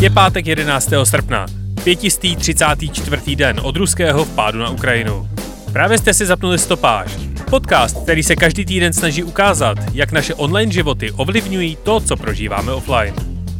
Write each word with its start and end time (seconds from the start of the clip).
Je 0.00 0.10
pátek 0.10 0.46
11. 0.46 0.90
srpna, 1.04 1.46
534. 1.84 3.36
den 3.36 3.60
od 3.62 3.76
ruského 3.76 4.24
vpádu 4.24 4.58
na 4.58 4.70
Ukrajinu. 4.70 5.28
Právě 5.72 5.98
jste 5.98 6.14
si 6.14 6.26
zapnuli 6.26 6.58
stopáž, 6.58 7.16
podcast, 7.50 8.02
který 8.02 8.22
se 8.22 8.36
každý 8.36 8.64
týden 8.64 8.92
snaží 8.92 9.24
ukázat, 9.24 9.78
jak 9.92 10.12
naše 10.12 10.34
online 10.34 10.72
životy 10.72 11.12
ovlivňují 11.12 11.76
to, 11.82 12.00
co 12.00 12.16
prožíváme 12.16 12.72
offline. 12.72 13.14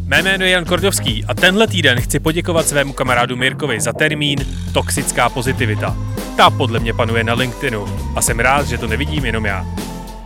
Mé 0.07 0.23
jméno 0.23 0.45
je 0.45 0.50
Jan 0.50 0.64
Kordovský 0.64 1.25
a 1.25 1.34
tenhle 1.34 1.66
týden 1.66 2.00
chci 2.00 2.21
poděkovat 2.21 2.68
svému 2.68 2.93
kamarádu 2.93 3.37
Mirkovi 3.37 3.80
za 3.80 3.93
termín 3.93 4.39
Toxická 4.73 5.29
pozitivita. 5.29 5.96
Ta 6.37 6.50
podle 6.50 6.79
mě 6.79 6.95
panuje 6.95 7.25
na 7.25 7.34
LinkedInu 7.34 7.84
a 8.16 8.23
jsem 8.23 8.41
rád, 8.41 8.66
že 8.66 8.79
to 8.79 8.87
nevidím 8.87 9.25
jenom 9.25 9.46
já. 9.46 9.66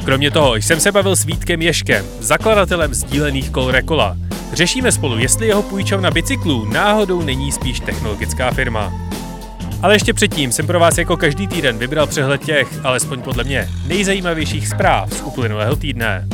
Kromě 0.04 0.30
toho 0.30 0.54
jsem 0.56 0.80
se 0.80 0.92
bavil 0.92 1.16
s 1.16 1.24
Vítkem 1.24 1.62
Ješkem, 1.62 2.06
zakladatelem 2.20 2.94
sdílených 2.94 3.50
kol 3.50 3.70
Rekola. 3.70 4.16
Řešíme 4.52 4.92
spolu, 4.92 5.18
jestli 5.18 5.46
jeho 5.46 5.62
půjčovna 5.62 6.10
bicyklů 6.10 6.64
náhodou 6.64 7.22
není 7.22 7.52
spíš 7.52 7.80
technologická 7.80 8.50
firma. 8.50 8.92
Ale 9.82 9.94
ještě 9.94 10.12
předtím 10.12 10.52
jsem 10.52 10.66
pro 10.66 10.80
vás 10.80 10.98
jako 10.98 11.16
každý 11.16 11.46
týden 11.46 11.78
vybral 11.78 12.06
přehled 12.06 12.44
těch, 12.44 12.84
alespoň 12.84 13.22
podle 13.22 13.44
mě, 13.44 13.68
nejzajímavějších 13.86 14.68
zpráv 14.68 15.12
z 15.12 15.20
uplynulého 15.20 15.76
týdne. 15.76 16.28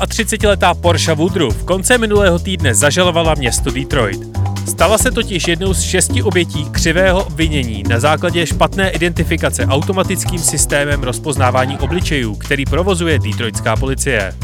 a 0.00 0.06
30-letá 0.06 0.74
Porsche 0.74 1.14
Woodruff 1.14 1.64
konce 1.64 1.98
minulého 1.98 2.38
týdne 2.38 2.74
zažalovala 2.74 3.34
město 3.34 3.70
Detroit. 3.70 4.47
Stala 4.68 4.98
se 4.98 5.10
totiž 5.10 5.48
jednou 5.48 5.74
z 5.74 5.82
šesti 5.82 6.22
obětí 6.22 6.64
křivého 6.70 7.24
obvinění 7.24 7.82
na 7.88 8.00
základě 8.00 8.46
špatné 8.46 8.90
identifikace 8.90 9.66
automatickým 9.66 10.38
systémem 10.38 11.02
rozpoznávání 11.02 11.78
obličejů, 11.78 12.34
který 12.34 12.64
provozuje 12.64 13.18
detroitská 13.18 13.76
policie. 13.76 14.34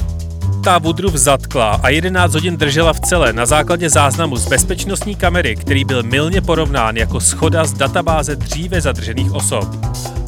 Ta 0.65 0.79
Woodruff 0.79 1.15
zatkla 1.15 1.81
a 1.83 1.89
11 1.89 2.35
hodin 2.35 2.57
držela 2.57 2.93
v 2.93 3.01
celé 3.01 3.33
na 3.33 3.47
základě 3.47 3.91
záznamu 3.91 4.37
z 4.37 4.49
bezpečnostní 4.49 5.15
kamery, 5.15 5.57
který 5.57 5.85
byl 5.85 6.03
milně 6.03 6.41
porovnán 6.41 6.97
jako 6.97 7.21
schoda 7.21 7.65
z 7.65 7.73
databáze 7.73 8.37
dříve 8.37 8.81
zadržených 8.81 9.33
osob. 9.33 9.69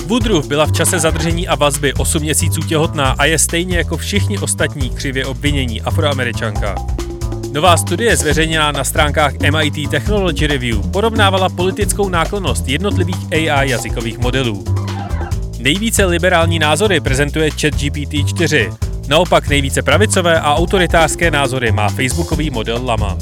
Woodruff 0.07 0.49
byla 0.49 0.67
v 0.67 0.73
čase 0.73 0.99
zadržení 0.99 1.49
a 1.49 1.55
vazby 1.55 1.95
8 1.95 2.23
měsíců 2.23 2.61
těhotná 2.61 3.15
a 3.19 3.25
je 3.25 3.39
stejně 3.39 3.77
jako 3.77 3.97
všichni 3.97 4.39
ostatní 4.39 4.91
křivě 4.91 5.27
obvinění 5.27 5.83
afroameričanka. 5.83 6.96
Nová 7.57 7.77
studie 7.77 8.17
zveřejněná 8.17 8.73
na 8.73 8.85
stránkách 8.85 9.33
MIT 9.51 9.91
Technology 9.91 10.47
Review 10.47 10.91
porovnávala 10.91 11.49
politickou 11.49 12.09
náklonost 12.09 12.69
jednotlivých 12.69 13.33
AI 13.33 13.71
jazykových 13.71 14.19
modelů. 14.19 14.65
Nejvíce 15.59 16.05
liberální 16.05 16.59
názory 16.59 17.01
prezentuje 17.01 17.51
ChatGPT 17.51 18.29
4, 18.29 18.71
naopak 19.09 19.49
nejvíce 19.49 19.83
pravicové 19.83 20.41
a 20.41 20.55
autoritářské 20.55 21.31
názory 21.31 21.73
má 21.73 21.89
facebookový 21.89 22.51
model 22.51 22.81
Lama. 22.85 23.17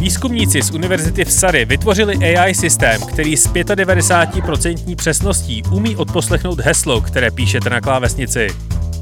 Výzkumníci 0.00 0.62
z 0.62 0.70
univerzity 0.70 1.24
v 1.24 1.32
Sary 1.32 1.64
vytvořili 1.64 2.36
AI 2.36 2.54
systém, 2.54 3.00
který 3.00 3.36
s 3.36 3.48
95% 3.48 4.96
přesností 4.96 5.62
umí 5.72 5.96
odposlechnout 5.96 6.60
heslo, 6.60 7.00
které 7.00 7.30
píšete 7.30 7.70
na 7.70 7.80
klávesnici. 7.80 8.48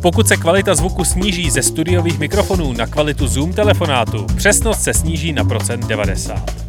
Pokud 0.02 0.28
se 0.28 0.36
kvalita 0.36 0.74
zvuku 0.74 1.04
sníží 1.04 1.50
ze 1.50 1.62
studiových 1.62 2.18
mikrofonů 2.18 2.72
na 2.72 2.86
kvalitu 2.86 3.26
Zoom 3.26 3.52
telefonátu, 3.52 4.26
přesnost 4.36 4.82
se 4.82 4.94
sníží 4.94 5.32
na 5.32 5.44
procent 5.44 5.86
90. 5.86 6.66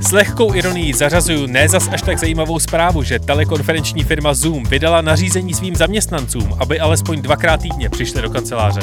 S 0.00 0.12
lehkou 0.12 0.54
ironií 0.54 0.92
zařazuju 0.92 1.46
ne 1.46 1.68
zas 1.68 1.88
až 1.92 2.02
tak 2.02 2.18
zajímavou 2.18 2.58
zprávu, 2.58 3.02
že 3.02 3.18
telekonferenční 3.18 4.04
firma 4.04 4.34
Zoom 4.34 4.64
vydala 4.64 5.00
nařízení 5.00 5.54
svým 5.54 5.76
zaměstnancům, 5.76 6.56
aby 6.58 6.80
alespoň 6.80 7.22
dvakrát 7.22 7.60
týdně 7.60 7.90
přišli 7.90 8.22
do 8.22 8.30
kanceláře. 8.30 8.80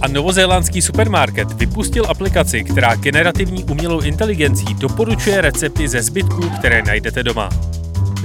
A 0.00 0.08
novozélandský 0.08 0.82
supermarket 0.82 1.52
vypustil 1.52 2.06
aplikaci, 2.08 2.64
která 2.64 2.94
generativní 2.94 3.64
umělou 3.64 4.00
inteligencí 4.00 4.74
doporučuje 4.74 5.40
recepty 5.40 5.88
ze 5.88 6.02
zbytků, 6.02 6.50
které 6.58 6.82
najdete 6.82 7.22
doma. 7.22 7.48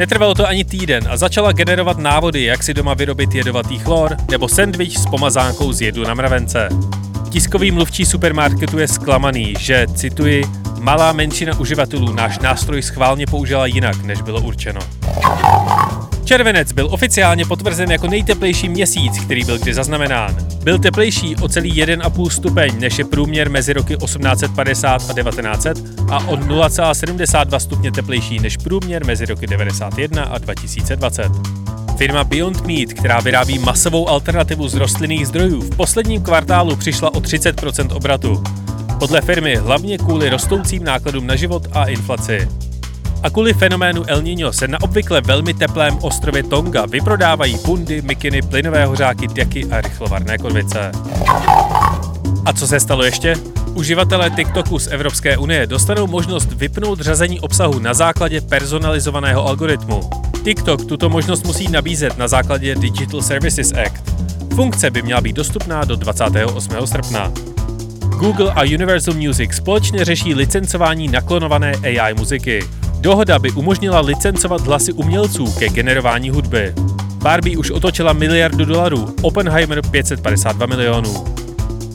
Netrvalo 0.02 0.34
to 0.34 0.48
ani 0.48 0.64
týden 0.64 1.04
a 1.10 1.18
začala 1.18 1.52
generovat 1.52 1.98
návody, 1.98 2.44
jak 2.44 2.64
si 2.64 2.74
doma 2.74 2.94
vyrobit 2.94 3.36
jedovatý 3.36 3.80
chlor 3.80 4.18
nebo 4.32 4.50
sendvič 4.50 4.98
s 4.98 5.06
pomazánkou 5.06 5.74
z 5.74 5.82
jedu 5.82 6.04
na 6.04 6.14
mravence. 6.14 6.70
Tiskový 7.32 7.72
mluvčí 7.72 8.06
supermarketu 8.06 8.80
je 8.80 8.88
zklamaný, 8.88 9.54
že, 9.60 9.86
cituji, 9.96 10.46
malá 10.80 11.14
menšina 11.14 11.60
uživatelů 11.60 12.14
náš 12.14 12.40
nástroj 12.40 12.82
schválně 12.82 13.26
použila 13.26 13.66
jinak, 13.66 14.04
než 14.04 14.22
bylo 14.22 14.42
určeno. 14.42 14.80
Červenec 16.26 16.72
byl 16.72 16.88
oficiálně 16.92 17.46
potvrzen 17.46 17.92
jako 17.92 18.08
nejteplejší 18.08 18.70
měsíc, 18.70 19.20
který 19.20 19.44
byl 19.44 19.60
kdy 19.60 19.74
zaznamenán. 19.74 20.36
Byl 20.64 20.80
teplejší 20.80 21.36
o 21.36 21.48
celý 21.48 21.74
1,5 21.84 22.30
stupeň, 22.30 22.80
než 22.80 23.00
je 23.00 23.06
průměr 23.06 23.50
mezi 23.50 23.74
roky 23.74 23.98
1850 23.98 25.10
a 25.10 25.14
1900 25.14 25.78
a 26.12 26.18
o 26.18 26.38
0,72 26.38 27.60
stupně 27.60 27.92
teplejší 27.92 28.40
než 28.40 28.58
průměr 28.58 29.06
mezi 29.06 29.26
roky 29.26 29.48
91 29.48 30.24
a 30.24 30.38
2020. 30.38 31.32
Firma 31.98 32.24
Beyond 32.24 32.68
Meat, 32.68 32.94
která 32.94 33.20
vyrábí 33.20 33.60
masovou 33.60 34.10
alternativu 34.10 34.68
z 34.68 34.76
rostlinných 34.76 35.28
zdrojů, 35.28 35.62
v 35.62 35.76
posledním 35.76 36.22
kvartálu 36.22 36.76
přišla 36.76 37.14
o 37.14 37.20
30% 37.20 37.96
obratu. 37.96 38.44
Podle 39.00 39.22
firmy 39.22 39.56
hlavně 39.56 39.98
kvůli 39.98 40.30
rostoucím 40.30 40.84
nákladům 40.84 41.28
na 41.28 41.36
život 41.36 41.68
a 41.72 41.86
inflaci. 41.86 42.48
A 43.24 43.30
kvůli 43.30 43.54
fenoménu 43.54 44.04
El 44.08 44.22
Niño 44.22 44.52
se 44.54 44.68
na 44.68 44.82
obvykle 44.82 45.22
velmi 45.22 45.54
teplém 45.54 45.98
ostrově 46.02 46.44
Tonga 46.44 46.86
vyprodávají 46.86 47.58
pundy, 47.58 48.02
mikiny, 48.02 48.42
plynové 48.42 48.86
hořáky, 48.86 49.28
deky 49.28 49.66
a 49.66 49.82
rychlovarné 49.82 50.38
konvice. 50.38 50.92
A 52.46 52.54
co 52.54 52.68
se 52.68 52.80
stalo 52.80 53.04
ještě? 53.04 53.36
Uživatelé 53.74 54.30
TikToku 54.30 54.80
z 54.80 54.88
Evropské 54.88 55.38
unie 55.38 55.68
dostanou 55.68 56.08
možnost 56.08 56.52
vypnout 56.52 57.00
řazení 57.00 57.40
obsahu 57.40 57.80
na 57.80 57.94
základě 57.94 58.42
personalizovaného 58.42 59.48
algoritmu. 59.48 60.02
TikTok 60.44 60.86
tuto 60.86 61.10
možnost 61.10 61.46
musí 61.46 61.68
nabízet 61.68 62.18
na 62.18 62.28
základě 62.28 62.76
Digital 62.76 63.22
Services 63.22 63.74
Act. 63.86 64.04
Funkce 64.56 64.90
by 64.90 65.02
měla 65.02 65.22
být 65.22 65.36
dostupná 65.36 65.86
do 65.86 65.96
28. 65.96 66.88
srpna. 66.88 67.32
Google 68.20 68.52
a 68.56 68.64
Universal 68.64 69.14
Music 69.14 69.54
společně 69.54 70.06
řeší 70.06 70.34
licencování 70.34 71.08
naklonované 71.08 71.74
AI 71.84 72.14
muziky. 72.14 72.64
Dohoda 73.00 73.40
by 73.40 73.52
umožnila 73.52 74.00
licencovat 74.00 74.62
hlasy 74.62 74.94
umělců 74.94 75.52
ke 75.60 75.70
generování 75.70 76.30
hudby. 76.30 76.74
Barbie 77.16 77.58
už 77.58 77.72
otočila 77.72 78.14
miliardu 78.14 78.66
dolarů, 78.66 79.16
Oppenheimer 79.22 79.82
552 79.92 80.66
milionů. 80.66 81.41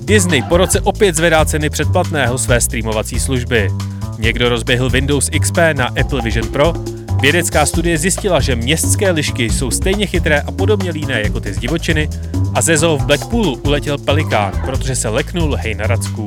Disney 0.07 0.43
po 0.43 0.57
roce 0.57 0.81
opět 0.81 1.17
zvedá 1.17 1.45
ceny 1.45 1.71
předplatného 1.71 2.39
své 2.39 2.61
streamovací 2.61 3.21
služby. 3.21 3.71
Někdo 4.19 4.49
rozběhl 4.49 4.91
Windows 4.91 5.31
XP 5.41 5.59
na 5.73 5.87
Apple 5.87 6.23
Vision 6.23 6.49
Pro, 6.49 6.73
Vědecká 7.21 7.67
studie 7.67 7.99
zjistila, 7.99 8.41
že 8.41 8.57
městské 8.57 9.11
lišky 9.11 9.51
jsou 9.51 9.71
stejně 9.71 10.07
chytré 10.07 10.41
a 10.41 10.53
podobně 10.53 10.91
líné 10.91 11.23
jako 11.23 11.41
ty 11.41 11.55
z 11.55 11.59
divočiny 11.59 12.09
a 12.55 12.63
ze 12.63 12.77
zoo 12.77 12.99
v 12.99 13.05
Blackpoolu 13.05 13.61
uletěl 13.65 13.99
pelikán, 13.99 14.53
protože 14.65 14.97
se 14.97 15.09
leknul 15.09 15.57
hej 15.57 15.75
na 15.75 15.87
racků. 15.87 16.27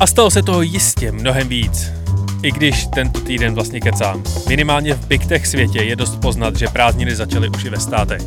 A 0.00 0.06
stalo 0.06 0.30
se 0.30 0.42
toho 0.42 0.62
jistě 0.62 1.12
mnohem 1.12 1.48
víc. 1.48 1.92
I 2.42 2.52
když 2.52 2.86
tento 2.94 3.20
týden 3.20 3.54
vlastně 3.54 3.80
kecám. 3.80 4.22
Minimálně 4.48 4.94
v 4.94 5.06
Big 5.06 5.26
Tech 5.26 5.46
světě 5.46 5.82
je 5.82 5.96
dost 5.96 6.20
poznat, 6.20 6.56
že 6.56 6.68
prázdniny 6.68 7.16
začaly 7.16 7.48
už 7.48 7.64
i 7.64 7.70
ve 7.70 7.80
státech. 7.80 8.22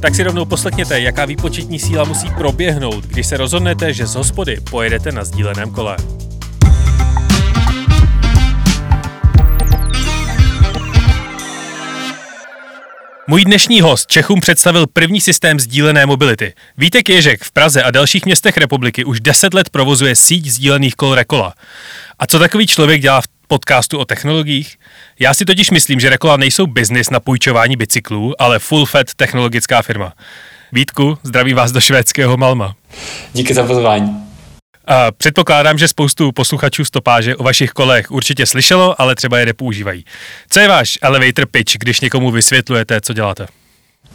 Tak 0.00 0.14
si 0.14 0.22
rovnou 0.22 0.44
poslechněte, 0.44 1.00
jaká 1.00 1.24
výpočetní 1.24 1.78
síla 1.78 2.04
musí 2.04 2.30
proběhnout, 2.30 3.04
když 3.04 3.26
se 3.26 3.36
rozhodnete, 3.36 3.92
že 3.92 4.06
z 4.06 4.14
hospody 4.14 4.56
pojedete 4.70 5.12
na 5.12 5.24
sdíleném 5.24 5.70
kole. 5.70 5.96
Můj 13.26 13.44
dnešní 13.44 13.80
host 13.80 14.06
Čechům 14.06 14.40
představil 14.40 14.86
první 14.92 15.20
systém 15.20 15.60
sdílené 15.60 16.06
mobility. 16.06 16.52
Vítek 16.76 17.08
Ježek 17.08 17.44
v 17.44 17.52
Praze 17.52 17.82
a 17.82 17.90
dalších 17.90 18.24
městech 18.24 18.56
republiky 18.56 19.04
už 19.04 19.20
10 19.20 19.54
let 19.54 19.70
provozuje 19.70 20.16
síť 20.16 20.46
sdílených 20.46 20.94
kol 20.94 21.14
Rekola. 21.14 21.54
A 22.18 22.26
co 22.26 22.38
takový 22.38 22.66
člověk 22.66 23.02
dělá 23.02 23.20
v 23.20 23.28
podcastu 23.48 23.98
o 23.98 24.04
technologiích? 24.04 24.76
Já 25.20 25.34
si 25.34 25.44
totiž 25.44 25.70
myslím, 25.70 26.00
že 26.00 26.10
Rekola 26.10 26.36
nejsou 26.36 26.66
biznis 26.66 27.10
na 27.10 27.20
půjčování 27.20 27.76
bicyklů, 27.76 28.42
ale 28.42 28.58
full 28.58 28.86
fat 28.86 29.06
technologická 29.16 29.82
firma. 29.82 30.12
Vítku, 30.72 31.18
zdravím 31.22 31.56
vás 31.56 31.72
do 31.72 31.80
švédského 31.80 32.36
Malma. 32.36 32.74
Díky 33.32 33.54
za 33.54 33.64
pozvání. 33.64 34.16
A 34.86 35.12
předpokládám, 35.12 35.78
že 35.78 35.88
spoustu 35.88 36.32
posluchačů 36.32 36.84
stopáže 36.84 37.36
o 37.36 37.42
vašich 37.42 37.70
kolech 37.70 38.10
určitě 38.10 38.46
slyšelo, 38.46 39.00
ale 39.00 39.14
třeba 39.14 39.38
je 39.38 39.46
nepoužívají. 39.46 40.04
Co 40.50 40.60
je 40.60 40.68
váš 40.68 40.98
elevator 41.02 41.46
pitch, 41.46 41.72
když 41.78 42.00
někomu 42.00 42.30
vysvětlujete, 42.30 43.00
co 43.00 43.12
děláte? 43.12 43.46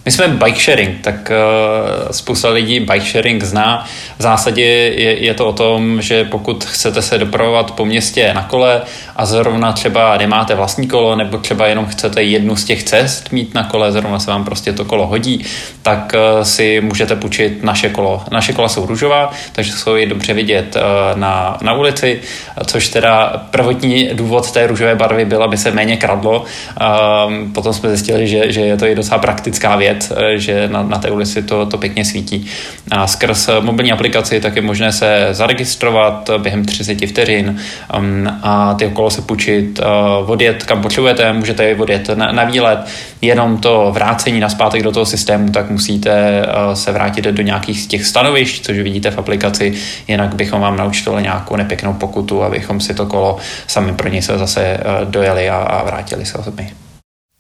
My 0.06 0.12
jsme 0.12 0.28
bike 0.28 0.60
sharing, 0.60 1.02
tak 1.02 1.32
uh, 1.32 2.12
spousta 2.12 2.50
lidí 2.50 2.80
bike 2.80 3.06
sharing 3.06 3.44
zná. 3.44 3.86
V 4.20 4.22
zásadě 4.22 4.64
je, 4.64 5.26
je 5.26 5.34
to 5.34 5.46
o 5.46 5.54
tom, 5.54 6.02
že 6.02 6.24
pokud 6.24 6.64
chcete 6.64 7.02
se 7.02 7.18
dopravovat 7.18 7.72
po 7.72 7.86
městě 7.86 8.34
na 8.34 8.44
kole 8.44 8.82
a 9.16 9.26
zrovna 9.26 9.72
třeba 9.72 10.18
nemáte 10.18 10.56
vlastní 10.56 10.88
kolo, 10.88 11.16
nebo 11.16 11.38
třeba 11.38 11.68
jenom 11.68 11.86
chcete 11.86 12.24
jednu 12.24 12.56
z 12.56 12.64
těch 12.64 12.84
cest 12.84 13.32
mít 13.32 13.54
na 13.54 13.64
kole, 13.64 13.92
zrovna 13.92 14.20
se 14.20 14.32
vám 14.32 14.46
prostě 14.46 14.74
to 14.74 14.86
kolo 14.86 15.08
hodí, 15.08 15.46
tak 15.82 16.14
uh, 16.16 16.44
si 16.44 16.82
můžete 16.82 17.16
půjčit 17.16 17.64
naše 17.64 17.90
kolo. 17.90 18.24
Naše 18.32 18.54
kola 18.54 18.70
jsou 18.70 18.86
růžová, 18.86 19.32
takže 19.52 19.72
jsou 19.72 19.96
je 19.96 20.06
dobře 20.06 20.34
vidět 20.34 20.76
uh, 20.76 21.20
na, 21.20 21.58
na 21.62 21.74
ulici, 21.74 22.22
což 22.66 22.90
teda 22.90 23.46
prvotní 23.52 24.10
důvod 24.14 24.52
té 24.52 24.68
růžové 24.68 24.96
barvy 24.96 25.26
byl, 25.26 25.44
aby 25.44 25.58
se 25.58 25.72
méně 25.72 25.98
kradlo. 25.98 26.40
Uh, 26.42 27.52
potom 27.54 27.74
jsme 27.74 27.90
zjistili, 27.90 28.28
že, 28.28 28.52
že 28.52 28.62
je 28.62 28.78
to 28.78 28.86
i 28.86 28.96
docela 28.96 29.20
praktická 29.20 29.76
věc, 29.76 29.93
věc, 29.94 30.14
eh, 30.16 30.38
že 30.38 30.68
na, 30.68 30.84
na 30.84 30.98
té 30.98 31.12
ulici 31.12 31.44
to, 31.44 31.66
to 31.66 31.78
pěkně 31.78 32.06
svítí. 32.06 32.48
A 32.92 33.08
skrz 33.08 33.50
mobilní 33.60 33.92
aplikaci 33.92 34.42
tak 34.42 34.56
je 34.56 34.62
možné 34.62 34.92
se 34.92 35.28
zaregistrovat 35.32 36.30
během 36.38 36.66
30 36.66 37.06
vteřin 37.06 37.60
um, 37.98 38.28
a 38.44 38.74
ty 38.74 38.86
okolo 38.86 39.10
se 39.10 39.22
půjčit, 39.22 39.80
odjet 40.26 40.64
kam 40.64 40.82
potřebujete, 40.82 41.34
můžete 41.34 41.64
je 41.64 41.76
odjet 41.76 42.10
na, 42.10 42.32
na 42.32 42.44
výlet, 42.44 42.80
jenom 43.22 43.58
to 43.58 43.92
vrácení 43.94 44.40
na 44.40 44.50
zpátek 44.50 44.84
do 44.84 44.92
toho 44.92 45.06
systému, 45.06 45.50
tak 45.50 45.70
musíte 45.70 46.46
se 46.74 46.92
vrátit 46.92 47.26
do 47.26 47.44
nějakých 47.44 47.82
z 47.82 47.88
těch 47.88 48.06
stanovišť, 48.06 48.66
což 48.66 48.78
vidíte 48.78 49.12
v 49.12 49.18
aplikaci, 49.18 49.74
jinak 50.08 50.36
bychom 50.36 50.62
vám 50.62 50.78
naučili 50.78 51.24
nějakou 51.24 51.56
nepěknou 51.56 51.94
pokutu, 51.94 52.44
abychom 52.44 52.80
si 52.80 52.94
to 52.94 53.06
kolo 53.06 53.38
sami 53.68 53.94
pro 53.94 54.10
něj 54.10 54.22
se 54.22 54.38
zase 54.38 54.78
dojeli 55.06 55.50
a, 55.50 55.58
a 55.58 55.84
vrátili 55.84 56.26
se 56.26 56.38
sami. 56.44 56.83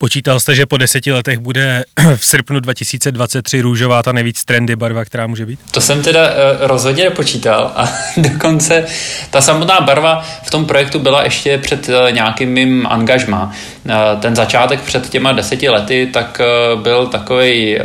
Počítal 0.03 0.39
jste, 0.39 0.55
že 0.55 0.65
po 0.65 0.77
deseti 0.77 1.11
letech 1.11 1.39
bude 1.39 1.83
v 2.15 2.25
srpnu 2.25 2.59
2023 2.59 3.61
růžová 3.61 4.03
ta 4.03 4.11
nejvíc 4.11 4.45
trendy 4.45 4.75
barva, 4.75 5.05
která 5.05 5.27
může 5.27 5.45
být? 5.45 5.59
To 5.71 5.81
jsem 5.81 6.03
teda 6.03 6.27
uh, 6.27 6.33
rozhodně 6.59 7.03
nepočítal 7.03 7.71
a 7.75 7.89
dokonce 8.17 8.85
ta 9.29 9.41
samotná 9.41 9.81
barva 9.81 10.25
v 10.44 10.51
tom 10.51 10.65
projektu 10.65 11.00
byla 11.00 11.23
ještě 11.23 11.57
před 11.57 11.89
uh, 11.89 12.11
nějakým 12.11 12.50
mým 12.50 12.88
angažmá. 12.89 13.53
Uh, 13.85 14.21
ten 14.21 14.35
začátek 14.35 14.81
před 14.81 15.09
těma 15.09 15.31
deseti 15.31 15.69
lety 15.69 16.09
tak 16.13 16.41
byl 16.83 17.07
takový 17.07 17.79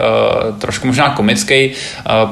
trošku 0.58 0.86
možná 0.86 1.10
komický, 1.10 1.72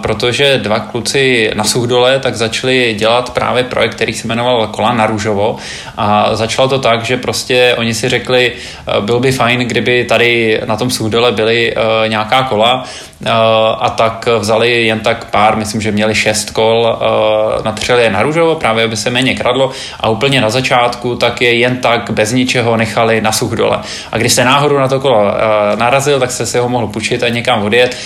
protože 0.03 0.59
dva 0.59 0.81
kluci 0.81 1.51
na 1.55 1.65
Suchdole 1.65 2.19
tak 2.19 2.37
začali 2.37 2.95
dělat 2.99 3.31
právě 3.31 3.65
projekt, 3.65 3.95
který 3.95 4.13
se 4.13 4.29
jmenoval 4.29 4.67
Kola 4.67 4.93
na 4.93 5.07
růžovo 5.07 5.57
a 5.97 6.37
začalo 6.37 6.69
to 6.69 6.79
tak, 6.79 7.05
že 7.05 7.17
prostě 7.17 7.75
oni 7.79 7.95
si 7.95 8.09
řekli, 8.09 8.53
byl 9.01 9.21
by 9.21 9.33
fajn, 9.33 9.69
kdyby 9.77 10.05
tady 10.05 10.61
na 10.67 10.77
tom 10.77 10.91
Suchdole 10.91 11.33
byly 11.33 11.75
uh, 11.77 12.09
nějaká 12.09 12.43
kola, 12.43 12.85
Eh, 13.25 13.31
a 13.79 13.91
tak 13.91 14.29
vzali 14.39 14.87
jen 14.87 15.01
tak 15.01 15.31
pár, 15.31 15.57
myslím, 15.57 15.81
že 15.81 15.93
měli 15.93 16.15
šest 16.15 16.51
kol, 16.51 16.99
eh, 17.01 17.63
natřeli 17.65 18.03
je 18.03 18.11
na 18.11 18.23
růžovo, 18.23 18.55
právě 18.55 18.85
aby 18.85 18.97
se 18.97 19.11
méně 19.11 19.35
kradlo 19.35 19.71
a 20.01 20.09
úplně 20.09 20.41
na 20.41 20.51
začátku 20.51 21.17
tak 21.17 21.41
je 21.41 21.55
jen 21.55 21.77
tak 21.77 22.11
bez 22.11 22.33
ničeho 22.33 22.77
nechali 22.77 23.21
na 23.21 23.33
such 23.33 23.53
dole. 23.53 23.79
A 24.13 24.19
když 24.19 24.33
se 24.33 24.45
náhodou 24.45 24.79
na 24.79 24.89
to 24.89 25.01
kolo 25.01 25.25
eh, 25.29 25.77
narazil, 25.77 26.21
tak 26.21 26.31
se 26.31 26.47
si 26.47 26.59
ho 26.59 26.69
mohl 26.69 26.87
půjčit 26.87 27.23
a 27.23 27.29
někam 27.29 27.63
odjet. 27.63 27.97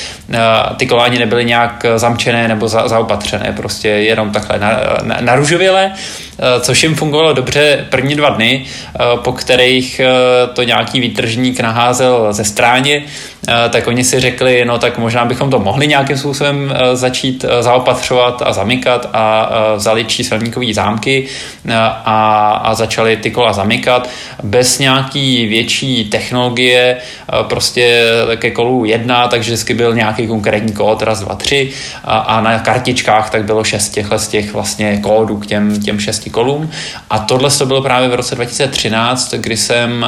Ty 0.77 0.87
kola 0.87 1.05
ani 1.05 1.19
nebyly 1.19 1.45
nějak 1.45 1.87
zamčené 1.97 2.49
nebo 2.49 2.69
zaopatřené, 2.69 3.53
prostě 3.57 3.89
jenom 3.89 4.31
takhle 4.31 4.59
na, 4.59 4.81
na, 5.03 5.17
na 5.21 5.37
růžověle, 5.37 5.93
což 6.61 6.83
jim 6.83 6.95
fungovalo 6.95 7.33
dobře 7.33 7.87
první 7.91 8.15
dva 8.15 8.29
dny, 8.29 8.65
po 9.15 9.33
kterých 9.33 10.01
to 10.55 10.63
nějaký 10.63 11.01
výtržník 11.01 11.61
naházel 11.61 12.33
ze 12.33 12.45
stráně, 12.45 13.03
tak 13.71 13.87
oni 13.87 14.05
si 14.05 14.21
řekli, 14.21 14.65
no 14.65 14.79
tak 14.79 14.99
možná 14.99 15.25
bychom 15.25 15.51
to 15.51 15.59
mohli 15.59 15.87
nějakým 15.87 16.17
způsobem 16.17 16.75
eh, 16.75 16.97
začít 16.97 17.45
eh, 17.49 17.63
zaopatřovat 17.63 18.43
a 18.47 18.53
zamykat 18.53 19.11
a 19.13 19.51
eh, 19.53 19.77
vzali 19.77 20.05
číselníkové 20.05 20.75
zámky 20.75 21.27
a, 22.05 22.51
a 22.65 22.75
začali 22.75 23.17
ty 23.17 23.31
kola 23.31 23.53
zamykat. 23.53 24.09
Bez 24.43 24.79
nějaký 24.79 25.47
větší 25.47 26.05
technologie, 26.05 26.97
prostě 27.43 28.05
ke 28.37 28.51
kolu 28.51 28.85
jedna, 28.85 29.29
takže 29.29 29.51
vždycky 29.51 29.75
byl 29.75 29.95
nějaký 29.95 30.27
konkrétní 30.27 30.73
kód, 30.73 31.03
raz, 31.03 31.21
dva, 31.21 31.35
tři 31.35 31.71
a, 32.05 32.19
a 32.19 32.41
na 32.41 32.59
kartičkách 32.59 33.31
tak 33.31 33.45
bylo 33.45 33.65
šest 33.65 33.89
těchhle 33.89 34.19
z 34.19 34.29
těch 34.29 34.53
vlastně 34.53 34.97
kódů 34.97 35.37
k 35.37 35.47
těm, 35.47 35.81
těm 35.81 36.01
šesti 36.01 36.31
kolům. 36.31 36.71
A 37.11 37.19
tohle 37.19 37.51
to 37.51 37.67
bylo 37.67 37.83
právě 37.83 38.09
v 38.09 38.15
roce 38.15 38.35
2013, 38.35 39.35
kdy 39.35 39.57
jsem 39.57 40.07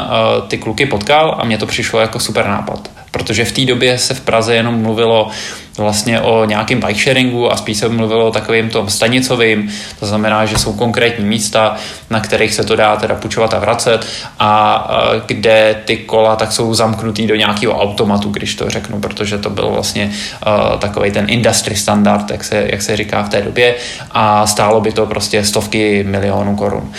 ty 0.48 0.58
kluky 0.58 0.86
potkal 0.86 1.36
a 1.38 1.44
mně 1.44 1.58
to 1.58 1.66
přišlo 1.66 2.00
jako 2.00 2.20
super 2.20 2.46
nápad 2.46 2.91
protože 3.12 3.44
v 3.44 3.52
té 3.52 3.64
době 3.64 3.98
se 3.98 4.14
v 4.14 4.20
Praze 4.20 4.54
jenom 4.54 4.82
mluvilo 4.82 5.30
vlastně 5.78 6.20
o 6.20 6.44
nějakém 6.44 6.80
bike 6.80 7.00
sharingu 7.00 7.52
a 7.52 7.56
spíš 7.56 7.78
se 7.78 7.88
mluvilo 7.88 8.26
o 8.26 8.30
takovým 8.30 8.70
tom 8.70 8.88
stanicovým, 8.88 9.70
to 10.00 10.06
znamená, 10.06 10.46
že 10.46 10.58
jsou 10.58 10.72
konkrétní 10.72 11.24
místa, 11.24 11.76
na 12.10 12.20
kterých 12.20 12.54
se 12.54 12.64
to 12.64 12.76
dá 12.76 12.96
teda 12.96 13.14
půjčovat 13.14 13.54
a 13.54 13.58
vracet 13.58 14.06
a 14.38 14.90
kde 15.26 15.76
ty 15.84 15.96
kola 15.96 16.36
tak 16.36 16.52
jsou 16.52 16.74
zamknutý 16.74 17.26
do 17.26 17.34
nějakého 17.34 17.80
automatu, 17.80 18.30
když 18.30 18.54
to 18.54 18.70
řeknu, 18.70 19.00
protože 19.00 19.38
to 19.38 19.50
byl 19.50 19.70
vlastně 19.70 20.10
uh, 20.46 20.78
takový 20.78 21.10
ten 21.10 21.26
industry 21.28 21.76
standard, 21.76 22.30
jak 22.30 22.44
se, 22.44 22.64
jak 22.66 22.82
se 22.82 22.96
říká 22.96 23.22
v 23.22 23.28
té 23.28 23.42
době 23.42 23.74
a 24.10 24.46
stálo 24.46 24.80
by 24.80 24.92
to 24.92 25.06
prostě 25.06 25.44
stovky 25.44 26.04
milionů 26.04 26.56
korun. 26.56 26.82
Uh, 26.82 26.92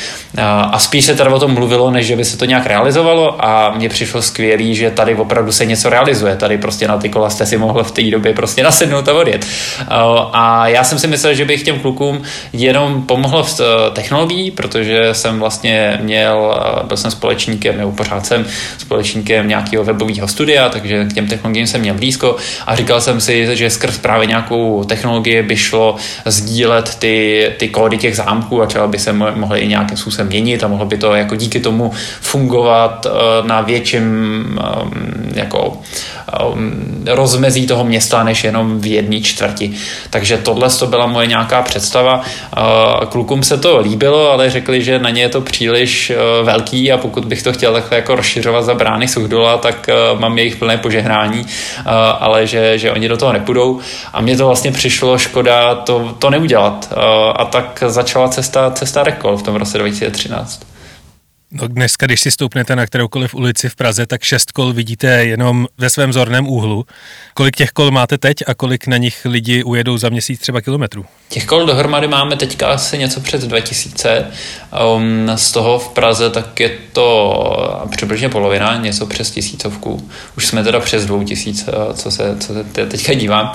a 0.72 0.80
spíš 0.80 1.06
se 1.06 1.16
teda 1.16 1.34
o 1.34 1.40
tom 1.40 1.54
mluvilo, 1.54 1.92
než 1.92 2.08
že 2.08 2.16
by 2.16 2.26
se 2.26 2.38
to 2.38 2.46
nějak 2.46 2.66
realizovalo 2.66 3.46
a 3.46 3.74
mně 3.76 3.90
přišlo 3.90 4.22
skvělý, 4.22 4.76
že 4.76 4.92
tady 4.92 5.16
opravdu 5.16 5.52
se 5.52 5.66
něco 5.66 5.90
realizuje. 5.90 6.36
Tady 6.36 6.58
prostě 6.58 6.88
na 6.88 6.98
ty 6.98 7.10
kola 7.10 7.30
jste 7.30 7.46
si 7.46 7.58
mohl 7.58 7.84
v 7.84 7.92
té 7.92 8.02
době 8.02 8.34
prostě 8.34 8.63
nasednout 8.64 9.08
a 9.08 9.14
odjet. 9.14 9.46
A 10.34 10.68
já 10.68 10.84
jsem 10.84 11.00
si 11.00 11.08
myslel, 11.08 11.34
že 11.34 11.46
bych 11.46 11.64
těm 11.64 11.80
klukům 11.80 12.22
jenom 12.54 13.04
pomohl 13.04 13.44
v 13.44 13.60
eh, 13.60 13.92
technologií, 13.92 14.52
protože 14.52 15.10
jsem 15.14 15.40
vlastně 15.40 16.00
měl, 16.02 16.62
eh, 16.82 16.84
byl 16.88 16.98
jsem 16.98 17.12
společníkem, 17.12 17.78
nebo 17.78 17.92
pořád 17.92 18.26
jsem 18.26 18.46
společníkem 18.78 19.48
nějakého 19.48 19.84
webového 19.84 20.28
studia, 20.28 20.70
takže 20.70 21.06
k 21.06 21.14
těm 21.14 21.28
technologiím 21.28 21.68
jsem 21.68 21.82
měl 21.82 21.96
blízko 21.96 22.36
a 22.68 22.76
říkal 22.76 23.02
jsem 23.02 23.22
si, 23.22 23.56
že 23.56 23.70
skrz 23.70 23.98
právě 23.98 24.28
nějakou 24.28 24.84
technologii 24.84 25.44
by 25.44 25.58
šlo 25.58 25.96
sdílet 26.26 26.96
ty, 26.96 27.50
ty 27.58 27.70
kódy 27.70 27.98
těch 27.98 28.16
zámků 28.16 28.62
a 28.62 28.66
třeba 28.66 28.88
by 28.88 29.00
se 29.00 29.14
mohly 29.14 29.60
i 29.60 29.68
nějakým 29.68 29.98
způsobem 29.98 30.28
měnit 30.28 30.64
a 30.64 30.68
mohlo 30.68 30.86
by 30.86 30.98
to 30.98 31.16
jako 31.16 31.36
díky 31.36 31.60
tomu 31.60 31.92
fungovat 32.22 33.06
eh, 33.06 33.48
na 33.48 33.62
větším 33.62 34.04
jako 35.34 35.78
rozmezí 37.06 37.68
toho 37.68 37.84
města, 37.84 38.24
než 38.24 38.44
jenom 38.54 38.80
v 38.80 38.86
jedné 38.86 39.22
čtvrti. 39.22 39.74
Takže 40.10 40.38
tohle 40.38 40.70
to 40.70 40.88
byla 40.88 41.06
moje 41.06 41.28
nějaká 41.28 41.62
představa. 41.62 42.22
Klukům 43.10 43.44
se 43.44 43.58
to 43.58 43.80
líbilo, 43.80 44.32
ale 44.32 44.50
řekli, 44.50 44.84
že 44.84 45.00
na 45.00 45.10
ně 45.10 45.22
je 45.22 45.30
to 45.30 45.42
příliš 45.42 46.10
e, 46.10 46.16
velký 46.44 46.92
a 46.92 46.98
pokud 46.98 47.26
bych 47.26 47.44
to 47.44 47.54
chtěl 47.54 47.74
takhle 47.74 47.98
jako 47.98 48.16
rozšiřovat 48.16 48.66
za 48.66 48.74
brány 48.74 49.08
Suchdola, 49.08 49.58
tak 49.58 49.90
e, 49.90 49.94
mám 50.20 50.38
jejich 50.38 50.56
plné 50.56 50.78
požehnání, 50.78 51.42
e, 51.42 51.82
ale 52.20 52.48
že, 52.48 52.78
že 52.78 52.92
oni 52.92 53.08
do 53.08 53.18
toho 53.18 53.34
nepůjdou. 53.34 53.80
A 54.14 54.22
mně 54.22 54.38
to 54.38 54.46
vlastně 54.46 54.72
přišlo 54.72 55.18
škoda 55.18 55.76
to, 55.76 56.16
to 56.20 56.30
neudělat. 56.30 56.94
A 57.36 57.46
tak 57.46 57.84
začala 57.88 58.28
cesta, 58.28 58.72
cesta 58.72 59.04
Rekol 59.04 59.38
v 59.38 59.44
tom 59.44 59.56
roce 59.56 59.78
2013. 59.78 60.73
No 61.56 61.68
dneska, 61.68 62.06
když 62.06 62.22
si 62.22 62.32
stoupnete 62.32 62.76
na 62.76 62.86
kteroukoliv 62.86 63.36
ulici 63.36 63.70
v 63.70 63.76
Praze, 63.76 64.06
tak 64.06 64.24
šest 64.24 64.52
kol 64.52 64.74
vidíte 64.74 65.08
jenom 65.08 65.68
ve 65.78 65.90
svém 65.90 66.14
zorném 66.14 66.48
úhlu. 66.48 66.86
Kolik 67.34 67.56
těch 67.56 67.70
kol 67.70 67.92
máte 67.92 68.18
teď 68.18 68.38
a 68.48 68.54
kolik 68.54 68.88
na 68.88 68.98
nich 68.98 69.26
lidi 69.26 69.64
ujedou 69.64 69.98
za 69.98 70.10
měsíc 70.10 70.40
třeba 70.40 70.62
kilometrů? 70.62 71.06
Těch 71.30 71.46
kol 71.46 71.66
dohromady 71.66 72.08
máme 72.08 72.36
teďka 72.36 72.68
asi 72.68 72.98
něco 72.98 73.20
přes 73.20 73.48
2000. 73.48 74.26
Um, 74.96 75.32
z 75.36 75.52
toho 75.52 75.80
v 75.80 75.90
Praze 75.90 76.30
tak 76.30 76.60
je 76.60 76.78
to 76.94 77.88
přibližně 77.92 78.30
polovina, 78.30 78.78
něco 78.78 79.06
přes 79.06 79.32
tisícovku. 79.32 80.10
Už 80.38 80.46
jsme 80.46 80.64
teda 80.64 80.80
přes 80.80 81.06
dvou 81.06 81.24
tisíc, 81.24 81.68
eh, 81.68 81.94
co 81.94 82.12
se, 82.12 82.38
co 82.40 82.54
se 82.54 82.64
teďka 82.64 83.14
dívám. 83.14 83.54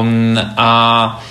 Um, 0.00 0.40
a 0.56 1.24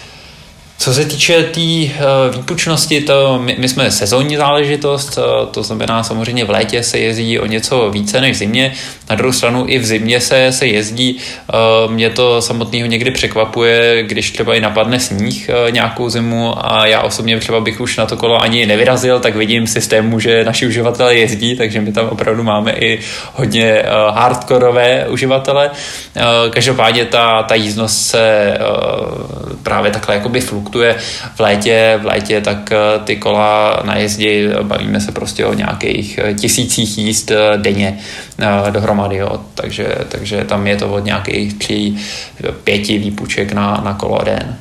co 0.78 0.94
se 0.94 1.06
týče 1.06 1.44
té 1.44 1.44
tý, 1.44 1.92
uh, 2.30 2.36
výpučnosti, 2.36 3.02
to 3.02 3.40
my, 3.42 3.56
my 3.60 3.70
jsme 3.70 3.92
sezónní 3.92 4.38
záležitost, 4.38 5.18
uh, 5.18 5.50
to 5.50 5.64
znamená 5.64 6.04
samozřejmě 6.04 6.46
v 6.46 6.50
létě 6.50 6.84
se 6.84 7.00
jezdí 7.00 7.40
o 7.40 7.46
něco 7.46 7.90
více 7.90 8.22
než 8.22 8.36
v 8.36 8.40
zimě, 8.40 8.74
na 9.10 9.16
druhou 9.16 9.34
stranu 9.34 9.64
i 9.68 9.80
v 9.80 9.86
zimě 9.86 10.22
se, 10.22 10.52
se 10.52 10.68
jezdí, 10.68 11.18
uh, 11.86 11.92
mě 11.92 12.10
to 12.10 12.42
samotného 12.42 12.88
někdy 12.88 13.12
překvapuje, 13.12 14.04
když 14.04 14.32
třeba 14.32 14.56
i 14.56 14.62
napadne 14.62 15.00
sníh 15.00 15.50
nějakou 15.70 16.10
zimu 16.10 16.54
a 16.72 16.86
já 16.86 17.02
osobně 17.02 17.40
třeba 17.40 17.60
bych 17.60 17.82
už 17.82 17.98
na 17.98 18.06
to 18.06 18.18
kolo 18.18 18.42
ani 18.42 18.66
nevyrazil, 18.66 19.20
tak 19.20 19.36
vidím 19.36 19.68
systému, 19.68 20.20
že 20.20 20.44
naši 20.44 20.68
uživatelé 20.68 21.16
jezdí, 21.16 21.56
takže 21.56 21.82
my 21.82 21.92
tam 21.92 22.10
opravdu 22.10 22.44
máme 22.44 22.72
i 22.72 23.00
hodně 23.34 23.84
hardkorové 24.10 25.08
uživatele. 25.10 25.72
Každopádně 26.50 27.06
ta, 27.06 27.44
ta 27.44 27.56
jízdnost 27.56 28.06
se 28.06 28.58
právě 29.64 29.92
takhle 29.92 30.16
jakoby 30.16 30.42
flukuje 30.42 30.67
fluktuje. 30.68 30.96
V 31.36 31.40
létě, 31.40 32.00
v 32.02 32.06
létě 32.06 32.42
tak 32.42 32.70
ty 33.04 33.16
kola 33.16 33.82
na 33.86 33.96
jezdi, 33.96 34.50
bavíme 34.64 35.02
se 35.02 35.12
prostě 35.12 35.46
o 35.46 35.54
nějakých 35.54 36.20
tisících 36.40 36.98
jízd 36.98 37.32
denně 37.58 38.00
dohromady, 38.70 39.18
jo. 39.18 39.42
Takže, 39.56 39.88
takže 40.10 40.44
tam 40.44 40.68
je 40.68 40.76
to 40.76 40.90
od 40.90 41.06
nějakých 41.06 41.54
tří, 41.54 41.98
pěti 42.64 42.98
výpuček 42.98 43.54
na, 43.54 43.82
na 43.86 43.94
kolo 43.94 44.20
den, 44.24 44.56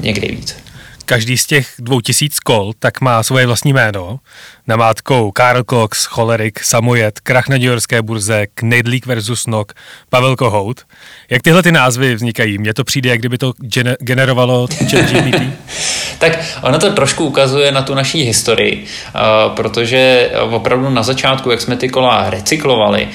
někdy 0.00 0.28
víc 0.28 0.67
každý 1.08 1.38
z 1.38 1.46
těch 1.46 1.68
dvou 1.78 2.00
tisíc 2.00 2.40
kol 2.40 2.72
tak 2.78 3.00
má 3.00 3.22
svoje 3.22 3.46
vlastní 3.46 3.72
jméno. 3.72 4.20
Namátkou 4.66 5.30
Karl 5.30 5.64
Cox, 5.70 6.04
Cholerik, 6.04 6.64
Samojet, 6.64 7.20
Krach 7.20 7.48
na 7.48 7.56
New 7.56 7.66
Yorkské 7.66 8.02
burze, 8.02 8.46
Knedlík 8.54 9.06
versus 9.06 9.46
Nok, 9.46 9.72
Pavel 10.10 10.36
Kohout. 10.36 10.80
Jak 11.30 11.42
tyhle 11.42 11.62
ty 11.62 11.72
názvy 11.72 12.14
vznikají? 12.14 12.58
Mně 12.58 12.74
to 12.74 12.84
přijde, 12.84 13.10
jak 13.10 13.18
kdyby 13.18 13.38
to 13.38 13.52
generovalo 14.00 14.68
ChatGPT. 14.90 15.42
tak 16.18 16.38
ono 16.62 16.78
to 16.78 16.92
trošku 16.92 17.24
ukazuje 17.24 17.72
na 17.72 17.82
tu 17.82 17.94
naší 17.94 18.22
historii, 18.22 18.84
uh, 19.14 19.54
protože 19.54 20.30
opravdu 20.50 20.90
na 20.90 21.02
začátku, 21.02 21.50
jak 21.50 21.60
jsme 21.60 21.76
ty 21.76 21.88
kola 21.88 22.30
recyklovali, 22.30 23.08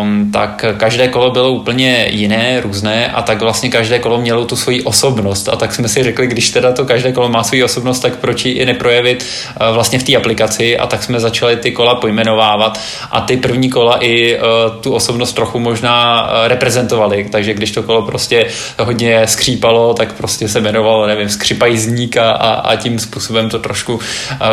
um, 0.00 0.30
tak 0.32 0.64
každé 0.76 1.08
kolo 1.08 1.30
bylo 1.30 1.50
úplně 1.50 2.08
jiné, 2.10 2.60
různé 2.60 3.08
a 3.08 3.22
tak 3.22 3.42
vlastně 3.42 3.70
každé 3.70 3.98
kolo 3.98 4.20
mělo 4.20 4.44
tu 4.44 4.56
svoji 4.56 4.82
osobnost 4.82 5.48
a 5.48 5.56
tak 5.56 5.74
jsme 5.74 5.88
si 5.88 6.02
řekli, 6.02 6.26
když 6.26 6.50
teda 6.50 6.72
to 6.72 6.84
každé 6.84 7.12
kolo 7.12 7.23
má 7.28 7.42
svoji 7.42 7.64
osobnost, 7.64 8.00
tak 8.00 8.16
proč 8.16 8.44
ji 8.44 8.52
i 8.52 8.66
neprojevit 8.66 9.26
uh, 9.60 9.74
vlastně 9.74 9.98
v 9.98 10.02
té 10.02 10.16
aplikaci. 10.16 10.78
A 10.78 10.86
tak 10.86 11.02
jsme 11.02 11.20
začali 11.20 11.56
ty 11.56 11.72
kola 11.72 11.94
pojmenovávat. 11.94 12.80
A 13.10 13.20
ty 13.20 13.36
první 13.36 13.70
kola 13.70 13.98
i 14.00 14.38
uh, 14.38 14.42
tu 14.80 14.94
osobnost 14.94 15.32
trochu 15.32 15.58
možná 15.58 16.28
reprezentovali, 16.46 17.28
takže 17.32 17.54
když 17.54 17.70
to 17.70 17.82
kolo 17.82 18.02
prostě 18.02 18.46
hodně 18.78 19.26
skřípalo, 19.26 19.94
tak 19.94 20.12
prostě 20.12 20.48
se 20.48 20.58
jmenovalo, 20.58 21.06
nevím, 21.06 21.28
skřipajízník 21.28 22.16
a, 22.16 22.30
a, 22.32 22.76
tím 22.76 22.98
způsobem 22.98 23.50
to 23.50 23.58
trošku 23.58 24.00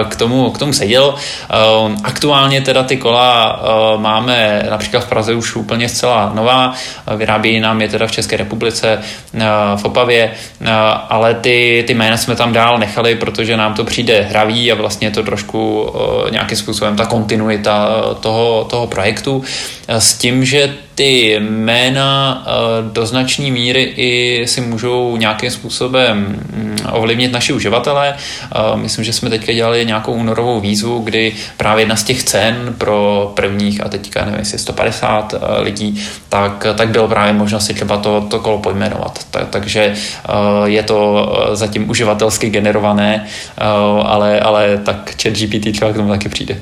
k 0.10 0.16
tomu, 0.16 0.52
k 0.52 0.58
tomu 0.58 0.74
seděl. 0.74 1.16
Aktuálně 2.04 2.62
teda 2.62 2.84
ty 2.84 2.98
kola 2.98 3.62
máme 3.98 4.66
například 4.70 5.00
v 5.00 5.10
Praze 5.10 5.34
už 5.34 5.56
úplně 5.56 5.90
zcela 5.90 6.32
nová, 6.36 6.74
vyrábí 7.16 7.60
nám 7.60 7.82
je 7.82 7.88
teda 7.88 8.08
v 8.08 8.12
České 8.12 8.38
republice 8.38 9.00
v 9.76 9.86
Opavě, 9.86 10.32
ale 11.10 11.34
ty, 11.34 11.84
ty 11.88 11.94
jména 11.94 12.18
jsme 12.18 12.36
tam 12.36 12.54
dál 12.62 12.78
nechali, 12.78 13.16
protože 13.16 13.58
nám 13.58 13.74
to 13.74 13.84
přijde 13.84 14.22
hravý 14.22 14.72
a 14.72 14.76
vlastně 14.76 15.08
je 15.08 15.12
to 15.12 15.24
trošku 15.24 15.94
nějakým 16.32 16.58
způsobem 16.58 16.96
ta 16.96 17.06
kontinuita 17.06 18.04
toho, 18.20 18.68
toho 18.70 18.88
projektu. 18.88 19.44
S 19.88 20.14
tím, 20.14 20.46
že 20.46 20.74
ty 20.96 21.40
jména 21.40 22.46
do 22.94 23.06
značné 23.06 23.52
míry 23.52 23.94
i 23.96 24.44
si 24.48 24.62
můžou 24.62 25.18
nějakým 25.18 25.52
způsobem 25.52 26.18
mm, 26.18 26.78
ovlivnit 26.92 27.32
naši 27.32 27.54
uživatelé. 27.54 28.16
Myslím, 28.76 29.06
že 29.06 29.14
jsme 29.14 29.30
teďka 29.30 29.54
dělali 29.54 29.86
nějakou 29.86 30.14
únorovou 30.14 30.60
výzvu, 30.60 31.00
kdy 31.00 31.34
právě 31.58 31.82
jedna 31.82 31.96
z 31.96 32.04
těch 32.04 32.24
cen 32.24 32.76
pro 32.78 33.32
prvních, 33.36 33.86
a 33.86 33.90
teďka 33.90 34.26
nevím, 34.26 34.40
jestli 34.40 34.60
150 34.60 35.34
lidí, 35.60 36.04
tak, 36.30 36.68
tak 36.76 36.90
bylo 36.90 37.08
právě 37.08 37.34
možnost 37.34 37.66
si 37.66 37.74
třeba 37.74 37.98
to, 37.98 38.22
to 38.30 38.40
kolo 38.40 38.58
pojmenovat. 38.58 39.20
Tak, 39.32 39.50
takže 39.50 39.94
je 40.66 40.84
to 40.84 41.32
zatím 41.54 41.90
uživatelsky 41.90 42.50
generované, 42.50 43.28
ale, 44.04 44.40
ale 44.40 44.78
tak 44.78 45.12
chat 45.24 45.34
GPT 45.34 45.72
třeba 45.72 45.92
k 45.92 45.96
tomu 45.96 46.10
taky 46.10 46.30
přijde. 46.30 46.58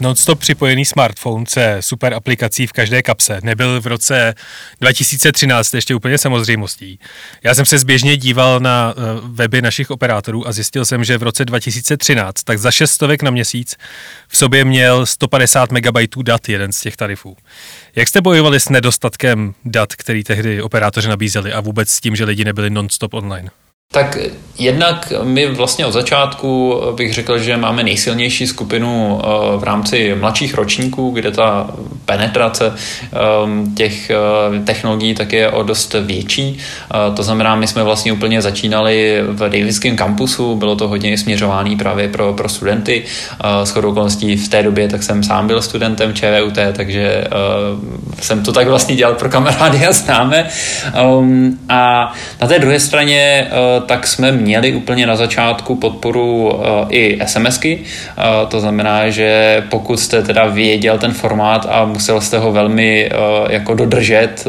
Non-stop 0.00 0.38
připojený 0.38 0.84
smartphone 0.84 1.44
se 1.48 1.76
super 1.80 2.14
aplikací 2.14 2.66
v 2.66 2.72
každé 2.72 3.02
kapse 3.02 3.40
nebyl 3.42 3.80
v 3.80 3.86
roce 3.86 4.34
2013 4.80 5.74
ještě 5.74 5.94
úplně 5.94 6.18
samozřejmostí. 6.18 6.98
Já 7.42 7.54
jsem 7.54 7.64
se 7.64 7.78
zběžně 7.78 8.16
díval 8.16 8.60
na 8.60 8.94
eh, 8.96 9.00
weby 9.22 9.62
našich 9.62 9.90
operátorů 9.90 10.48
a 10.48 10.52
zjistil 10.52 10.84
jsem, 10.84 11.04
že 11.04 11.18
v 11.18 11.22
roce 11.22 11.44
2013 11.44 12.42
tak 12.42 12.58
za 12.58 12.70
6 12.70 12.90
stovek 12.90 13.22
na 13.22 13.30
měsíc 13.30 13.76
v 14.28 14.36
sobě 14.36 14.64
měl 14.64 15.06
150 15.06 15.72
MB 15.72 15.98
dat 16.22 16.48
jeden 16.48 16.72
z 16.72 16.80
těch 16.80 16.96
tarifů. 16.96 17.36
Jak 17.96 18.08
jste 18.08 18.20
bojovali 18.20 18.60
s 18.60 18.68
nedostatkem 18.68 19.54
dat, 19.64 19.94
který 19.94 20.24
tehdy 20.24 20.62
operátoři 20.62 21.08
nabízeli 21.08 21.52
a 21.52 21.60
vůbec 21.60 21.88
s 21.88 22.00
tím, 22.00 22.16
že 22.16 22.24
lidi 22.24 22.44
nebyli 22.44 22.70
non-stop 22.70 23.14
online? 23.14 23.50
Tak 23.92 24.18
jednak 24.58 25.12
my 25.22 25.46
vlastně 25.46 25.86
od 25.86 25.92
začátku 25.92 26.80
bych 26.96 27.14
řekl, 27.14 27.38
že 27.38 27.56
máme 27.56 27.82
nejsilnější 27.82 28.46
skupinu 28.46 29.20
eh, 29.20 29.26
v 29.56 29.64
rámci 29.64 30.14
mladších 30.20 30.54
ročníků, 30.54 31.10
kde 31.10 31.30
ta 31.30 31.70
penetrace 32.04 32.74
ehm, 33.44 33.74
těch 33.74 34.10
eh, 34.10 34.16
technologií 34.64 35.14
tak 35.14 35.32
je 35.32 35.50
o 35.50 35.62
dost 35.62 35.94
větší. 36.00 36.58
Eh, 36.58 37.14
to 37.16 37.22
znamená, 37.22 37.56
my 37.56 37.66
jsme 37.66 37.84
vlastně 37.84 38.12
úplně 38.12 38.42
začínali 38.42 39.22
v 39.28 39.38
Davidském 39.38 39.96
kampusu, 39.96 40.56
bylo 40.56 40.76
to 40.76 40.88
hodně 40.88 41.18
směřované 41.18 41.76
právě 41.76 42.08
pro, 42.08 42.32
pro 42.32 42.48
studenty. 42.48 43.04
S 43.64 43.70
chodou 43.70 43.90
okolností 43.90 44.36
v 44.36 44.48
té 44.48 44.62
době 44.62 44.88
tak 44.88 45.02
jsem 45.02 45.22
sám 45.22 45.46
byl 45.46 45.62
studentem 45.62 46.14
ČVUT, 46.14 46.58
takže 46.72 47.24
jsem 48.20 48.42
to 48.42 48.52
tak 48.52 48.68
vlastně 48.68 48.96
dělal 48.96 49.14
pro 49.14 49.28
kamarády 49.28 49.86
a 49.86 49.92
známe. 49.92 50.48
Ehm, 50.94 51.58
a 51.68 52.12
na 52.40 52.48
té 52.48 52.58
druhé 52.58 52.80
straně 52.80 53.50
tak 53.80 54.06
jsme 54.06 54.32
měli 54.32 54.74
úplně 54.74 55.06
na 55.06 55.16
začátku 55.16 55.76
podporu 55.76 56.52
eh, 56.52 56.86
i 56.88 57.18
SMSky. 57.26 57.78
Eh, 57.82 58.22
to 58.48 58.60
znamená, 58.60 59.10
že 59.10 59.62
pokud 59.70 60.00
jste 60.00 60.22
teda 60.22 60.46
věděl 60.46 60.98
ten 60.98 61.12
formát 61.12 61.66
a 61.70 61.84
musel 61.84 62.20
jste 62.20 62.38
ho 62.38 62.52
velmi 62.52 63.06
eh, 63.06 63.16
jako 63.52 63.74
dodržet, 63.74 64.44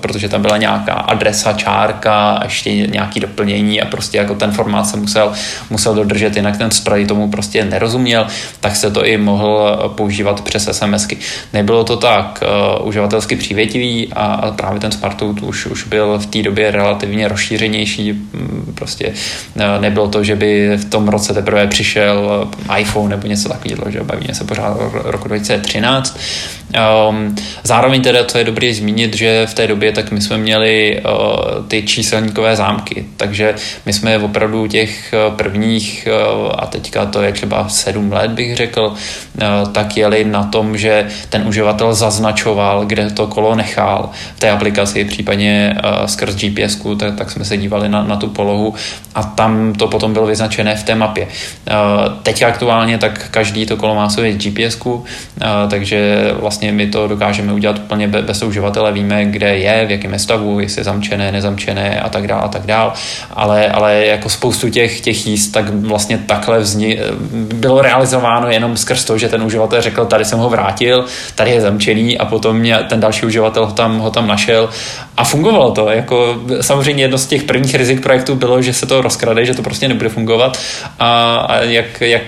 protože 0.00 0.28
tam 0.28 0.42
byla 0.42 0.56
nějaká 0.56 0.92
adresa, 0.92 1.52
čárka 1.52 2.30
a 2.30 2.44
ještě 2.44 2.72
nějaký 2.72 3.20
doplnění 3.20 3.82
a 3.82 3.86
prostě 3.86 4.18
jako 4.18 4.34
ten 4.34 4.52
formát 4.52 4.86
se 4.86 4.96
musel, 4.96 5.32
musel 5.70 5.94
dodržet, 5.94 6.36
jinak 6.36 6.56
ten 6.56 6.70
stroj 6.70 7.06
tomu 7.06 7.30
prostě 7.30 7.64
nerozuměl, 7.64 8.26
tak 8.60 8.76
se 8.76 8.90
to 8.90 9.06
i 9.06 9.18
mohl 9.18 9.76
používat 9.96 10.40
přes 10.40 10.68
SMSky. 10.72 11.18
Nebylo 11.52 11.84
to 11.84 11.96
tak 11.96 12.40
uživatelsky 12.82 13.36
přívětivý 13.36 14.08
a, 14.16 14.50
právě 14.56 14.80
ten 14.80 14.92
Smartout 14.92 15.42
už, 15.42 15.66
už 15.66 15.84
byl 15.84 16.18
v 16.18 16.26
té 16.26 16.42
době 16.42 16.70
relativně 16.70 17.28
rozšířenější, 17.28 18.14
Prostě 18.74 19.12
eh, 19.56 19.80
nebylo 19.80 20.08
to, 20.08 20.24
že 20.24 20.36
by 20.36 20.76
v 20.76 20.84
tom 20.84 21.08
roce 21.08 21.34
teprve 21.34 21.66
přišel 21.66 22.48
iPhone 22.78 23.08
nebo 23.08 23.26
něco 23.26 23.48
takového, 23.48 23.90
že 23.90 24.02
bavíme 24.02 24.34
se 24.34 24.44
pořád 24.44 24.76
roku 24.92 25.28
2013. 25.28 26.18
Um, 27.08 27.36
zároveň 27.64 28.02
teda, 28.02 28.24
co 28.24 28.38
je 28.38 28.44
dobré 28.44 28.74
zmínit, 28.74 29.16
že 29.16 29.46
v 29.46 29.54
té 29.54 29.66
době 29.66 29.92
tak 29.92 30.10
my 30.10 30.20
jsme 30.20 30.38
měli 30.38 31.00
uh, 31.00 31.66
ty 31.68 31.82
číselníkové 31.82 32.56
zámky, 32.56 33.04
takže 33.16 33.54
my 33.86 33.92
jsme 33.92 34.18
opravdu 34.18 34.66
těch 34.66 35.14
prvních, 35.36 36.08
uh, 36.10 36.52
a 36.58 36.66
teďka 36.66 37.06
to 37.06 37.22
je 37.22 37.32
třeba 37.32 37.68
sedm 37.68 38.12
let 38.12 38.30
bych 38.30 38.56
řekl, 38.56 38.82
uh, 38.86 39.72
tak 39.72 39.96
jeli 39.96 40.24
na 40.24 40.44
tom, 40.44 40.78
že 40.78 41.06
ten 41.28 41.48
uživatel 41.48 41.94
zaznačoval, 41.94 42.86
kde 42.86 43.10
to 43.10 43.26
kolo 43.26 43.54
nechal. 43.54 44.10
V 44.36 44.40
té 44.40 44.50
aplikaci, 44.50 45.04
případně 45.04 45.76
uh, 45.84 46.06
skrz 46.06 46.34
gps 46.34 46.78
tak, 46.98 47.16
tak 47.16 47.30
jsme 47.30 47.44
se 47.44 47.56
dívali 47.56 47.88
na, 47.88 48.02
na 48.02 48.16
tu 48.16 48.28
polohu 48.28 48.57
a 49.14 49.22
tam 49.22 49.72
to 49.72 49.88
potom 49.88 50.12
bylo 50.12 50.26
vyznačené 50.26 50.76
v 50.76 50.82
té 50.82 50.94
mapě. 50.94 51.24
Uh, 51.24 52.12
teď 52.22 52.42
aktuálně 52.42 52.98
tak 52.98 53.28
každý 53.30 53.66
to 53.66 53.76
kolo 53.76 53.94
má 53.94 54.08
svůj 54.08 54.32
gps 54.32 54.76
uh, 54.84 55.02
takže 55.70 56.30
vlastně 56.40 56.72
my 56.72 56.86
to 56.86 57.08
dokážeme 57.08 57.52
udělat 57.52 57.78
úplně 57.78 58.08
bez 58.08 58.42
uživatele, 58.42 58.92
víme, 58.92 59.24
kde 59.24 59.56
je, 59.56 59.86
v 59.86 59.90
jakém 59.90 60.12
je 60.12 60.18
stavu, 60.18 60.60
jestli 60.60 60.80
je 60.80 60.84
zamčené, 60.84 61.32
nezamčené 61.32 62.00
a 62.00 62.08
tak 62.08 62.26
dále 62.26 62.42
a 62.42 62.48
tak 62.48 62.66
dále. 62.66 62.92
Ale, 63.30 63.68
ale 63.68 64.06
jako 64.06 64.28
spoustu 64.28 64.68
těch, 64.70 65.00
těch 65.00 65.26
jíst, 65.26 65.48
tak 65.48 65.68
vlastně 65.68 66.18
takhle 66.18 66.58
vzni, 66.58 66.98
bylo 67.54 67.82
realizováno 67.82 68.50
jenom 68.50 68.76
skrz 68.76 69.04
to, 69.04 69.18
že 69.18 69.28
ten 69.28 69.42
uživatel 69.42 69.82
řekl, 69.82 70.06
tady 70.06 70.24
jsem 70.24 70.38
ho 70.38 70.50
vrátil, 70.50 71.04
tady 71.34 71.50
je 71.50 71.60
zamčený 71.60 72.18
a 72.18 72.24
potom 72.24 72.56
mě 72.56 72.76
ten 72.88 73.00
další 73.00 73.26
uživatel 73.26 73.66
ho 73.66 73.72
tam, 73.72 73.98
ho 73.98 74.10
tam 74.10 74.26
našel 74.26 74.68
a 75.16 75.24
fungovalo 75.24 75.70
to. 75.70 75.88
Jako, 75.88 76.36
samozřejmě 76.60 77.04
jedno 77.04 77.18
z 77.18 77.26
těch 77.26 77.42
prvních 77.42 77.74
rizik 77.74 78.02
projektu 78.02 78.36
bylo, 78.48 78.62
že 78.62 78.72
se 78.72 78.86
to 78.86 79.02
rozkrade, 79.02 79.44
že 79.44 79.54
to 79.54 79.62
prostě 79.62 79.88
nebude 79.88 80.08
fungovat 80.08 80.58
a, 80.98 81.36
a 81.36 81.56
jak, 81.56 82.00
jak 82.00 82.22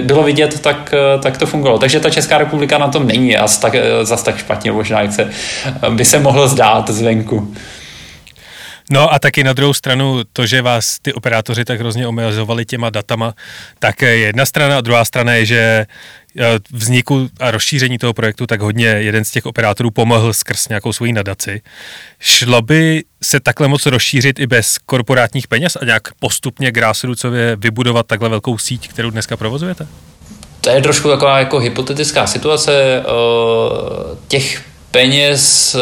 bylo 0.00 0.22
vidět, 0.22 0.60
tak, 0.60 0.94
tak 1.22 1.38
to 1.38 1.46
fungovalo. 1.46 1.78
Takže 1.78 2.00
ta 2.00 2.10
Česká 2.10 2.38
republika 2.38 2.78
na 2.78 2.88
tom 2.88 3.06
není 3.06 3.36
a 3.36 3.48
tak 3.60 3.74
zas 4.02 4.22
tak 4.22 4.38
špatně 4.38 4.72
možná, 4.72 5.02
jak 5.02 5.12
se 5.12 5.30
by 5.90 6.04
se 6.04 6.18
mohlo 6.18 6.48
zdát 6.48 6.90
zvenku. 6.90 7.54
No 8.90 9.12
a 9.12 9.18
taky 9.18 9.44
na 9.44 9.52
druhou 9.52 9.74
stranu 9.74 10.22
to, 10.32 10.46
že 10.46 10.62
vás 10.62 10.98
ty 11.02 11.12
operátoři 11.12 11.64
tak 11.64 11.80
hrozně 11.80 12.06
omezovali 12.06 12.64
těma 12.64 12.90
datama, 12.90 13.34
tak 13.78 14.02
jedna 14.02 14.46
strana 14.46 14.78
a 14.78 14.80
druhá 14.80 15.04
strana 15.04 15.32
je, 15.32 15.46
že 15.46 15.58
eh, 15.58 15.86
vzniku 16.72 17.28
a 17.40 17.50
rozšíření 17.50 17.98
toho 17.98 18.12
projektu 18.12 18.46
tak 18.46 18.60
hodně 18.60 18.86
jeden 18.86 19.24
z 19.24 19.30
těch 19.30 19.46
operátorů 19.46 19.90
pomohl 19.90 20.32
skrz 20.32 20.68
nějakou 20.68 20.92
svoji 20.92 21.12
nadaci. 21.12 21.62
Šlo 22.20 22.62
by 22.62 23.04
se 23.22 23.40
takhle 23.40 23.68
moc 23.68 23.86
rozšířit 23.86 24.38
i 24.38 24.46
bez 24.46 24.78
korporátních 24.78 25.48
peněz 25.48 25.76
a 25.76 25.84
nějak 25.84 26.02
postupně 26.18 26.70
grassrootsově 26.70 27.56
vybudovat 27.56 28.06
takhle 28.06 28.28
velkou 28.28 28.58
síť, 28.58 28.88
kterou 28.88 29.10
dneska 29.10 29.36
provozujete? 29.36 29.86
to 30.66 30.72
je 30.72 30.82
trošku 30.82 31.08
taková 31.08 31.38
jako 31.38 31.58
hypotetická 31.58 32.26
situace. 32.26 32.72
Eh, 32.72 33.02
těch 34.28 34.62
peněz 34.90 35.74
eh, 35.74 35.80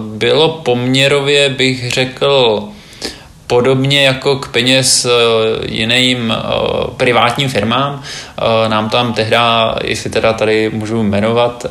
bylo 0.00 0.48
poměrově, 0.48 1.48
bych 1.48 1.90
řekl, 1.90 2.62
podobně 3.46 4.06
jako 4.06 4.36
k 4.36 4.48
peněz 4.48 5.06
jiným 5.66 6.34
privátním 6.96 7.48
firmám. 7.48 8.02
Nám 8.68 8.90
tam 8.90 9.12
tehda, 9.12 9.74
jestli 9.84 10.10
teda 10.10 10.32
tady 10.32 10.70
můžu 10.70 11.02
jmenovat, 11.02 11.66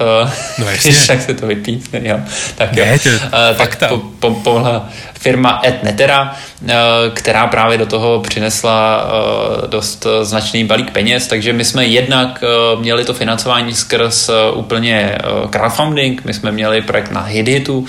no 0.60 0.65
jak 1.10 1.22
se 1.22 1.34
to 1.34 1.48
vypít, 1.48 1.89
jo, 1.94 2.20
tak 2.55 2.75
jo, 2.75 2.86
ne, 2.86 3.00
to, 3.00 3.10
tak 3.58 3.89
po, 3.89 3.98
po, 4.20 4.32
pomohla 4.32 4.89
firma 5.25 5.62
Etnetera, 5.65 6.36
eh, 6.67 6.74
která 7.13 7.48
právě 7.48 7.77
do 7.77 7.86
toho 7.86 8.20
přinesla 8.20 9.03
eh, 9.03 9.67
dost 9.67 10.08
značný 10.22 10.63
balík 10.63 10.91
peněz, 10.91 11.27
takže 11.27 11.53
my 11.53 11.65
jsme 11.65 11.86
jednak 11.86 12.44
eh, 12.44 12.82
měli 12.82 13.05
to 13.05 13.13
financování 13.13 13.74
skrz 13.74 14.29
úplně 14.53 15.17
crowdfunding, 15.50 16.25
my 16.25 16.34
jsme 16.34 16.51
měli 16.51 16.82
projekt 16.82 17.12
na 17.12 17.22
Hiditu, 17.22 17.86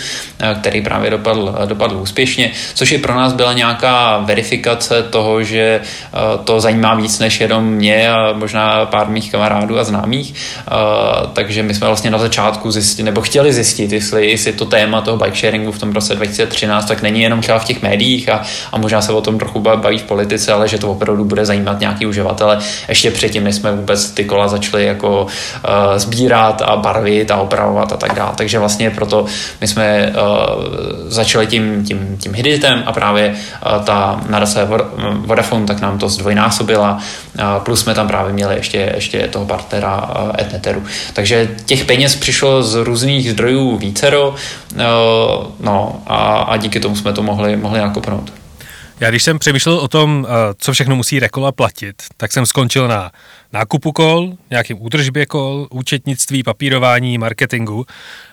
který 0.61 0.83
právě 0.83 1.11
dopadl, 1.11 1.55
dopadl 1.67 1.97
úspěšně, 1.97 2.51
což 2.75 2.93
i 2.93 2.99
pro 2.99 3.15
nás 3.15 3.33
byla 3.33 3.53
nějaká 3.53 4.19
verifikace 4.19 5.03
toho, 5.03 5.43
že 5.43 5.81
to 6.45 6.61
zajímá 6.61 6.95
víc 6.95 7.19
než 7.19 7.41
jenom 7.41 7.65
mě 7.65 8.11
a 8.11 8.33
možná 8.33 8.87
pár 8.87 9.09
mých 9.09 9.33
kamarádů 9.33 9.79
a 9.79 9.85
známých, 9.85 10.35
takže 11.33 11.63
my 11.63 11.75
jsme 11.75 11.87
vlastně 11.87 12.11
na 12.11 12.19
začátku 12.19 12.71
zjistili, 12.71 13.05
nebo 13.05 13.21
chtěli 13.21 13.53
zjistit, 13.53 13.93
jestli, 13.93 14.31
jestli 14.31 14.53
to 14.53 14.65
téma 14.65 15.01
toho 15.01 15.17
bike 15.17 15.37
sharingu 15.37 15.73
v 15.73 15.79
tom 15.79 15.93
roce 15.93 16.15
2013 16.15 16.87
tak 16.87 17.03
není 17.03 17.26
jenom 17.27 17.41
třeba 17.41 17.59
v 17.59 17.65
těch 17.65 17.83
médiích 17.83 18.29
a, 18.29 18.43
a 18.73 18.79
možná 18.79 19.03
se 19.03 19.13
o 19.13 19.21
tom 19.21 19.39
trochu 19.39 19.61
baví 19.61 19.99
v 19.99 20.03
politice, 20.03 20.53
ale 20.53 20.69
že 20.69 20.79
to 20.79 20.91
opravdu 20.93 21.25
bude 21.25 21.47
zajímat 21.47 21.81
nějaký 21.81 22.07
uživatele 22.07 22.59
ještě 22.89 23.11
předtím, 23.11 23.45
než 23.45 23.55
jsme 23.55 23.73
vůbec 23.73 24.11
ty 24.11 24.25
kola 24.25 24.49
začali 24.49 24.85
jako 24.85 25.23
uh, 25.23 25.31
sbírat 25.97 26.63
a 26.63 26.77
barvit 26.77 27.31
a 27.31 27.37
opravovat 27.37 27.93
a 27.93 27.97
tak 27.97 28.15
dále. 28.15 28.33
Takže 28.37 28.59
vlastně 28.59 28.91
proto 28.91 29.27
my 29.61 29.69
jsme 29.69 30.13
uh, 30.13 30.65
začali 31.09 31.47
tím, 31.47 31.85
tím, 31.85 32.17
tím 32.21 32.35
hiditem 32.35 32.83
a 32.87 32.93
právě 32.93 33.29
uh, 33.29 33.85
ta 33.85 34.21
nadace 34.29 34.69
Vodafone 35.17 35.67
tak 35.67 35.81
nám 35.81 35.99
to 35.99 36.09
zdvojnásobila, 36.09 36.99
uh, 37.39 37.63
plus 37.65 37.81
jsme 37.81 37.95
tam 37.95 38.09
právě 38.09 38.33
měli 38.33 38.55
ještě, 38.55 38.93
ještě 38.95 39.29
toho 39.29 39.45
partnera 39.47 39.97
uh, 39.97 40.31
Etneteru. 40.41 40.83
Takže 41.13 41.49
těch 41.67 41.85
peněz 41.85 42.17
přišlo 42.17 42.63
z 42.63 42.75
různých 42.75 43.31
zdrojů 43.31 43.77
vícero, 43.77 44.29
uh, 44.29 44.81
no 45.61 46.03
a, 46.07 46.17
a 46.39 46.57
díky 46.57 46.81
tomu 46.81 46.97
jsme 46.97 47.13
to 47.17 47.23
mohli, 47.23 47.57
mohli 47.57 47.81
nakopnout. 47.81 48.33
Já 49.01 49.11
když 49.11 49.23
jsem 49.23 49.39
přemýšlel 49.39 49.79
o 49.79 49.89
tom, 49.89 50.27
eh, 50.29 50.55
co 50.59 50.73
všechno 50.73 50.97
musí 50.97 51.21
Rekola 51.21 51.53
platit, 51.53 52.03
tak 52.17 52.33
jsem 52.33 52.47
skončil 52.47 52.89
na 52.89 53.11
nákupu 53.53 53.93
kol, 53.93 54.33
nějakým 54.51 54.83
údržbě 54.83 55.27
kol, 55.27 55.67
účetnictví, 55.71 56.43
papírování, 56.43 57.19
marketingu, 57.19 57.87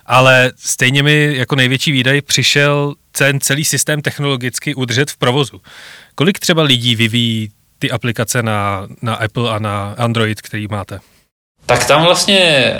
ale 0.06 0.52
stejně 0.56 1.04
mi 1.04 1.34
jako 1.36 1.56
největší 1.56 1.92
výdaj 1.92 2.22
přišel 2.22 2.94
ten 3.18 3.40
celý 3.40 3.66
systém 3.66 4.02
technologicky 4.02 4.76
udržet 4.76 5.12
v 5.12 5.18
provozu. 5.18 5.62
Kolik 6.16 6.40
třeba 6.40 6.64
lidí 6.64 6.96
vyvíjí 6.96 7.50
ty 7.80 7.92
aplikace 7.92 8.44
na, 8.44 8.88
na 9.02 9.16
Apple 9.16 9.52
a 9.52 9.60
na 9.60 9.96
Android, 9.98 10.42
který 10.42 10.68
máte? 10.72 11.00
Tak 11.66 11.88
tam 11.88 12.04
vlastně 12.04 12.74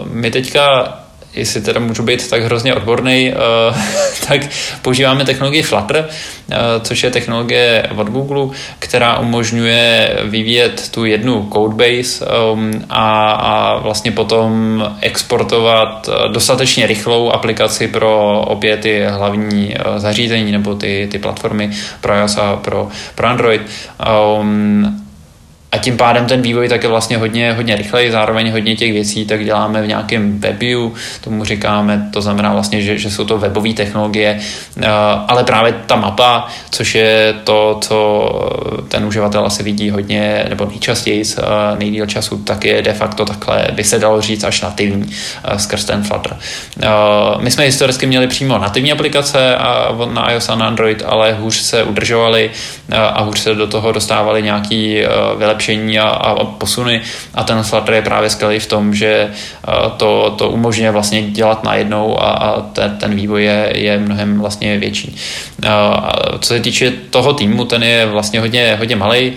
uh, 0.00 0.08
my 0.12 0.30
teďka 0.30 0.94
jestli 1.34 1.60
teda 1.60 1.80
můžu 1.80 2.02
být 2.02 2.30
tak 2.30 2.42
hrozně 2.42 2.74
odborný, 2.74 3.32
uh, 3.32 3.76
tak 4.28 4.40
používáme 4.82 5.24
technologii 5.24 5.62
Flutter, 5.62 6.08
uh, 6.48 6.56
což 6.82 7.02
je 7.02 7.10
technologie 7.10 7.90
od 7.96 8.08
Google, 8.08 8.56
která 8.78 9.18
umožňuje 9.18 10.18
vyvíjet 10.24 10.88
tu 10.90 11.04
jednu 11.04 11.48
codebase 11.52 12.26
um, 12.26 12.84
a, 12.90 13.30
a 13.30 13.78
vlastně 13.78 14.12
potom 14.12 14.84
exportovat 15.00 16.08
eh, 16.08 16.28
dostatečně 16.28 16.86
rychlou 16.86 17.30
aplikaci 17.30 17.88
pro 17.88 18.40
obě 18.40 18.76
ty 18.76 19.04
hlavní 19.08 19.74
zařízení 19.96 20.52
nebo 20.52 20.74
ty, 20.74 21.08
ty 21.10 21.18
platformy 21.18 21.70
pro 22.00 22.14
iOS 22.14 22.36
a 22.36 22.56
pro, 22.56 22.88
pro 23.14 23.26
Android. 23.26 23.62
A 25.72 25.78
tím 25.78 25.96
pádem 25.96 26.26
ten 26.26 26.42
vývoj 26.42 26.68
tak 26.68 26.82
je 26.82 26.88
vlastně 26.88 27.16
hodně, 27.16 27.52
hodně 27.52 27.76
rychlej, 27.76 28.10
zároveň 28.10 28.50
hodně 28.52 28.76
těch 28.76 28.92
věcí 28.92 29.26
tak 29.26 29.44
děláme 29.44 29.82
v 29.82 29.86
nějakém 29.86 30.40
webu, 30.40 30.94
tomu 31.20 31.44
říkáme, 31.44 32.08
to 32.12 32.22
znamená 32.22 32.52
vlastně, 32.52 32.82
že, 32.82 32.98
že 32.98 33.10
jsou 33.10 33.24
to 33.24 33.38
webové 33.38 33.72
technologie, 33.72 34.40
eh, 34.82 34.88
ale 35.28 35.44
právě 35.44 35.74
ta 35.86 35.96
mapa, 35.96 36.48
což 36.70 36.94
je 36.94 37.34
to, 37.44 37.78
co 37.80 38.28
ten 38.88 39.04
uživatel 39.04 39.46
asi 39.46 39.62
vidí 39.62 39.90
hodně, 39.90 40.46
nebo 40.48 40.66
nejčastěji 40.66 41.22
eh, 41.38 41.42
nejdíl 41.78 42.06
času, 42.06 42.38
tak 42.38 42.64
je 42.64 42.82
de 42.82 42.92
facto 42.92 43.24
takhle, 43.24 43.66
by 43.72 43.84
se 43.84 43.98
dalo 43.98 44.20
říct 44.20 44.44
až 44.44 44.60
nativní 44.60 45.10
eh, 45.44 45.58
skrz 45.58 45.84
ten 45.84 46.02
Flutter. 46.02 46.36
My 47.40 47.50
jsme 47.50 47.64
historicky 47.64 48.06
měli 48.06 48.26
přímo 48.26 48.58
nativní 48.58 48.92
aplikace 48.92 49.56
na 50.12 50.30
iOS 50.30 50.48
a 50.48 50.54
na 50.54 50.66
Android, 50.66 51.02
ale 51.06 51.32
hůř 51.32 51.56
se 51.56 51.82
udržovali 51.82 52.50
a 52.92 53.22
hůř 53.22 53.38
se 53.38 53.54
do 53.54 53.66
toho 53.66 53.92
dostávali 53.92 54.42
nějaký 54.42 55.02
vylepšení 55.38 55.57
vylepšení 55.58 55.98
a, 55.98 56.08
a 56.08 56.44
posuny 56.44 57.00
a 57.34 57.44
ten 57.44 57.62
Flutter 57.62 57.94
je 57.94 58.02
právě 58.02 58.30
skvělý 58.30 58.58
v 58.58 58.66
tom, 58.66 58.94
že 58.94 59.30
to, 59.96 60.34
to 60.38 60.48
umožňuje 60.48 60.90
vlastně 60.90 61.22
dělat 61.22 61.64
najednou 61.64 62.22
a, 62.22 62.30
a 62.30 62.60
ten, 62.60 62.96
ten 63.00 63.14
vývoj 63.14 63.44
je, 63.44 63.72
je 63.74 63.98
mnohem 63.98 64.40
vlastně 64.40 64.78
větší. 64.78 65.16
A 65.68 66.12
co 66.38 66.48
se 66.48 66.60
týče 66.60 66.92
toho 67.10 67.32
týmu, 67.32 67.64
ten 67.64 67.82
je 67.82 68.06
vlastně 68.06 68.40
hodně, 68.40 68.76
hodně 68.78 68.96
malý. 68.96 69.32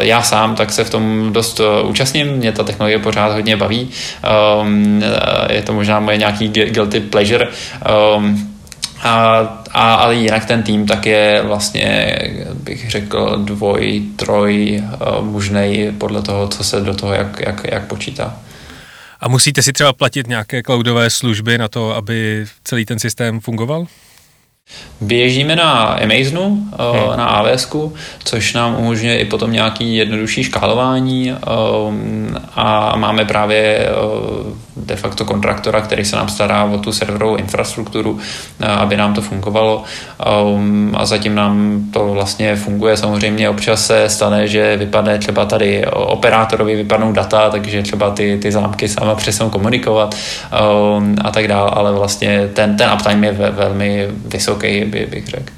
Já 0.00 0.22
sám 0.22 0.54
tak 0.54 0.72
se 0.72 0.84
v 0.84 0.90
tom 0.90 1.32
dost 1.32 1.60
účastním, 1.82 2.26
mě 2.26 2.52
ta 2.52 2.64
technologie 2.64 2.98
pořád 2.98 3.32
hodně 3.32 3.56
baví. 3.56 3.88
Je 5.50 5.62
to 5.62 5.72
možná 5.72 6.00
moje 6.00 6.16
nějaký 6.16 6.48
guilty 6.48 7.00
pleasure. 7.00 7.48
A, 9.02 9.63
a, 9.74 9.94
ale 9.94 10.14
jinak 10.14 10.44
ten 10.44 10.62
tým 10.62 10.86
tak 10.86 11.06
je 11.06 11.42
vlastně, 11.42 12.16
bych 12.54 12.90
řekl, 12.90 13.36
dvoj, 13.44 14.02
troj 14.16 14.82
uh, 14.82 15.24
mužnej 15.24 15.92
podle 15.98 16.22
toho, 16.22 16.48
co 16.48 16.64
se 16.64 16.80
do 16.80 16.94
toho, 16.94 17.12
jak, 17.12 17.40
jak, 17.40 17.64
jak 17.64 17.86
počítá. 17.86 18.36
A 19.20 19.28
musíte 19.28 19.62
si 19.62 19.72
třeba 19.72 19.92
platit 19.92 20.26
nějaké 20.26 20.62
cloudové 20.62 21.10
služby 21.10 21.58
na 21.58 21.68
to, 21.68 21.94
aby 21.96 22.46
celý 22.64 22.84
ten 22.84 22.98
systém 22.98 23.40
fungoval? 23.40 23.86
Běžíme 25.00 25.56
na 25.56 25.82
Amazonu, 25.82 26.46
hmm. 26.48 27.16
na 27.16 27.26
AWS, 27.26 27.72
což 28.24 28.52
nám 28.52 28.76
umožňuje 28.78 29.18
i 29.18 29.24
potom 29.24 29.52
nějaký 29.52 29.96
jednodušší 29.96 30.44
škálování 30.44 31.32
um, 31.32 32.36
a 32.54 32.96
máme 32.96 33.24
právě 33.24 33.88
uh, 34.46 34.52
de 34.76 34.96
facto 34.96 35.24
kontraktora, 35.24 35.80
který 35.80 36.04
se 36.04 36.16
nám 36.16 36.28
stará 36.28 36.64
o 36.64 36.78
tu 36.78 36.92
serverovou 36.92 37.36
infrastrukturu, 37.36 38.18
aby 38.60 38.96
nám 38.96 39.14
to 39.14 39.22
fungovalo 39.22 39.82
a 40.94 41.06
zatím 41.06 41.34
nám 41.34 41.84
to 41.92 42.08
vlastně 42.08 42.56
funguje. 42.56 42.96
Samozřejmě 42.96 43.48
občas 43.48 43.86
se 43.86 44.08
stane, 44.08 44.48
že 44.48 44.76
vypadne 44.76 45.18
třeba 45.18 45.44
tady 45.44 45.86
operátorovi 45.86 46.76
vypadnou 46.76 47.12
data, 47.12 47.50
takže 47.50 47.82
třeba 47.82 48.10
ty, 48.10 48.38
ty 48.42 48.52
zámky 48.52 48.88
sama 48.88 49.14
přesnou 49.14 49.50
komunikovat 49.50 50.14
a 51.24 51.30
tak 51.30 51.48
dále, 51.48 51.70
ale 51.74 51.92
vlastně 51.92 52.48
ten, 52.52 52.76
ten 52.76 52.90
uptime 52.94 53.26
je 53.26 53.32
velmi 53.32 54.08
vysoký 54.26 54.53
vysoký, 54.54 54.84
by, 54.84 55.06
bych 55.06 55.26
řekl. 55.26 55.52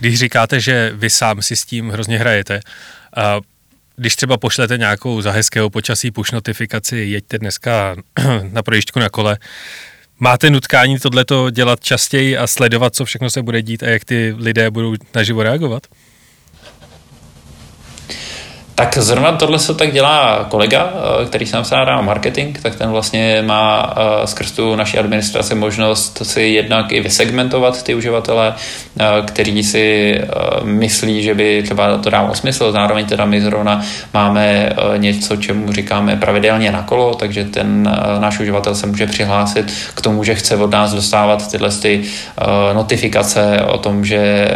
Když 0.00 0.18
říkáte, 0.18 0.60
že 0.60 0.92
vy 0.94 1.10
sám 1.10 1.42
si 1.42 1.56
s 1.56 1.64
tím 1.64 1.90
hrozně 1.90 2.18
hrajete, 2.18 2.60
a 3.16 3.40
když 3.96 4.16
třeba 4.16 4.36
pošlete 4.36 4.78
nějakou 4.78 5.20
za 5.20 5.30
hezkého 5.30 5.70
počasí 5.70 6.10
push 6.10 6.32
notifikaci, 6.32 6.96
jeďte 6.96 7.38
dneska 7.38 7.96
na 8.52 8.62
projížďku 8.62 8.98
na 8.98 9.08
kole, 9.08 9.38
máte 10.18 10.50
nutkání 10.50 10.98
tohleto 10.98 11.50
dělat 11.50 11.84
častěji 11.84 12.36
a 12.36 12.46
sledovat, 12.46 12.94
co 12.94 13.04
všechno 13.04 13.30
se 13.30 13.42
bude 13.42 13.62
dít 13.62 13.82
a 13.82 13.88
jak 13.88 14.04
ty 14.04 14.34
lidé 14.38 14.70
budou 14.70 14.94
naživo 15.14 15.42
reagovat? 15.42 15.86
Tak 18.74 18.98
zrovna 18.98 19.32
tohle 19.32 19.58
se 19.58 19.74
tak 19.74 19.92
dělá 19.92 20.46
kolega, 20.48 20.92
eh, 20.94 21.26
který 21.26 21.46
se 21.46 21.56
nám 21.56 21.64
stará 21.64 22.00
marketing, 22.00 22.58
tak 22.62 22.76
ten 22.76 22.90
vlastně 22.90 23.42
má 23.46 23.94
eh, 23.96 24.26
skrz 24.26 24.50
tu 24.52 24.76
naší 24.76 24.98
administraci 24.98 25.54
možnost 25.54 26.22
si 26.22 26.42
jednak 26.42 26.92
i 26.92 27.00
vysegmentovat 27.00 27.82
ty 27.82 27.94
uživatele, 27.94 28.54
eh, 29.00 29.04
který 29.24 29.62
si 29.62 30.20
myslí, 30.62 31.22
že 31.22 31.34
by 31.34 31.62
třeba 31.62 31.98
to 31.98 32.10
dávalo 32.10 32.34
smysl. 32.34 32.72
Zároveň 32.72 33.06
teda 33.06 33.24
my 33.24 33.40
zrovna 33.40 33.82
máme 34.14 34.72
něco, 34.96 35.36
čemu 35.36 35.72
říkáme 35.72 36.16
pravidelně 36.16 36.72
na 36.72 36.82
kolo, 36.82 37.14
takže 37.14 37.44
ten 37.44 37.96
náš 38.18 38.40
uživatel 38.40 38.74
se 38.74 38.86
může 38.86 39.06
přihlásit 39.06 39.72
k 39.94 40.00
tomu, 40.00 40.24
že 40.24 40.34
chce 40.34 40.56
od 40.56 40.70
nás 40.70 40.94
dostávat 40.94 41.50
tyhle 41.50 41.70
ty 41.70 42.02
notifikace 42.72 43.60
o 43.66 43.78
tom, 43.78 44.04
že 44.04 44.48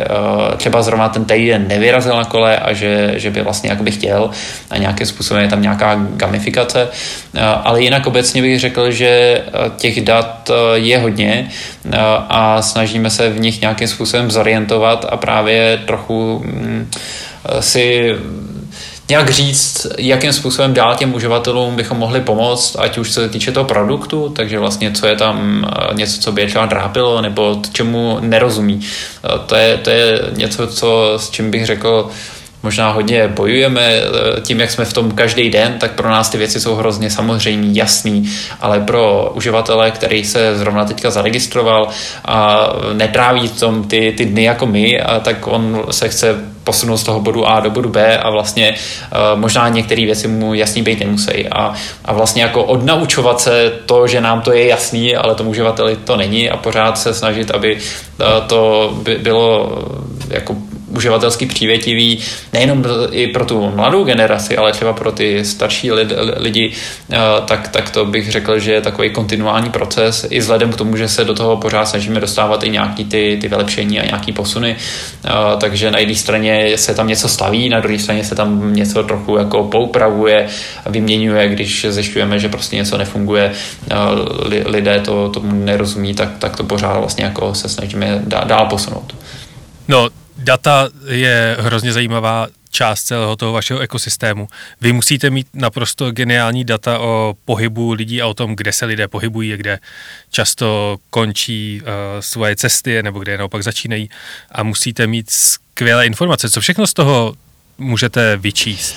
třeba 0.57 0.83
zrovna 0.83 1.09
ten 1.09 1.25
týden 1.25 1.69
nevyrazil 1.69 2.17
na 2.17 2.25
kole 2.25 2.57
a 2.57 2.73
že, 2.73 3.13
že 3.17 3.31
by 3.31 3.43
vlastně 3.43 3.71
jakoby 3.71 3.91
chtěl 3.91 4.06
chtěl 4.07 4.31
a 4.71 4.77
nějakým 4.79 5.07
způsobem 5.07 5.43
je 5.43 5.49
tam 5.49 5.63
nějaká 5.63 6.07
gamifikace, 6.17 6.89
eh, 7.35 7.41
ale 7.41 7.83
jinak 7.83 8.07
obecně 8.07 8.43
bych 8.43 8.61
řekl, 8.61 8.91
že 8.91 9.09
eh, 9.09 9.43
těch 9.77 10.01
dat 10.01 10.51
eh, 10.51 10.79
je 10.79 10.99
hodně 10.99 11.51
a 12.29 12.63
snažíme 12.63 13.11
se 13.11 13.31
v 13.31 13.41
nich 13.41 13.61
nějakým 13.61 13.89
způsobem 13.89 14.31
zorientovat 14.31 15.07
a 15.09 15.17
právě 15.17 15.83
trochu 15.87 16.43
mm, 16.45 16.91
si 17.61 18.15
nějak 19.09 19.31
říct, 19.31 19.87
jakým 19.99 20.33
způsobem 20.33 20.75
dál 20.75 20.95
těm 20.95 21.15
uživatelům 21.15 21.77
bychom 21.77 21.99
mohli 21.99 22.21
pomoct, 22.21 22.77
ať 22.79 22.99
už 22.99 23.15
co 23.15 23.21
se 23.21 23.29
týče 23.29 23.53
toho 23.53 23.65
produktu, 23.65 24.29
takže 24.29 24.59
vlastně 24.59 24.93
co 24.93 25.07
je 25.07 25.17
tam 25.17 25.67
něco, 25.93 26.21
co 26.21 26.33
by 26.33 26.41
je 26.41 26.47
třeba 26.47 26.67
drápilo, 26.67 27.21
nebo 27.21 27.63
čemu 27.73 28.19
nerozumí. 28.21 28.81
To 29.47 29.55
je, 29.55 29.77
to 29.77 29.91
je 29.91 30.21
něco, 30.37 30.67
co, 30.67 31.13
s 31.17 31.31
čím 31.31 31.51
bych 31.51 31.67
řekl, 31.67 32.11
možná 32.67 32.91
hodně 32.91 33.29
bojujeme 33.29 33.83
eh, 33.83 34.41
tím, 34.41 34.61
jak 34.61 34.71
jsme 34.71 34.85
v 34.85 34.93
tom 34.93 35.11
každý 35.11 35.51
den, 35.51 35.79
tak 35.79 35.93
pro 35.93 36.11
nás 36.11 36.31
ty 36.31 36.39
věci 36.39 36.61
jsou 36.61 36.75
hrozně 36.75 37.11
samozřejmý, 37.11 37.77
jasný, 37.77 38.31
ale 38.61 38.81
pro 38.81 39.31
uživatele, 39.35 39.91
který 39.91 40.25
se 40.25 40.59
zrovna 40.59 40.85
teďka 40.85 41.11
zaregistroval 41.11 41.89
a 42.25 42.69
netráví 42.93 43.49
v 43.49 43.61
tom 43.61 43.85
ty, 43.85 44.15
ty 44.17 44.25
dny 44.25 44.43
jako 44.43 44.67
my, 44.67 45.01
a 45.01 45.21
tak 45.21 45.47
on 45.47 45.85
se 45.91 46.09
chce 46.09 46.35
posunout 46.65 46.97
z 46.97 47.05
toho 47.05 47.21
bodu 47.21 47.47
A 47.47 47.61
do 47.61 47.71
bodu 47.71 47.89
B 47.89 48.19
a 48.19 48.31
vlastně 48.31 48.75
uh, 48.75 49.39
možná 49.41 49.69
některé 49.69 50.05
věci 50.05 50.29
mu 50.29 50.55
jasný 50.55 50.83
být 50.83 51.01
nemusí. 51.01 51.49
A, 51.49 51.75
a 52.05 52.13
vlastně 52.13 52.43
jako 52.43 52.65
odnaučovat 52.65 53.41
se 53.41 53.73
to, 53.87 54.07
že 54.07 54.21
nám 54.21 54.41
to 54.41 54.53
je 54.53 54.67
jasný, 54.67 55.17
ale 55.17 55.35
tomu 55.35 55.51
uživateli 55.51 55.97
to 55.97 56.17
není 56.17 56.51
a 56.51 56.57
pořád 56.57 56.99
se 56.99 57.15
snažit, 57.15 57.51
aby 57.51 57.79
uh, 57.79 58.47
to 58.47 58.91
by 59.03 59.19
bylo 59.19 59.79
jako 60.31 60.57
uživatelsky 60.97 61.47
přívětivý 61.47 62.19
nejenom 62.53 62.85
i 63.11 63.27
pro 63.27 63.45
tu 63.45 63.71
mladou 63.71 64.05
generaci, 64.05 64.57
ale 64.57 64.73
třeba 64.73 64.93
pro 64.93 65.13
ty 65.13 65.45
starší 65.45 65.93
lidi, 65.93 66.15
lidi 66.37 66.73
eh, 67.13 67.19
tak, 67.45 67.69
tak 67.69 67.91
to 67.91 68.05
bych 68.05 68.31
řekl, 68.31 68.59
že 68.59 68.73
je 68.73 68.81
takový 68.81 69.11
kontinuální 69.11 69.71
proces 69.71 70.27
i 70.31 70.39
vzhledem 70.39 70.73
k 70.73 70.77
tomu, 70.77 70.97
že 70.97 71.09
se 71.09 71.25
do 71.25 71.35
toho 71.35 71.57
pořád 71.57 71.85
snažíme 71.87 72.21
dostávat 72.21 72.63
i 72.63 72.71
nějaký 72.71 73.05
ty, 73.05 73.39
ty 73.41 73.49
vylepšení 73.49 74.01
a 74.01 74.07
nějaký 74.07 74.33
posuny. 74.33 74.77
Eh, 75.25 75.31
takže 75.61 75.91
na 75.91 75.99
jedné 75.99 76.15
straně 76.15 76.79
se 76.79 76.95
tam 76.95 77.09
něco 77.09 77.29
staví, 77.29 77.69
na 77.69 77.81
druhé 77.81 77.99
straně 77.99 78.25
se 78.25 78.35
tam 78.35 78.75
něco 78.75 79.03
trochu 79.03 79.37
jako 79.37 79.65
poupravuje, 79.65 80.47
vyměňuje, 80.87 81.49
když 81.49 81.87
zjišťujeme, 81.89 82.39
že 82.39 82.49
prostě 82.49 82.77
něco 82.77 82.99
nefunguje, 82.99 83.53
eh, 83.91 83.97
lidé 84.67 85.01
to 85.01 85.29
tomu 85.29 85.65
nerozumí, 85.65 86.15
tak, 86.15 86.29
tak 86.39 86.57
to 86.57 86.65
pořád 86.65 86.99
vlastně 86.99 87.25
jako 87.25 87.55
se 87.55 87.69
snažíme 87.69 88.23
dál 88.27 88.67
posunout. 88.67 89.15
No, 89.89 90.09
Data 90.47 90.89
je 91.07 91.57
hrozně 91.61 91.93
zajímavá 91.93 92.47
část 92.71 93.03
celého 93.03 93.37
toho 93.37 93.53
vašeho 93.53 93.81
ekosystému. 93.81 94.49
Vy 94.81 94.93
musíte 94.93 95.31
mít 95.31 95.47
naprosto 95.55 96.11
geniální 96.11 96.65
data 96.65 96.99
o 96.99 97.35
pohybu 97.45 97.93
lidí 97.93 98.23
a 98.23 98.27
o 98.27 98.35
tom, 98.35 98.57
kde 98.57 98.73
se 98.73 98.87
lidé 98.87 99.09
pohybují 99.09 99.53
a 99.53 99.57
kde 99.57 99.79
často 100.31 100.97
končí 101.11 101.81
uh, 101.83 101.89
svoje 102.21 102.57
cesty 102.57 103.03
nebo 103.03 103.19
kde 103.19 103.39
naopak 103.39 103.63
začínají 103.63 104.11
a 104.53 104.63
musíte 104.63 105.07
mít 105.07 105.31
skvělé 105.31 106.07
informace. 106.07 106.51
Co 106.51 106.61
všechno 106.61 106.87
z 106.87 106.95
toho 106.95 107.35
můžete 107.79 108.37
vyčíst? 108.37 108.97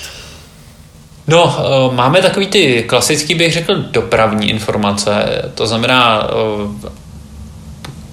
No, 1.26 1.44
uh, 1.44 1.94
máme 1.94 2.22
takový 2.22 2.46
ty 2.46 2.84
klasický, 2.88 3.34
bych 3.34 3.52
řekl, 3.52 3.82
dopravní 3.82 4.50
informace. 4.50 5.42
To 5.54 5.66
znamená, 5.66 6.28
uh, 6.28 6.74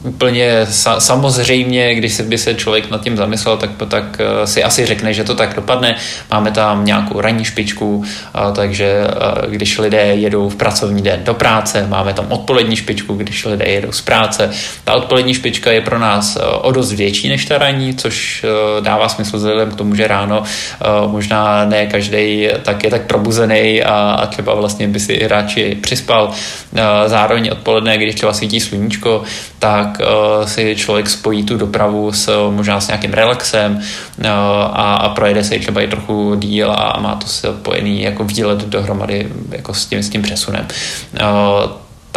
úplně 0.03 0.65
sa, 0.65 0.99
samozřejmě, 0.99 1.95
když 1.95 2.13
se 2.13 2.23
by 2.23 2.38
se 2.38 2.53
člověk 2.55 2.91
nad 2.91 3.01
tím 3.01 3.17
zamyslel, 3.17 3.57
tak, 3.57 3.69
tak 3.88 4.03
eh, 4.19 4.47
si 4.47 4.63
asi 4.63 4.86
řekne, 4.86 5.13
že 5.13 5.23
to 5.23 5.36
tak 5.36 5.55
dopadne. 5.55 5.95
Máme 6.31 6.51
tam 6.51 6.86
nějakou 6.86 7.21
ranní 7.21 7.45
špičku, 7.45 8.03
takže 8.55 9.07
eh, 9.07 9.47
když 9.47 9.77
lidé 9.77 9.97
jedou 9.97 10.49
v 10.49 10.55
pracovní 10.55 11.01
den 11.01 11.23
do 11.23 11.33
práce, 11.33 11.88
máme 11.89 12.13
tam 12.13 12.25
odpolední 12.29 12.75
špičku, 12.75 13.13
když 13.13 13.45
lidé 13.45 13.65
jedou 13.65 13.91
z 13.91 14.01
práce. 14.01 14.49
Ta 14.83 14.93
odpolední 14.93 15.33
špička 15.33 15.71
je 15.71 15.81
pro 15.81 15.99
nás 15.99 16.36
eh, 16.36 16.41
o 16.41 16.71
dost 16.71 16.91
větší 16.91 17.29
než 17.29 17.45
ta 17.45 17.57
ranní, 17.57 17.95
což 17.95 18.45
dává 18.79 19.10
smysl 19.10 19.38
vzhledem 19.38 19.71
k 19.71 19.75
tomu, 19.75 19.95
že 19.95 20.07
ráno 20.07 20.43
možná 21.07 21.65
ne 21.65 21.86
každý 21.86 22.47
tak 22.63 22.83
je 22.83 22.89
tak 22.89 23.01
probuzený 23.01 23.83
a, 23.83 23.93
a 23.93 24.25
třeba 24.25 24.55
vlastně 24.55 24.88
by 24.88 24.99
si 24.99 25.27
radši 25.27 25.77
přispal. 25.81 26.31
Zároveň 27.05 27.49
odpoledne, 27.51 27.97
když 27.97 28.15
třeba 28.15 28.33
svítí 28.33 28.60
sluníčko, 28.60 29.23
tak 29.60 29.87
uh, 30.00 30.45
si 30.45 30.76
člověk 30.76 31.10
spojí 31.10 31.43
tu 31.43 31.58
dopravu 31.58 32.12
s 32.12 32.50
možná 32.50 32.82
s 32.82 32.88
nějakým 32.88 33.13
relaxem 33.13 33.76
uh, 33.76 34.28
a, 34.28 34.95
a 34.95 35.10
projede 35.10 35.43
se 35.43 35.60
třeba 35.60 35.82
i 35.82 35.88
trochu 35.88 36.36
díl 36.36 36.71
a 36.71 37.00
má 37.00 37.15
to 37.15 37.28
spojený 37.28 38.02
jako 38.02 38.23
výlet 38.23 38.65
dohromady 38.65 39.28
jako 39.52 39.73
s 39.73 39.86
tím, 39.86 40.04
s 40.04 40.10
tím 40.10 40.21
přesunem. 40.21 40.67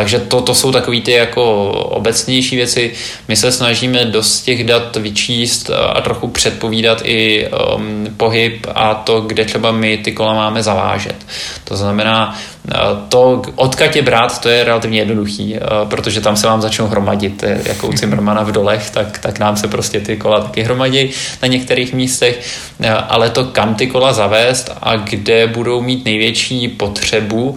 Takže 0.00 0.18
to, 0.18 0.40
to 0.40 0.54
jsou 0.54 0.72
takové 0.72 1.00
ty 1.00 1.12
jako 1.12 1.70
obecnější 1.70 2.56
věci. 2.56 2.92
My 3.28 3.36
se 3.36 3.52
snažíme 3.52 4.04
dost 4.04 4.42
těch 4.42 4.64
dat 4.64 4.96
vyčíst 4.96 5.70
a 5.70 6.00
trochu 6.00 6.28
předpovídat 6.28 7.02
i 7.04 7.48
um, 7.74 8.06
pohyb 8.16 8.66
a 8.74 8.94
to, 8.94 9.20
kde 9.20 9.44
třeba 9.44 9.72
my 9.72 9.98
ty 9.98 10.12
kola 10.12 10.34
máme 10.34 10.62
zavážet. 10.62 11.16
To 11.64 11.76
znamená, 11.76 12.38
to, 13.08 13.42
odkud 13.54 13.96
je 13.96 14.02
brát, 14.02 14.40
to 14.40 14.48
je 14.48 14.64
relativně 14.64 14.98
jednoduchý, 14.98 15.56
protože 15.88 16.20
tam 16.20 16.36
se 16.36 16.46
vám 16.46 16.62
začnou 16.62 16.86
hromadit, 16.86 17.44
jako 17.64 17.88
u 17.88 17.92
Cimrmana 17.92 18.42
v 18.42 18.52
dolech, 18.52 18.90
tak, 18.90 19.18
tak 19.18 19.38
nám 19.38 19.56
se 19.56 19.68
prostě 19.68 20.00
ty 20.00 20.16
kola 20.16 20.40
taky 20.40 20.62
hromadí 20.62 21.10
na 21.42 21.48
některých 21.48 21.92
místech, 21.92 22.40
ale 23.08 23.30
to, 23.30 23.44
kam 23.44 23.74
ty 23.74 23.86
kola 23.86 24.12
zavést 24.12 24.70
a 24.82 24.96
kde 24.96 25.46
budou 25.46 25.82
mít 25.82 26.04
největší 26.04 26.68
potřebu, 26.68 27.56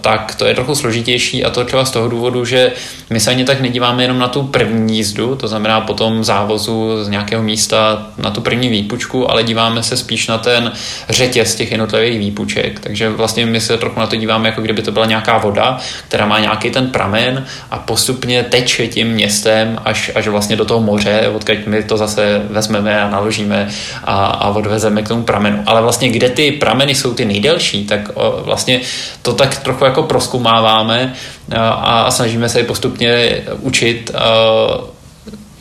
tak 0.00 0.34
to 0.34 0.46
je 0.46 0.54
trochu 0.54 0.74
složitější 0.74 1.21
a 1.44 1.50
to 1.50 1.64
třeba 1.64 1.84
z 1.84 1.90
toho 1.90 2.08
důvodu, 2.08 2.44
že 2.44 2.72
my 3.10 3.20
se 3.20 3.30
ani 3.30 3.44
tak 3.44 3.60
nedíváme 3.60 4.02
jenom 4.02 4.18
na 4.18 4.28
tu 4.28 4.42
první 4.42 4.96
jízdu, 4.96 5.36
to 5.36 5.48
znamená 5.48 5.80
potom 5.80 6.24
závozu 6.24 7.04
z 7.04 7.08
nějakého 7.08 7.42
místa 7.42 8.06
na 8.18 8.30
tu 8.30 8.40
první 8.40 8.68
výpučku, 8.68 9.30
ale 9.30 9.42
díváme 9.42 9.82
se 9.82 9.96
spíš 9.96 10.28
na 10.28 10.38
ten 10.38 10.72
řetěz 11.08 11.54
těch 11.54 11.70
jednotlivých 11.70 12.18
výpuček, 12.18 12.80
takže 12.80 13.10
vlastně 13.10 13.46
my 13.46 13.60
se 13.60 13.78
trochu 13.78 14.00
na 14.00 14.06
to 14.06 14.16
díváme, 14.16 14.48
jako 14.48 14.60
kdyby 14.60 14.82
to 14.82 14.92
byla 14.92 15.06
nějaká 15.06 15.38
voda, 15.38 15.78
která 16.08 16.26
má 16.26 16.38
nějaký 16.38 16.70
ten 16.70 16.86
pramen 16.90 17.46
a 17.70 17.78
postupně 17.78 18.42
teče 18.42 18.86
tím 18.86 19.08
městem 19.08 19.78
až, 19.84 20.10
až 20.14 20.28
vlastně 20.28 20.56
do 20.56 20.64
toho 20.64 20.80
moře, 20.80 21.30
odkud 21.34 21.66
my 21.66 21.82
to 21.82 21.96
zase 21.96 22.42
vezmeme 22.50 23.02
a 23.02 23.10
naložíme 23.10 23.68
a, 24.04 24.26
a 24.26 24.48
odvezeme 24.48 25.02
k 25.02 25.08
tomu 25.08 25.22
pramenu. 25.22 25.62
Ale 25.66 25.82
vlastně 25.82 26.08
kde 26.10 26.28
ty 26.30 26.52
prameny 26.52 26.94
jsou 26.94 27.14
ty 27.14 27.24
nejdelší, 27.24 27.84
tak 27.84 28.10
vlastně 28.44 28.80
to 29.22 29.32
tak 29.32 29.58
trochu 29.58 29.84
jako 29.84 30.02
proskumáváme 30.02 31.01
a, 31.56 31.70
a 31.70 32.10
snažíme 32.10 32.48
se 32.48 32.60
je 32.60 32.64
postupně 32.64 33.42
učit 33.60 34.10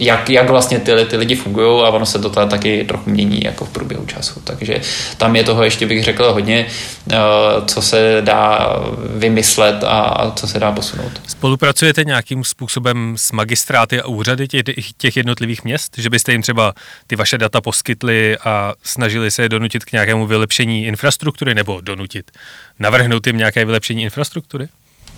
jak, 0.01 0.29
jak 0.29 0.49
vlastně 0.49 0.79
ty, 0.79 0.91
ty 1.05 1.17
lidi 1.17 1.35
fungují 1.35 1.83
a 1.83 1.89
ono 1.89 2.05
se 2.05 2.19
to 2.19 2.29
taky 2.29 2.85
trochu 2.87 3.09
mění 3.09 3.43
jako 3.43 3.65
v 3.65 3.69
průběhu 3.69 4.05
času. 4.05 4.41
Takže 4.43 4.81
tam 5.17 5.35
je 5.35 5.43
toho 5.43 5.63
ještě 5.63 5.85
bych 5.87 6.03
řekl 6.03 6.33
hodně, 6.33 6.65
eh, 7.11 7.17
co 7.65 7.81
se 7.81 8.21
dá 8.21 8.75
vymyslet 9.15 9.83
a 9.83 10.31
co 10.35 10.47
se 10.47 10.59
dá 10.59 10.71
posunout. 10.71 11.11
Spolupracujete 11.27 12.03
nějakým 12.03 12.43
způsobem 12.43 13.15
s 13.17 13.31
magistráty 13.31 14.01
a 14.01 14.07
úřady 14.07 14.47
těch, 14.47 14.63
těch 14.97 15.17
jednotlivých 15.17 15.63
měst, 15.63 15.97
že 15.97 16.09
byste 16.09 16.31
jim 16.31 16.41
třeba 16.41 16.73
ty 17.07 17.15
vaše 17.15 17.37
data 17.37 17.61
poskytli 17.61 18.37
a 18.37 18.73
snažili 18.83 19.31
se 19.31 19.41
je 19.41 19.49
donutit 19.49 19.85
k 19.85 19.91
nějakému 19.91 20.27
vylepšení 20.27 20.85
infrastruktury 20.85 21.55
nebo 21.55 21.81
donutit, 21.81 22.31
navrhnout 22.79 23.27
jim 23.27 23.37
nějaké 23.37 23.65
vylepšení 23.65 24.03
infrastruktury? 24.03 24.67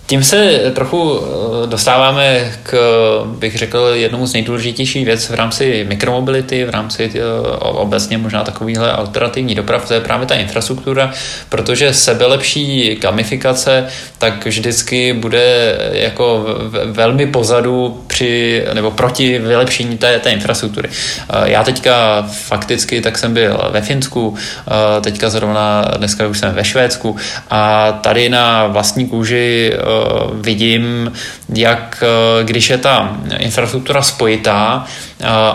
Tím 0.06 0.24
se 0.24 0.60
trochu 0.74 1.20
eh, 1.20 1.66
dostáváme 1.66 2.52
k, 2.62 2.74
bych 3.24 3.58
řekl, 3.58 3.90
jednomu 3.92 4.26
z 4.26 4.32
nejdůležitějších 4.32 5.04
věc 5.04 5.30
v 5.30 5.34
rámci 5.34 5.86
mikromobility, 5.88 6.64
v 6.64 6.70
rámci 6.70 7.10
eh, 7.14 7.20
obecně 7.58 8.18
možná 8.18 8.44
takovýhle 8.44 8.92
alternativní 8.92 9.54
doprav, 9.54 9.88
to 9.88 9.94
je 9.94 10.00
právě 10.00 10.26
ta 10.26 10.34
infrastruktura, 10.34 11.12
protože 11.48 11.94
sebelepší 11.94 12.96
gamifikace 13.00 13.86
tak 14.18 14.46
vždycky 14.46 15.12
bude 15.12 15.76
jako 15.92 16.46
velmi 16.84 17.26
pozadu 17.26 18.04
při, 18.06 18.64
nebo 18.74 18.90
proti 18.90 19.38
vylepšení 19.38 19.98
té, 19.98 20.18
té 20.18 20.30
infrastruktury. 20.30 20.88
Eh, 20.88 21.50
já 21.50 21.64
teďka 21.64 22.22
fakticky 22.22 23.00
tak 23.00 23.18
jsem 23.18 23.34
byl 23.34 23.60
ve 23.70 23.80
Finsku, 23.80 24.36
teďka 25.00 25.30
zrovna 25.30 25.84
dneska 25.96 26.26
už 26.26 26.38
jsem 26.38 26.54
ve 26.54 26.64
Švédsku 26.64 27.16
a 27.50 27.92
tady 27.92 28.28
na 28.28 28.66
vlastní 28.66 29.08
kůži 29.08 29.72
vidím, 30.32 31.12
jak 31.54 32.04
když 32.42 32.70
je 32.70 32.78
ta 32.78 33.16
infrastruktura 33.38 34.02
spojitá, 34.02 34.86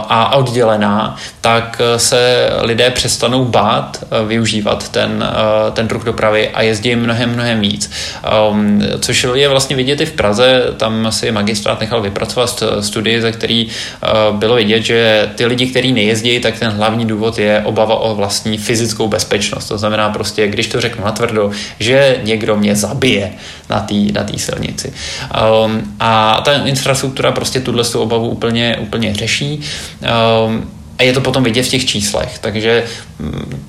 a 0.10 0.36
oddělená, 0.36 1.15
tak 1.41 1.82
se 1.97 2.49
lidé 2.62 2.89
přestanou 2.89 3.45
bát 3.45 4.03
eh, 4.03 4.25
využívat 4.25 4.89
ten, 4.89 5.25
eh, 5.29 5.71
ten 5.71 5.88
druh 5.88 6.03
dopravy 6.03 6.49
a 6.49 6.62
jezdí 6.62 6.95
mnohem, 6.95 7.34
mnohem 7.34 7.62
víc. 7.62 7.91
Um, 8.51 8.82
což 8.99 9.27
je 9.34 9.49
vlastně 9.49 9.75
vidět 9.75 10.01
i 10.01 10.05
v 10.05 10.12
Praze, 10.12 10.63
tam 10.77 11.08
si 11.10 11.32
magistrát 11.32 11.79
nechal 11.79 12.01
vypracovat 12.01 12.63
studii, 12.79 13.21
ze 13.21 13.32
který 13.32 13.67
eh, 13.67 14.08
bylo 14.32 14.55
vidět, 14.55 14.82
že 14.82 15.29
ty 15.36 15.45
lidi, 15.45 15.67
kteří 15.67 15.93
nejezdí, 15.93 16.39
tak 16.39 16.60
ten 16.60 16.71
hlavní 16.71 17.05
důvod 17.05 17.39
je 17.39 17.62
obava 17.65 17.95
o 17.95 18.15
vlastní 18.15 18.58
fyzickou 18.58 19.08
bezpečnost. 19.08 19.67
To 19.67 19.77
znamená 19.77 20.10
prostě, 20.10 20.47
když 20.47 20.67
to 20.67 20.82
řeknu 20.82 21.05
natvrdo, 21.05 21.51
že 21.79 22.17
někdo 22.23 22.55
mě 22.55 22.75
zabije 22.75 23.32
na 23.69 23.79
té 23.79 23.93
na 23.93 24.25
silnici. 24.38 24.93
Um, 25.65 25.95
a 25.99 26.41
ta 26.45 26.53
infrastruktura 26.53 27.32
prostě 27.32 27.60
tuhle 27.60 27.84
obavu 27.95 28.29
úplně, 28.29 28.77
úplně 28.79 29.13
řeší. 29.13 29.59
Um, 30.02 30.78
a 30.99 31.03
je 31.03 31.13
to 31.13 31.21
potom 31.21 31.43
vidět 31.43 31.63
v 31.63 31.69
těch 31.69 31.85
číslech. 31.85 32.39
Takže 32.39 32.83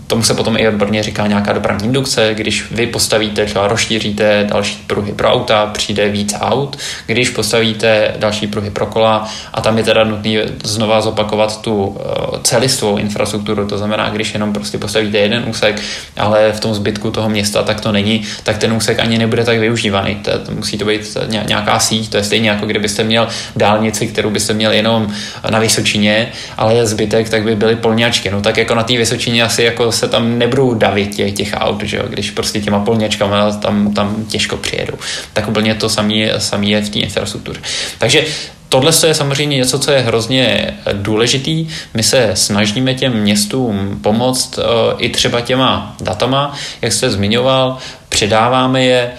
tomu 0.07 0.23
se 0.23 0.35
potom 0.35 0.57
i 0.57 0.69
odborně 0.69 1.03
říká 1.03 1.27
nějaká 1.27 1.53
dopravní 1.53 1.87
indukce, 1.87 2.35
když 2.35 2.71
vy 2.71 2.87
postavíte, 2.87 3.47
třeba 3.47 3.69
rozšíříte 3.69 4.47
další 4.51 4.77
pruhy 4.87 5.13
pro 5.13 5.33
auta, 5.33 5.67
přijde 5.67 6.09
víc 6.09 6.35
aut, 6.41 6.79
když 7.07 7.31
postavíte 7.31 8.15
další 8.19 8.47
pruhy 8.47 8.71
pro 8.71 8.87
kola 8.87 9.29
a 9.55 9.61
tam 9.61 9.79
je 9.79 9.85
teda 9.85 10.05
nutný 10.05 10.39
znova 10.65 11.01
zopakovat 11.01 11.61
tu 11.61 11.99
eh, 12.01 12.39
celistvou 12.43 12.97
infrastrukturu, 12.97 13.67
to 13.67 13.79
znamená, 13.79 14.11
když 14.11 14.35
jenom 14.35 14.53
prostě 14.53 14.79
postavíte 14.79 15.19
jeden 15.19 15.45
úsek, 15.49 15.83
ale 16.17 16.53
v 16.53 16.61
tom 16.61 16.75
zbytku 16.75 17.11
toho 17.11 17.29
města 17.29 17.63
tak 17.63 17.81
to 17.81 17.93
není, 17.93 18.23
tak 18.43 18.59
ten 18.59 18.73
úsek 18.73 19.01
ani 19.01 19.19
nebude 19.19 19.45
tak 19.45 19.59
využívaný. 19.59 20.15
To, 20.15 20.39
to 20.39 20.53
musí 20.53 20.79
to 20.79 20.85
být 20.85 21.17
nějaká 21.47 21.79
síť, 21.79 22.11
to 22.11 22.17
je 22.17 22.25
stejně 22.25 22.51
jako 22.51 22.67
kdybyste 22.67 23.05
měl 23.05 23.29
dálnici, 23.57 24.07
kterou 24.07 24.31
byste 24.31 24.55
měl 24.55 24.73
jenom 24.73 25.15
na 25.51 25.59
Vysočině, 25.59 26.33
ale 26.57 26.87
zbytek 26.87 27.20
tak 27.29 27.43
by 27.43 27.57
byly 27.57 27.77
polňačky. 27.77 28.31
No 28.31 28.41
tak 28.41 28.57
jako 28.57 28.75
na 28.75 28.83
té 28.83 28.97
Vysočině 28.97 29.43
asi 29.43 29.63
jako 29.63 29.93
se 29.93 30.09
tam 30.09 30.39
nebudou 30.39 30.75
davit 30.75 31.15
těch, 31.15 31.33
těch 31.33 31.55
aut, 31.57 31.83
že 31.83 31.97
jo? 31.97 32.05
když 32.09 32.31
prostě 32.31 32.61
těma 32.61 32.81
polňačkama 32.81 33.53
tam, 33.53 33.95
tam 33.95 34.25
těžko 34.25 34.57
přijedou. 34.57 34.95
Tak 35.33 35.49
úplně 35.49 35.75
to 35.75 35.89
samý, 35.89 36.29
samý 36.39 36.71
je 36.71 36.83
v 36.83 36.89
té 36.89 36.99
infrastruktuře. 36.99 37.61
Takže 37.99 38.25
Tohle 38.71 38.93
je 39.07 39.15
samozřejmě 39.15 39.57
něco, 39.57 39.79
co 39.79 39.91
je 39.91 40.01
hrozně 40.01 40.75
důležitý. 40.93 41.69
My 41.95 42.03
se 42.03 42.31
snažíme 42.35 42.95
těm 42.95 43.13
městům 43.13 43.99
pomoct 44.03 44.59
eh, 44.59 44.63
i 44.99 45.09
třeba 45.09 45.41
těma 45.41 45.97
datama, 46.01 46.57
jak 46.83 46.93
jste 46.93 47.11
zmiňoval, 47.11 47.79
předáváme 48.11 48.85
je, 48.85 49.13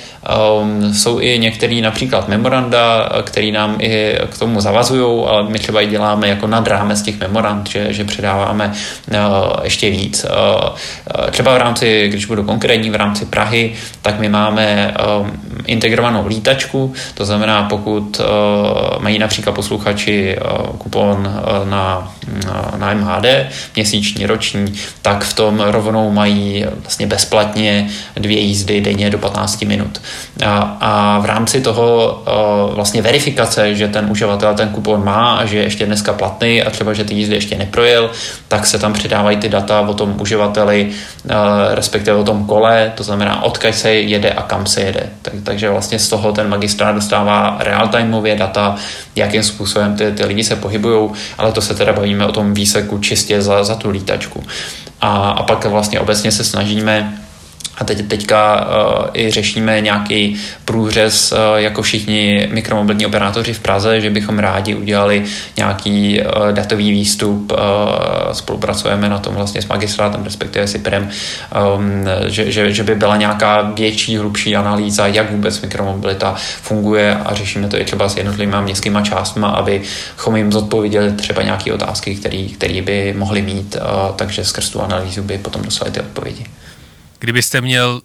Um, 0.61 0.93
jsou 0.93 1.19
i 1.19 1.39
některé 1.39 1.81
například 1.81 2.27
memoranda, 2.27 3.09
které 3.23 3.51
nám 3.51 3.75
i 3.79 4.15
k 4.29 4.37
tomu 4.37 4.61
zavazují, 4.61 5.25
ale 5.27 5.49
my 5.49 5.59
třeba 5.59 5.81
i 5.81 5.87
děláme 5.87 6.27
jako 6.27 6.47
nad 6.47 6.67
rámec 6.67 7.01
těch 7.01 7.19
memorand, 7.19 7.69
že, 7.69 7.93
že 7.93 8.03
předáváme 8.03 8.73
uh, 9.11 9.17
ještě 9.63 9.89
víc. 9.89 10.25
Uh, 10.25 11.29
třeba 11.31 11.53
v 11.53 11.57
rámci, 11.57 12.07
když 12.09 12.25
budu 12.25 12.43
konkrétní, 12.43 12.89
v 12.89 12.95
rámci 12.95 13.25
Prahy, 13.25 13.73
tak 14.01 14.19
my 14.19 14.29
máme 14.29 14.93
um, 15.19 15.31
integrovanou 15.65 16.27
lítačku, 16.27 16.93
to 17.13 17.25
znamená, 17.25 17.63
pokud 17.63 18.21
mají 18.99 19.19
například 19.19 19.53
posluchači 19.53 20.37
kupon 20.77 21.41
na, 21.69 22.13
uh, 22.43 22.79
na 22.79 22.93
MHD, 22.93 23.25
měsíční, 23.75 24.25
roční, 24.25 24.73
tak 25.01 25.23
v 25.23 25.33
tom 25.33 25.59
rovnou 25.59 26.11
mají 26.11 26.65
vlastně 26.81 27.07
bezplatně 27.07 27.89
dvě 28.15 28.39
jízdy 28.39 28.80
denně 28.81 29.09
do 29.09 29.17
15 29.17 29.61
minut. 29.61 30.01
A, 30.45 30.77
a 30.79 31.19
v 31.19 31.25
rámci 31.25 31.61
toho 31.61 32.23
vlastně 32.75 33.01
verifikace, 33.01 33.75
že 33.75 33.87
ten 33.87 34.07
uživatel 34.11 34.53
ten 34.55 34.69
kupon 34.69 35.05
má 35.05 35.35
a 35.35 35.45
že 35.45 35.57
je 35.57 35.63
ještě 35.63 35.85
dneska 35.85 36.13
platný 36.13 36.63
a 36.63 36.69
třeba, 36.69 36.93
že 36.93 37.03
ty 37.03 37.13
jízdy 37.13 37.35
ještě 37.35 37.57
neprojel, 37.57 38.11
tak 38.47 38.65
se 38.65 38.79
tam 38.79 38.93
přidávají 38.93 39.37
ty 39.37 39.49
data 39.49 39.81
o 39.81 39.93
tom 39.93 40.15
uživateli, 40.21 40.89
respektive 41.73 42.17
o 42.17 42.23
tom 42.23 42.45
kole, 42.45 42.91
to 42.95 43.03
znamená 43.03 43.43
odkud 43.43 43.75
se 43.75 43.93
jede 43.93 44.31
a 44.31 44.41
kam 44.41 44.65
se 44.65 44.81
jede. 44.81 45.09
Tak, 45.21 45.33
takže 45.43 45.69
vlastně 45.69 45.99
z 45.99 46.09
toho 46.09 46.31
ten 46.31 46.49
magistrát 46.49 46.95
dostává 46.95 47.57
real-timeově 47.59 48.37
data, 48.37 48.75
jakým 49.15 49.43
způsobem 49.43 49.95
ty, 49.95 50.11
ty 50.11 50.25
lidi 50.25 50.43
se 50.43 50.55
pohybují, 50.55 51.09
ale 51.37 51.51
to 51.51 51.61
se 51.61 51.75
teda 51.75 51.93
bavíme 51.93 52.25
o 52.25 52.31
tom 52.31 52.53
výseku 52.53 52.99
čistě 52.99 53.41
za, 53.41 53.63
za 53.63 53.75
tu 53.75 53.89
lítačku. 53.89 54.43
A, 55.01 55.29
a 55.31 55.43
pak 55.43 55.65
vlastně 55.65 55.99
obecně 55.99 56.31
se 56.31 56.43
snažíme 56.43 57.17
a 57.81 57.83
teď, 57.83 58.07
teďka 58.07 58.65
uh, 58.65 59.05
i 59.13 59.31
řešíme 59.31 59.81
nějaký 59.81 60.37
průřez 60.65 61.31
uh, 61.31 61.37
jako 61.55 61.81
všichni 61.81 62.49
mikromobilní 62.51 63.05
operátoři 63.05 63.53
v 63.53 63.59
Praze, 63.59 64.01
že 64.01 64.09
bychom 64.09 64.39
rádi 64.39 64.75
udělali 64.75 65.23
nějaký 65.57 66.21
uh, 66.21 66.51
datový 66.51 66.91
výstup, 66.91 67.51
uh, 67.51 67.57
spolupracujeme 68.31 69.09
na 69.09 69.17
tom 69.17 69.35
vlastně 69.35 69.61
s 69.61 69.67
magistrátem, 69.67 70.23
respektive 70.23 70.67
s 70.67 70.75
IPRem, 70.75 71.09
um, 71.75 72.05
že, 72.25 72.51
že, 72.51 72.73
že 72.73 72.83
by 72.83 72.95
byla 72.95 73.17
nějaká 73.17 73.61
větší, 73.61 74.17
hlubší 74.17 74.55
analýza, 74.55 75.07
jak 75.07 75.31
vůbec 75.31 75.61
mikromobilita 75.61 76.35
funguje 76.61 77.15
a 77.15 77.35
řešíme 77.35 77.67
to 77.67 77.77
i 77.77 77.85
třeba 77.85 78.09
s 78.09 78.17
jednotlivými 78.17 78.57
městskými 78.61 78.99
částmi, 79.03 79.45
abychom 79.53 80.35
jim 80.35 80.51
zodpověděli 80.51 81.11
třeba 81.11 81.41
nějaké 81.41 81.73
otázky, 81.73 82.15
které 82.53 82.81
by 82.81 83.13
mohli 83.17 83.41
mít, 83.41 83.77
takže 84.15 84.45
skrz 84.45 84.69
tu 84.69 84.81
analýzu 84.81 85.23
by 85.23 85.37
potom 85.37 85.61
dostali 85.61 85.91
ty 85.91 85.99
odpovědi. 85.99 86.45
Kdybyste 87.21 87.61
měl 87.61 88.01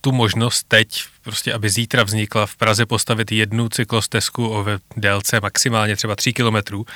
tu 0.00 0.12
možnost 0.12 0.64
teď, 0.68 1.04
prostě 1.22 1.52
aby 1.52 1.70
zítra 1.70 2.02
vznikla 2.02 2.46
v 2.46 2.56
Praze 2.56 2.86
postavit 2.86 3.32
jednu 3.32 3.68
cyklostezku 3.68 4.48
o 4.54 4.66
délce 4.96 5.40
maximálně 5.40 5.96
třeba 5.96 6.16
3 6.16 6.32
kilometrů, 6.32 6.86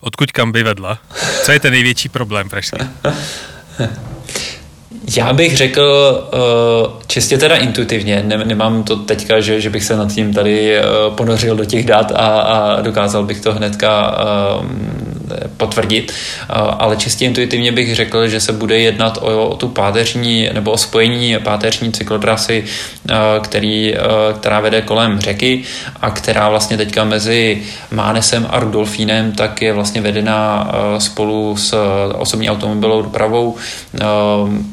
odkud 0.00 0.32
kam 0.32 0.52
by 0.52 0.62
vedla? 0.62 0.98
Co 1.44 1.52
je 1.52 1.60
ten 1.60 1.72
největší 1.72 2.08
problém 2.08 2.48
pražský? 2.48 2.78
Já 5.16 5.32
bych 5.32 5.56
řekl 5.56 5.82
uh, 6.32 6.92
čistě 7.06 7.38
teda 7.38 7.56
intuitivně, 7.56 8.24
nemám 8.44 8.82
to 8.82 8.96
teďka, 8.96 9.40
že, 9.40 9.60
že 9.60 9.70
bych 9.70 9.84
se 9.84 9.96
nad 9.96 10.12
tím 10.12 10.34
tady 10.34 10.78
uh, 10.78 11.14
ponořil 11.14 11.56
do 11.56 11.64
těch 11.64 11.86
dat 11.86 12.12
a, 12.12 12.40
a 12.40 12.80
dokázal 12.80 13.24
bych 13.24 13.40
to 13.40 13.52
hnedka 13.52 14.18
uh, 14.60 14.66
potvrdit, 15.56 16.12
ale 16.78 16.96
čistě 16.96 17.24
intuitivně 17.24 17.72
bych 17.72 17.94
řekl, 17.94 18.28
že 18.28 18.40
se 18.40 18.52
bude 18.52 18.78
jednat 18.78 19.18
o, 19.20 19.48
o 19.48 19.56
tu 19.56 19.68
páteřní 19.68 20.50
nebo 20.52 20.70
o 20.72 20.76
spojení 20.76 21.36
páteřní 21.38 21.92
cyklotrasy, 21.92 22.64
který, 23.42 23.94
která 24.38 24.60
vede 24.60 24.82
kolem 24.82 25.20
řeky 25.20 25.62
a 26.00 26.10
která 26.10 26.48
vlastně 26.48 26.76
teďka 26.76 27.04
mezi 27.04 27.62
Mánesem 27.90 28.46
a 28.50 28.58
Rudolfínem 28.58 29.32
tak 29.32 29.62
je 29.62 29.72
vlastně 29.72 30.00
vedená 30.00 30.72
spolu 30.98 31.56
s 31.56 31.76
osobní 32.14 32.50
automobilovou 32.50 33.02
dopravou 33.02 33.56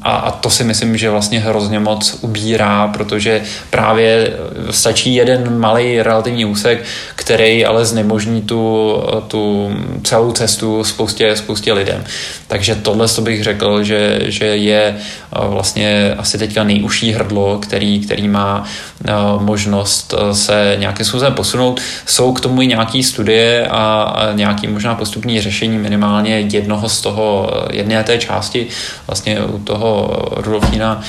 a, 0.02 0.16
a 0.22 0.32
to 0.32 0.50
si 0.50 0.64
myslím, 0.64 0.98
že 0.98 1.10
vlastně 1.10 1.40
hrozně 1.40 1.80
moc 1.80 2.18
ubírá, 2.22 2.88
protože 2.88 3.42
právě 3.70 4.34
stačí 4.72 5.16
jeden 5.16 5.60
malý 5.60 6.02
relativní 6.02 6.46
úsek, 6.46 6.84
který 7.16 7.66
ale 7.66 7.86
znemožní 7.86 8.42
tu, 8.42 8.94
tu 9.28 9.72
celou 10.04 10.32
cestu 10.32 10.84
spoustě, 10.84 11.36
spoustě 11.36 11.74
lidem. 11.74 12.04
Takže 12.48 12.76
tohle 12.76 13.08
to 13.08 13.22
bych 13.22 13.44
řekl, 13.44 13.84
že, 13.84 14.20
že 14.26 14.46
je 14.46 14.96
eh, 14.96 15.48
vlastně 15.48 16.16
asi 16.18 16.38
teďka 16.38 16.64
nejužší 16.64 17.12
hrdlo, 17.12 17.60
který, 17.60 18.00
který 18.00 18.28
má 18.28 18.64
eh, 19.08 19.14
možnost 19.40 20.14
eh, 20.18 20.36
se 20.36 20.76
nějakým 20.80 21.06
způsobem 21.06 21.34
posunout. 21.34 21.82
Jsou 22.06 22.34
k 22.34 22.42
tomu 22.42 22.62
i 22.62 22.68
nějaké 22.68 23.04
studie 23.04 23.68
a, 23.68 24.16
nějaký 24.34 24.68
možná 24.68 24.96
postupní 24.96 25.42
řešení 25.42 25.78
minimálně 25.78 26.40
jednoho 26.40 26.90
z 26.90 27.02
toho, 27.02 27.52
jedné 27.72 28.04
té 28.04 28.18
části, 28.18 28.68
vlastně 29.08 29.42
u 29.42 29.60
toho 29.60 30.11
Rudolfína, 30.36 31.02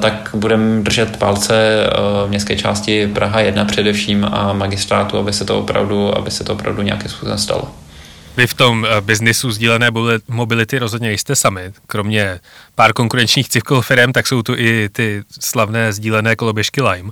tak 0.00 0.30
budeme 0.34 0.82
držet 0.82 1.16
palce 1.16 1.86
městské 2.28 2.56
části 2.56 3.06
Praha 3.06 3.40
1 3.40 3.64
především 3.64 4.24
a 4.32 4.52
magistrátu, 4.52 5.18
aby 5.18 5.32
se 5.32 5.44
to 5.44 5.58
opravdu, 5.58 6.18
aby 6.18 6.30
se 6.30 6.44
to 6.44 6.52
opravdu 6.52 6.82
nějakým 6.82 7.10
způsobem 7.10 7.38
stalo. 7.38 7.68
Vy 8.36 8.46
v 8.46 8.54
tom 8.54 8.86
eh, 8.86 9.00
biznisu 9.00 9.50
sdílené 9.50 9.88
mobility 10.28 10.78
rozhodně 10.78 11.12
jste 11.12 11.36
sami. 11.36 11.72
Kromě 11.86 12.40
pár 12.74 12.92
konkurenčních 12.92 13.48
cyklofirm, 13.48 14.12
tak 14.12 14.26
jsou 14.26 14.42
tu 14.42 14.54
i 14.56 14.88
ty 14.92 15.22
slavné 15.40 15.92
sdílené 15.92 16.36
koloběžky 16.36 16.82
Lime. 16.82 17.10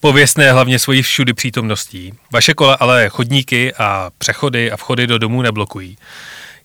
Pověstné 0.00 0.52
hlavně 0.52 0.78
svojí 0.78 1.02
všudy 1.02 1.32
přítomností. 1.34 2.12
Vaše 2.32 2.54
kola 2.54 2.74
ale 2.74 3.08
chodníky 3.08 3.74
a 3.74 4.10
přechody 4.18 4.72
a 4.72 4.76
vchody 4.76 5.06
do 5.06 5.18
domů 5.18 5.42
neblokují. 5.42 5.96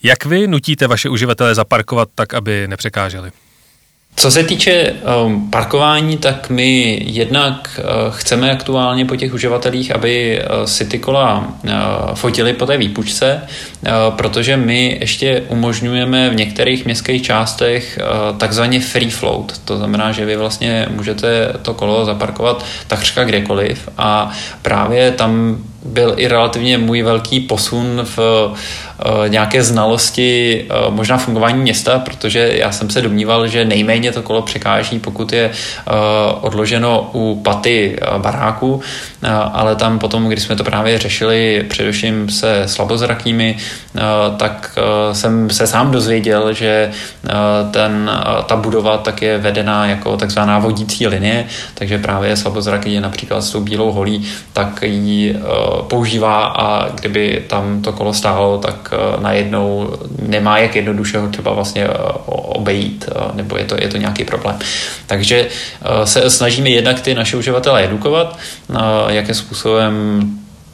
Jak 0.04 0.26
vy 0.26 0.47
nutíte 0.47 0.88
vaše 0.88 1.10
uživatele 1.10 1.56
zaparkovat 1.56 2.10
tak, 2.15 2.34
aby 2.34 2.67
nepřekáželi? 2.67 3.32
Co 4.19 4.32
se 4.32 4.43
týče 4.43 4.93
um, 5.25 5.49
parkování, 5.49 6.17
tak 6.17 6.49
my 6.49 7.01
jednak 7.06 7.80
uh, 7.80 8.13
chceme 8.13 8.51
aktuálně 8.51 9.06
po 9.06 9.15
těch 9.15 9.34
uživatelích, 9.34 9.95
aby 9.95 10.39
uh, 10.39 10.65
si 10.65 10.86
ty 10.86 10.99
kola 10.99 11.47
uh, 11.63 11.71
fotili 12.13 12.53
po 12.53 12.65
té 12.65 12.77
výpučce, 12.77 13.41
uh, 13.41 13.91
protože 14.15 14.58
my 14.58 14.97
ještě 15.01 15.43
umožňujeme 15.47 16.30
v 16.30 16.36
některých 16.36 16.86
městských 16.86 17.21
částech 17.21 17.99
uh, 18.01 18.38
takzvaně 18.38 18.80
free 18.80 19.10
float. 19.10 19.58
To 19.65 19.77
znamená, 19.77 20.12
že 20.12 20.25
vy 20.25 20.36
vlastně 20.36 20.86
můžete 20.89 21.53
to 21.62 21.73
kolo 21.73 22.06
zaparkovat 22.06 22.65
takřka 22.88 23.23
kdekoliv 23.23 23.89
a 23.97 24.32
právě 24.62 25.12
tam 25.12 25.58
byl 25.88 26.13
i 26.17 26.28
relativně 26.28 26.78
můj 26.78 27.02
velký 27.02 27.39
posun 27.39 28.02
v 28.04 28.19
uh, 28.19 28.58
nějaké 29.28 29.63
znalosti 29.63 30.65
uh, 30.88 30.93
možná 30.93 31.17
fungování 31.17 31.62
města, 31.62 32.00
protože 32.00 32.52
já 32.54 32.71
jsem 32.71 32.89
se 32.89 33.02
domníval, 33.02 33.47
že 33.47 33.65
nejméně 33.65 34.12
to 34.12 34.21
kolo 34.21 34.41
překáží, 34.41 35.00
pokud 35.00 35.34
je 35.34 35.50
uh, 35.50 35.93
odloženo 36.41 37.10
u 37.13 37.41
paty 37.43 38.00
baráku, 38.17 38.82
ale 39.54 39.76
tam 39.76 40.00
potom, 40.00 40.28
když 40.28 40.43
jsme 40.43 40.56
to 40.56 40.63
právě 40.63 41.00
řešili 41.00 41.65
především 41.69 42.30
se 42.30 42.63
slabozrakými, 42.65 43.58
tak 44.38 44.80
jsem 45.12 45.50
se 45.50 45.67
sám 45.67 45.91
dozvěděl, 45.91 46.54
že 46.54 46.91
ten, 47.71 48.12
ta 48.45 48.56
budova 48.56 48.97
tak 48.97 49.21
je 49.21 49.38
vedená 49.38 49.86
jako 49.86 50.17
takzvaná 50.17 50.60
vodící 50.60 51.08
linie, 51.08 51.45
takže 51.73 51.97
právě 51.97 52.38
slabozraky 52.38 53.00
například 53.00 53.41
s 53.41 53.52
tou 53.52 53.62
bílou 53.62 53.91
holí, 53.91 54.28
tak 54.54 54.80
ji 54.82 55.36
používá 55.84 56.46
a 56.46 56.90
kdyby 56.90 57.44
tam 57.48 57.82
to 57.82 57.94
kolo 57.94 58.13
stálo, 58.13 58.58
tak 58.58 58.94
eh, 58.94 59.22
najednou 59.22 59.98
nemá 60.22 60.58
jak 60.58 60.76
jednoduše 60.76 61.20
ho 61.20 61.28
třeba 61.28 61.54
vlastně 61.54 61.84
eh, 61.84 61.94
obejít, 62.28 63.10
nebo 63.34 63.58
je 63.58 63.66
to, 63.66 63.76
je 63.82 63.88
to 63.88 63.98
nějaký 63.98 64.24
problém. 64.24 64.60
Takže 65.08 65.48
se 66.04 66.30
snažíme 66.30 66.70
jednak 66.70 67.00
ty 67.00 67.16
naše 67.16 67.38
uživatele 67.38 67.84
edukovat, 67.84 68.38
jakým 69.08 69.36
způsobem 69.36 70.22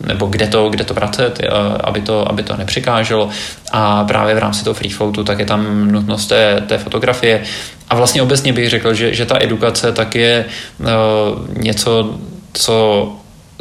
nebo 0.08 0.26
kde 0.26 0.48
to, 0.48 0.70
kde 0.70 0.84
to 0.84 0.94
vracet, 0.94 1.42
aby 1.84 2.02
to, 2.02 2.30
aby 2.30 2.44
to 2.44 2.58
nepřekáželo. 2.58 3.30
A 3.72 4.04
právě 4.04 4.36
v 4.36 4.38
rámci 4.38 4.63
toho 4.63 4.74
free 4.74 4.92
floatu 4.92 5.24
tak 5.24 5.39
je 5.39 5.46
tam 5.46 5.92
nutnost 5.92 6.28
té, 6.28 6.62
té 6.68 6.78
fotografie. 6.78 7.44
A 7.89 7.96
vlastně 7.96 8.22
obecně 8.22 8.54
bych 8.54 8.70
řekl, 8.70 8.94
že, 8.94 9.13
že 9.13 9.26
ta 9.26 9.44
edukace 9.44 9.92
tak 9.92 10.16
je 10.16 10.46
něco, 11.58 12.16
co 12.54 13.08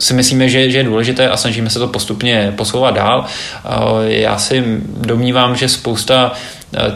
si 0.02 0.14
myslíme, 0.14 0.48
že, 0.48 0.70
že 0.70 0.78
je 0.78 0.84
důležité 0.84 1.28
a 1.28 1.36
snažíme 1.36 1.70
se 1.70 1.78
to 1.78 1.88
postupně 1.88 2.52
posouvat 2.56 2.94
dál. 2.94 3.24
Já 4.02 4.38
si 4.38 4.64
domnívám, 4.96 5.56
že 5.56 5.68
spousta 5.68 6.32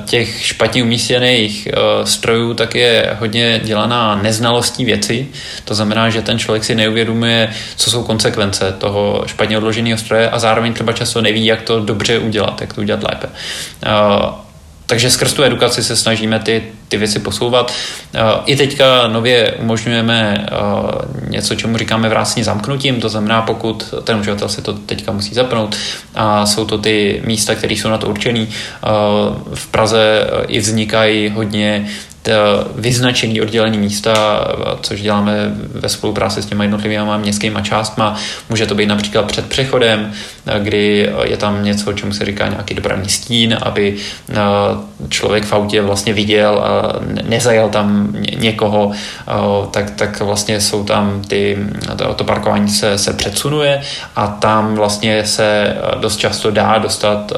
těch 0.05 0.47
špatně 0.47 0.83
umístěných 0.83 1.69
strojů 2.05 2.55
tak 2.55 2.75
je 2.75 3.17
hodně 3.21 3.61
dělaná 3.65 4.21
neznalostí 4.23 4.85
věci. 4.85 5.29
To 5.65 5.75
znamená, 5.75 6.11
že 6.11 6.23
ten 6.23 6.39
člověk 6.39 6.65
si 6.65 6.75
neuvědomuje, 6.75 7.55
co 7.77 7.91
jsou 7.91 8.03
konsekvence 8.03 8.75
toho 8.79 9.23
špatně 9.27 9.59
odloženého 9.59 9.99
stroje 9.99 10.31
a 10.31 10.39
zároveň 10.39 10.73
třeba 10.73 10.93
často 10.93 11.23
neví, 11.23 11.47
jak 11.47 11.63
to 11.63 11.81
dobře 11.81 12.19
udělat, 12.19 12.61
jak 12.61 12.73
to 12.73 12.81
udělat 12.81 13.03
lépe. 13.03 13.29
Takže 14.87 15.11
skrz 15.11 15.33
tu 15.33 15.43
edukaci 15.43 15.85
se 15.85 15.97
snažíme 15.97 16.39
ty, 16.39 16.63
ty 16.89 16.97
věci 16.97 17.19
posouvat. 17.19 17.73
Eh, 18.15 18.21
I 18.47 18.57
teďka 18.57 19.09
nově 19.09 19.53
umožňujeme 19.53 20.47
eh, 20.51 20.57
něco, 21.29 21.55
čemu 21.55 21.77
říkáme 21.77 22.09
vrácení 22.09 22.45
zamknutím, 22.45 23.01
to 23.01 23.09
znamená, 23.09 23.43
pokud 23.43 23.95
ten 24.05 24.19
uživatel 24.19 24.49
si 24.49 24.63
to 24.63 24.73
teďka 24.73 25.13
musí 25.13 25.35
zapnout 25.35 25.77
a 26.15 26.47
jsou 26.47 26.65
to 26.65 26.79
ty 26.79 27.23
místa, 27.27 27.55
které 27.55 27.75
jsou 27.75 27.89
na 27.89 27.99
to 27.99 28.07
určený. 28.07 28.49
Eh, 28.49 28.89
v 29.55 29.67
Praze 29.67 30.27
i 30.49 30.59
vznikají 30.59 31.29
hodně 31.29 31.89
vyznačený 32.77 33.41
oddělený 33.41 33.79
místa, 33.79 34.15
což 34.81 35.03
děláme 35.03 35.33
ve 35.75 35.89
spolupráci 35.89 36.43
s 36.43 36.47
těma 36.47 36.65
jednotlivými 36.65 37.19
městskými 37.19 37.59
částma. 37.63 38.17
Může 38.51 38.67
to 38.67 38.75
být 38.75 38.87
například 38.87 39.27
před 39.27 39.47
přechodem, 39.47 40.13
kdy 40.59 41.11
je 41.25 41.37
tam 41.37 41.65
něco, 41.65 41.93
čemu 41.93 42.13
se 42.13 42.25
říká 42.25 42.49
nějaký 42.49 42.75
dopravní 42.75 43.09
stín, 43.09 43.59
aby 43.63 43.97
eh, 44.31 44.35
člověk 45.09 45.45
v 45.45 45.53
autě 45.53 45.83
vlastně 45.83 46.13
viděl 46.13 46.59
a 46.59 46.93
nezajel 47.29 47.69
tam 47.69 48.17
někoho, 48.39 48.93
eh, 48.93 49.33
tak, 49.71 49.91
tak 49.91 50.21
vlastně 50.21 50.61
jsou 50.61 50.85
tam 50.85 51.23
ty, 51.29 51.59
to 52.17 52.25
parkování 52.25 52.69
se, 52.69 52.99
se 52.99 53.13
předsunuje 53.13 53.83
a 54.17 54.27
tam 54.27 54.75
vlastně 54.75 55.27
se 55.27 55.45
eh, 55.45 55.99
dost 56.01 56.17
často 56.17 56.51
dá 56.51 56.79
dostat 56.79 57.33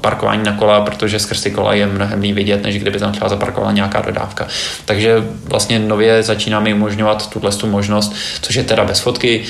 parkování 0.00 0.42
na 0.42 0.52
kola, 0.52 0.80
protože 0.80 1.18
skrz 1.18 1.42
ty 1.42 1.50
kola 1.50 1.74
je 1.74 1.86
mnohem 1.86 2.20
líp 2.20 2.34
vidět, 2.36 2.62
než 2.62 2.78
kdyby 2.78 2.98
tam 2.98 3.12
třeba 3.12 3.28
zaparkovala 3.28 3.72
nějaká 3.72 4.02
dodávka. 4.14 4.48
Takže 4.84 5.24
vlastně 5.44 5.78
nově 5.78 6.22
začínáme 6.22 6.74
umožňovat 6.74 7.30
tuhle 7.30 7.52
tu 7.52 7.66
možnost, 7.66 8.14
což 8.40 8.54
je 8.54 8.64
teda 8.64 8.84
bez 8.84 9.00
fotky, 9.00 9.44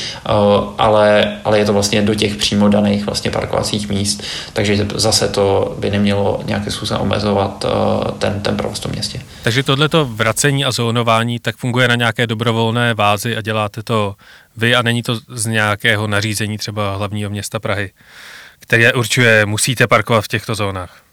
ale, 0.79 1.37
ale 1.45 1.59
je 1.59 1.65
to 1.65 1.73
vlastně 1.73 2.03
do 2.03 2.15
těch 2.15 2.37
přímo 2.37 2.69
daných 2.69 3.07
vlastně 3.07 3.31
parkovacích 3.31 3.89
míst, 3.89 4.23
takže 4.53 4.87
zase 4.95 5.29
to 5.29 5.77
by 5.79 5.91
nemělo 5.91 6.41
nějakým 6.45 6.73
způsobem 6.73 7.03
omezovat 7.03 7.65
eh, 7.65 8.13
ten, 8.19 8.41
ten 8.41 8.57
provoz 8.57 8.79
v 8.79 8.83
tom 8.83 8.93
městě. 8.93 9.21
Takže 9.43 9.63
tohleto 9.63 10.05
vracení 10.05 10.65
a 10.65 10.73
zónování 10.73 11.39
tak 11.39 11.57
funguje 11.57 11.89
na 11.89 11.95
nějaké 11.95 12.27
dobrovolné 12.27 12.95
vázi 12.95 13.37
a 13.37 13.41
děláte 13.41 13.83
to 13.83 14.15
vy 14.57 14.75
a 14.75 14.83
není 14.83 15.03
to 15.03 15.19
z 15.29 15.47
nějakého 15.47 16.07
nařízení 16.07 16.59
třeba 16.59 16.97
hlavního 16.97 17.31
města 17.31 17.61
Prahy, 17.61 17.91
které 18.59 18.93
určuje, 18.93 19.47
musíte 19.47 19.87
parkovat 19.87 20.25
v 20.25 20.29
těchto 20.29 20.55
zónách? 20.55 21.04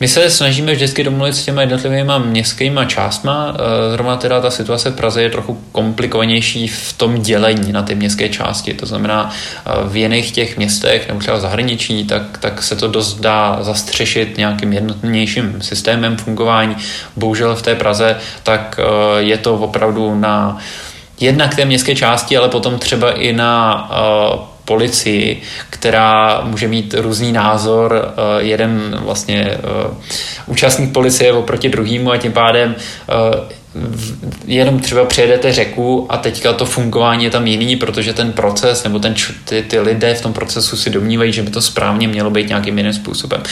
My 0.00 0.08
se 0.08 0.30
snažíme 0.30 0.72
vždycky 0.72 1.04
domluvit 1.04 1.32
s 1.32 1.44
těma 1.44 1.60
jednotlivými 1.60 2.12
městskými 2.24 2.80
částma. 2.86 3.54
Eh, 3.54 3.92
zrovna 3.92 4.16
teda 4.16 4.40
ta 4.40 4.50
situace 4.50 4.90
v 4.90 4.96
Praze 4.96 5.22
je 5.22 5.30
trochu 5.30 5.64
komplikovanější 5.72 6.68
v 6.68 6.92
tom 6.92 7.22
dělení 7.22 7.72
na 7.72 7.82
ty 7.82 7.94
městské 7.94 8.28
části. 8.28 8.74
To 8.74 8.86
znamená, 8.86 9.30
eh, 9.66 9.70
v 9.88 9.96
jiných 9.96 10.32
těch 10.32 10.56
městech 10.56 11.08
nebo 11.08 11.20
třeba 11.20 11.40
zahraničí, 11.40 12.04
tak, 12.04 12.38
tak 12.38 12.62
se 12.62 12.76
to 12.76 12.88
dost 12.88 13.20
dá 13.20 13.58
zastřešit 13.60 14.36
nějakým 14.36 14.72
jednotnějším 14.72 15.62
systémem 15.62 16.16
fungování. 16.16 16.76
Bohužel 17.16 17.56
v 17.56 17.62
té 17.62 17.74
Praze 17.74 18.16
tak 18.42 18.80
eh, 18.82 19.22
je 19.22 19.38
to 19.38 19.54
opravdu 19.54 20.14
na 20.14 20.58
jednak 21.20 21.56
té 21.56 21.64
městské 21.64 21.94
části, 21.94 22.36
ale 22.36 22.48
potom 22.48 22.78
třeba 22.78 23.12
i 23.12 23.32
na 23.32 23.88
policii, 24.64 25.42
která 25.70 26.40
může 26.44 26.68
mít 26.68 26.94
různý 26.98 27.32
názor, 27.32 28.12
eh, 28.16 28.42
jeden 28.42 28.98
vlastně 29.00 29.50
eh, 29.50 29.60
účastník 30.46 30.92
policie 30.92 31.32
oproti 31.32 31.68
druhému 31.68 32.10
a 32.10 32.16
tím 32.16 32.32
pádem 32.32 32.74
eh, 33.08 33.64
jenom 34.46 34.80
třeba 34.80 35.04
přejedete 35.04 35.52
řeku 35.52 36.06
a 36.08 36.16
teďka 36.16 36.52
to 36.52 36.66
fungování 36.66 37.24
je 37.24 37.30
tam 37.30 37.46
jiný, 37.46 37.76
protože 37.76 38.12
ten 38.12 38.32
proces 38.32 38.84
nebo 38.84 38.98
ten, 38.98 39.14
ty, 39.44 39.62
ty 39.62 39.80
lidé 39.80 40.14
v 40.14 40.22
tom 40.22 40.32
procesu 40.32 40.76
si 40.76 40.90
domnívají, 40.90 41.32
že 41.32 41.42
by 41.42 41.50
to 41.50 41.60
správně 41.60 42.08
mělo 42.08 42.30
být 42.30 42.48
nějakým 42.48 42.78
jiným 42.78 42.92
způsobem. 42.92 43.42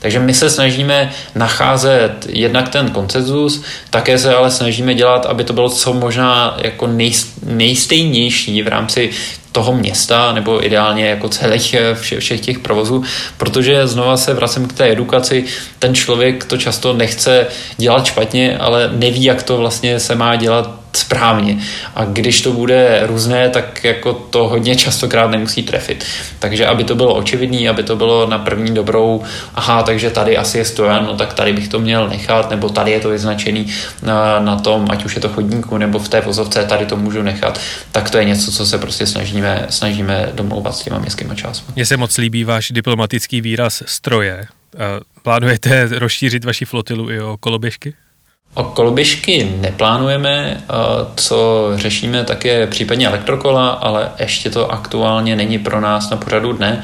Takže 0.00 0.20
my 0.20 0.34
se 0.34 0.50
snažíme 0.50 1.10
nacházet 1.34 2.26
jednak 2.28 2.68
ten 2.68 2.90
koncezus, 2.90 3.62
také 3.90 4.18
se 4.18 4.34
ale 4.34 4.50
snažíme 4.50 4.94
dělat, 4.94 5.26
aby 5.26 5.44
to 5.44 5.52
bylo 5.52 5.68
co 5.68 5.92
možná 5.92 6.56
jako 6.64 6.86
nej, 6.86 7.12
nejstejnější 7.46 8.62
v 8.62 8.68
rámci 8.68 9.10
toho 9.52 9.72
města 9.72 10.32
nebo 10.32 10.66
ideálně 10.66 11.06
jako 11.06 11.28
celých 11.28 11.74
eh, 11.74 11.94
vše, 11.94 12.20
všech 12.20 12.40
těch 12.40 12.58
provozů, 12.58 13.04
protože 13.36 13.86
znova 13.86 14.16
se 14.16 14.34
vracím 14.34 14.68
k 14.68 14.72
té 14.72 14.92
edukaci, 14.92 15.44
ten 15.78 15.94
člověk 15.94 16.44
to 16.44 16.56
často 16.56 16.92
nechce 16.92 17.46
dělat 17.76 18.06
špatně, 18.06 18.58
ale 18.58 18.90
neví, 18.92 19.24
jak 19.24 19.42
to 19.42 19.56
vlastně 19.56 20.00
se 20.00 20.14
má 20.14 20.36
dělat 20.36 20.87
správně. 20.98 21.58
A 21.94 22.04
když 22.04 22.40
to 22.40 22.52
bude 22.52 23.00
různé, 23.06 23.48
tak 23.50 23.84
jako 23.84 24.12
to 24.12 24.48
hodně 24.48 24.76
častokrát 24.76 25.30
nemusí 25.30 25.62
trefit. 25.62 26.04
Takže 26.38 26.66
aby 26.66 26.84
to 26.84 26.94
bylo 26.94 27.14
očividné, 27.14 27.68
aby 27.68 27.82
to 27.82 27.96
bylo 27.96 28.26
na 28.26 28.38
první 28.38 28.74
dobrou, 28.74 29.22
aha, 29.54 29.82
takže 29.82 30.10
tady 30.10 30.36
asi 30.36 30.58
je 30.58 30.64
stojan, 30.64 31.04
no 31.04 31.16
tak 31.16 31.34
tady 31.34 31.52
bych 31.52 31.68
to 31.68 31.78
měl 31.78 32.08
nechat, 32.08 32.50
nebo 32.50 32.68
tady 32.68 32.90
je 32.90 33.00
to 33.00 33.08
vyznačený 33.08 33.66
na, 34.02 34.40
na 34.40 34.56
tom, 34.56 34.86
ať 34.90 35.04
už 35.04 35.14
je 35.14 35.20
to 35.20 35.28
chodníku, 35.28 35.78
nebo 35.78 35.98
v 35.98 36.08
té 36.08 36.20
vozovce, 36.20 36.64
tady 36.64 36.86
to 36.86 36.96
můžu 36.96 37.22
nechat, 37.22 37.60
tak 37.92 38.10
to 38.10 38.18
je 38.18 38.24
něco, 38.24 38.52
co 38.52 38.66
se 38.66 38.78
prostě 38.78 39.06
snažíme, 39.06 39.66
snažíme 39.68 40.28
domlouvat 40.34 40.76
s 40.76 40.82
těma 40.82 40.98
městskými 40.98 41.36
částmi. 41.36 41.72
Mně 41.76 41.86
se 41.86 41.96
moc 41.96 42.18
líbí 42.18 42.44
váš 42.44 42.70
diplomatický 42.70 43.40
výraz 43.40 43.82
stroje. 43.86 44.46
Plánujete 45.22 45.88
rozšířit 45.92 46.44
vaši 46.44 46.64
flotilu 46.64 47.10
i 47.10 47.20
o 47.20 47.36
koloběžky? 47.36 47.94
O 48.54 48.64
koloběžky 48.64 49.52
neplánujeme, 49.60 50.64
co 51.16 51.70
řešíme 51.74 52.24
také 52.24 52.66
případně 52.66 53.06
elektrokola, 53.06 53.68
ale 53.68 54.10
ještě 54.18 54.50
to 54.50 54.72
aktuálně 54.72 55.36
není 55.36 55.58
pro 55.58 55.80
nás 55.80 56.10
na 56.10 56.16
pořadu 56.16 56.52
dne, 56.52 56.82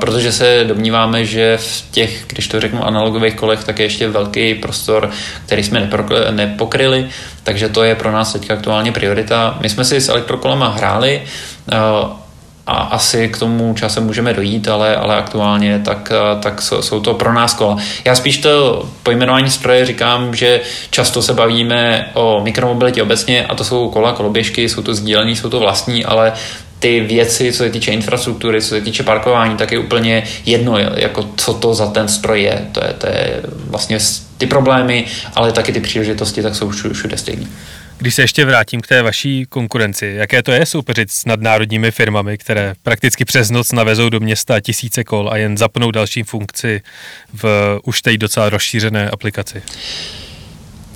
protože 0.00 0.32
se 0.32 0.64
domníváme, 0.68 1.24
že 1.24 1.56
v 1.56 1.90
těch, 1.90 2.24
když 2.26 2.48
to 2.48 2.60
řeknu, 2.60 2.86
analogových 2.86 3.34
kolech, 3.34 3.64
tak 3.64 3.78
je 3.78 3.84
ještě 3.84 4.08
velký 4.08 4.54
prostor, 4.54 5.10
který 5.46 5.62
jsme 5.64 5.90
nepokryli, 6.30 7.08
takže 7.42 7.68
to 7.68 7.82
je 7.82 7.94
pro 7.94 8.12
nás 8.12 8.32
teď 8.32 8.50
aktuálně 8.50 8.92
priorita. 8.92 9.58
My 9.60 9.68
jsme 9.68 9.84
si 9.84 10.00
s 10.00 10.08
elektrokolama 10.08 10.68
hráli, 10.68 11.22
a 12.68 12.74
asi 12.74 13.28
k 13.28 13.38
tomu 13.38 13.74
časem 13.74 14.04
můžeme 14.04 14.34
dojít, 14.34 14.68
ale, 14.68 14.96
ale 14.96 15.16
aktuálně 15.16 15.80
tak, 15.84 16.12
tak 16.42 16.62
jsou 16.62 17.00
to 17.00 17.14
pro 17.14 17.32
nás 17.32 17.54
kola. 17.54 17.76
Já 18.04 18.14
spíš 18.14 18.38
to 18.38 18.84
pojmenování 19.02 19.50
stroje 19.50 19.86
říkám, 19.86 20.34
že 20.34 20.60
často 20.90 21.22
se 21.22 21.34
bavíme 21.34 22.10
o 22.14 22.40
mikromobilitě 22.44 23.02
obecně 23.02 23.46
a 23.46 23.54
to 23.54 23.64
jsou 23.64 23.88
kola, 23.90 24.12
koloběžky, 24.12 24.68
jsou 24.68 24.82
to 24.82 24.94
sdílený, 24.94 25.36
jsou 25.36 25.50
to 25.50 25.60
vlastní, 25.60 26.04
ale 26.04 26.32
ty 26.78 27.00
věci, 27.00 27.52
co 27.52 27.58
se 27.58 27.70
týče 27.70 27.92
infrastruktury, 27.92 28.62
co 28.62 28.68
se 28.68 28.80
týče 28.80 29.02
parkování, 29.02 29.56
tak 29.56 29.72
je 29.72 29.78
úplně 29.78 30.24
jedno, 30.46 30.78
jako 30.78 31.28
co 31.36 31.54
to 31.54 31.74
za 31.74 31.86
ten 31.86 32.08
stroj 32.08 32.42
je. 32.42 32.66
To 32.72 32.84
je, 32.84 32.92
to 32.92 33.06
je 33.06 33.42
vlastně 33.44 33.98
ty 34.38 34.46
problémy, 34.46 35.06
ale 35.34 35.52
taky 35.52 35.72
ty 35.72 35.80
příležitosti, 35.80 36.42
tak 36.42 36.54
jsou 36.54 36.70
všude 36.70 37.16
stejné. 37.16 37.46
Když 37.98 38.14
se 38.14 38.22
ještě 38.22 38.44
vrátím 38.44 38.80
k 38.80 38.86
té 38.86 39.02
vaší 39.02 39.46
konkurenci, 39.48 40.14
jaké 40.16 40.42
to 40.42 40.52
je 40.52 40.66
soupeřit 40.66 41.10
s 41.10 41.24
nadnárodními 41.24 41.90
firmami, 41.90 42.38
které 42.38 42.74
prakticky 42.82 43.24
přes 43.24 43.50
noc 43.50 43.72
navezou 43.72 44.08
do 44.08 44.20
města 44.20 44.60
tisíce 44.60 45.04
kol 45.04 45.30
a 45.32 45.36
jen 45.36 45.56
zapnou 45.56 45.90
další 45.90 46.22
funkci 46.22 46.82
v 47.34 47.78
už 47.84 48.02
teď 48.02 48.16
docela 48.16 48.50
rozšířené 48.50 49.10
aplikaci? 49.10 49.62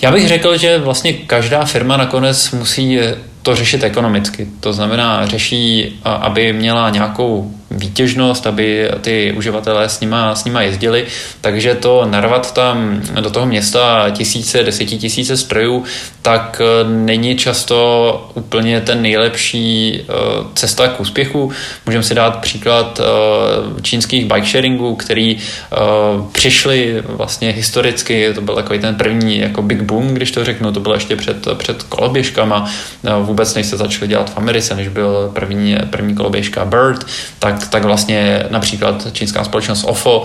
Já 0.02 0.12
bych 0.12 0.28
řekl, 0.28 0.56
že 0.56 0.78
vlastně 0.78 1.12
každá 1.12 1.64
firma 1.64 1.96
nakonec 1.96 2.50
musí 2.50 2.98
to 3.42 3.54
řešit 3.54 3.82
ekonomicky. 3.82 4.48
To 4.60 4.72
znamená, 4.72 5.26
řeší, 5.26 5.98
aby 6.04 6.52
měla 6.52 6.90
nějakou 6.90 7.54
výtěžnost, 7.74 8.46
aby 8.46 8.90
ty 9.00 9.32
uživatelé 9.36 9.88
s 9.88 10.00
nima, 10.00 10.34
s 10.34 10.44
nima 10.44 10.62
jezdili, 10.62 11.06
takže 11.40 11.74
to 11.74 12.06
narvat 12.10 12.54
tam 12.54 13.02
do 13.20 13.30
toho 13.30 13.46
města 13.46 14.10
tisíce, 14.10 14.62
desetitisíce 14.62 15.36
strojů, 15.36 15.84
tak 16.22 16.60
eh, 16.64 16.88
není 16.88 17.36
často 17.36 18.30
úplně 18.34 18.80
ten 18.80 19.02
nejlepší 19.02 20.00
eh, 20.00 20.12
cesta 20.54 20.88
k 20.88 21.00
úspěchu. 21.00 21.52
Můžeme 21.86 22.04
si 22.04 22.14
dát 22.14 22.40
příklad 22.40 23.00
eh, 23.00 23.82
čínských 23.82 24.24
bike 24.24 24.46
sharingů, 24.46 24.96
který 24.96 25.38
přišli 26.32 27.02
vlastně 27.06 27.50
historicky, 27.50 28.34
to 28.34 28.40
byl 28.40 28.54
takový 28.54 28.78
ten 28.78 28.94
první 28.94 29.38
jako 29.38 29.62
big 29.62 29.82
boom, 29.82 30.08
když 30.14 30.30
to 30.30 30.44
řeknu, 30.44 30.72
to 30.72 30.80
bylo 30.80 30.94
ještě 30.94 31.16
před, 31.16 31.48
před 31.54 31.82
koloběžkama, 31.82 32.70
vůbec 33.20 33.54
než 33.54 33.66
se 33.66 33.76
začali 33.76 34.08
dělat 34.08 34.30
v 34.30 34.38
Americe, 34.38 34.74
než 34.74 34.88
byl 34.88 35.30
první, 35.34 35.76
první 35.90 36.14
koloběžka 36.14 36.64
Bird, 36.64 37.06
tak, 37.38 37.61
tak 37.66 37.84
vlastně 37.84 38.42
například 38.50 39.06
čínská 39.12 39.44
společnost 39.44 39.84
OFO, 39.84 40.24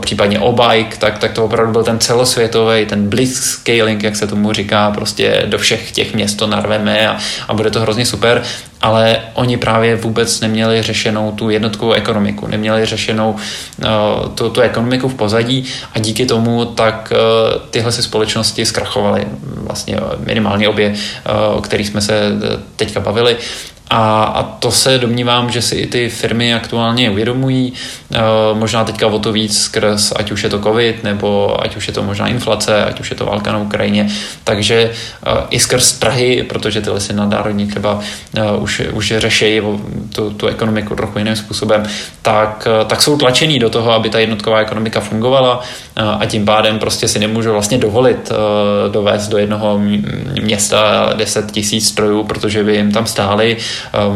případně 0.00 0.40
Obike, 0.40 0.96
tak, 0.98 1.18
tak 1.18 1.32
to 1.32 1.44
opravdu 1.44 1.72
byl 1.72 1.84
ten 1.84 1.98
celosvětový, 1.98 2.86
ten 2.86 3.08
blitzscaling, 3.08 4.02
jak 4.02 4.16
se 4.16 4.26
tomu 4.26 4.52
říká, 4.52 4.90
prostě 4.90 5.42
do 5.46 5.58
všech 5.58 5.92
těch 5.92 6.14
měst 6.14 6.34
to 6.34 6.46
narveme 6.46 7.08
a, 7.08 7.18
a 7.48 7.54
bude 7.54 7.70
to 7.70 7.80
hrozně 7.80 8.06
super, 8.06 8.42
ale 8.82 9.20
oni 9.34 9.56
právě 9.56 9.96
vůbec 9.96 10.40
neměli 10.40 10.82
řešenou 10.82 11.32
tu 11.32 11.50
jednotkovou 11.50 11.92
ekonomiku, 11.92 12.46
neměli 12.46 12.86
řešenou 12.86 13.30
uh, 13.30 14.28
tu, 14.34 14.50
tu 14.50 14.60
ekonomiku 14.60 15.08
v 15.08 15.14
pozadí 15.14 15.64
a 15.94 15.98
díky 15.98 16.26
tomu 16.26 16.64
tak 16.64 17.12
uh, 17.12 17.62
tyhle 17.70 17.92
si 17.92 18.02
společnosti 18.02 18.66
zkrachovaly, 18.66 19.26
vlastně 19.56 19.98
minimálně 20.26 20.68
obě, 20.68 20.94
o 21.54 21.60
kterých 21.60 21.88
jsme 21.88 22.00
se 22.00 22.20
teďka 22.76 23.00
bavili 23.00 23.36
a, 23.92 24.24
a 24.24 24.42
to 24.42 24.70
se 24.70 24.98
domnívám, 24.98 25.50
že 25.50 25.62
si 25.62 25.74
i 25.74 25.86
ty 25.86 26.08
firmy 26.08 26.54
aktuálně 26.54 27.10
uvědomují, 27.10 27.72
e, 27.72 28.18
možná 28.54 28.84
teďka 28.84 29.06
o 29.06 29.18
to 29.18 29.32
víc 29.32 29.62
skrz, 29.62 30.12
ať 30.16 30.30
už 30.30 30.44
je 30.44 30.50
to 30.50 30.58
covid, 30.58 31.04
nebo 31.04 31.56
ať 31.64 31.76
už 31.76 31.88
je 31.88 31.94
to 31.94 32.02
možná 32.02 32.28
inflace, 32.28 32.84
ať 32.84 33.00
už 33.00 33.10
je 33.10 33.16
to 33.16 33.26
válka 33.26 33.52
na 33.52 33.58
Ukrajině, 33.58 34.08
takže 34.44 34.74
e, 34.74 34.90
i 35.50 35.60
skrz 35.60 35.92
Prahy, 35.92 36.42
protože 36.48 36.80
ty 36.80 36.90
lesy 36.90 37.12
nadnárodní 37.12 37.66
třeba 37.66 38.00
e, 38.36 38.56
už, 38.56 38.82
už 38.92 39.14
řeší 39.18 39.60
tu, 40.14 40.30
tu 40.30 40.46
ekonomiku 40.46 40.94
trochu 40.94 41.18
jiným 41.18 41.36
způsobem, 41.36 41.82
tak, 42.22 42.68
tak 42.86 43.02
jsou 43.02 43.16
tlačený 43.16 43.58
do 43.58 43.70
toho, 43.70 43.92
aby 43.92 44.10
ta 44.10 44.18
jednotková 44.18 44.58
ekonomika 44.58 45.00
fungovala 45.00 45.60
a 46.18 46.26
tím 46.26 46.44
pádem 46.44 46.78
prostě 46.78 47.08
si 47.08 47.18
nemůžu 47.18 47.52
vlastně 47.52 47.78
dovolit 47.78 48.32
dovést 48.92 49.30
do 49.30 49.38
jednoho 49.38 49.80
města 50.42 51.12
10 51.16 51.52
tisíc 51.52 51.88
strojů, 51.88 52.24
protože 52.24 52.64
by 52.64 52.76
jim 52.76 52.92
tam 52.92 53.06
stály 53.06 53.56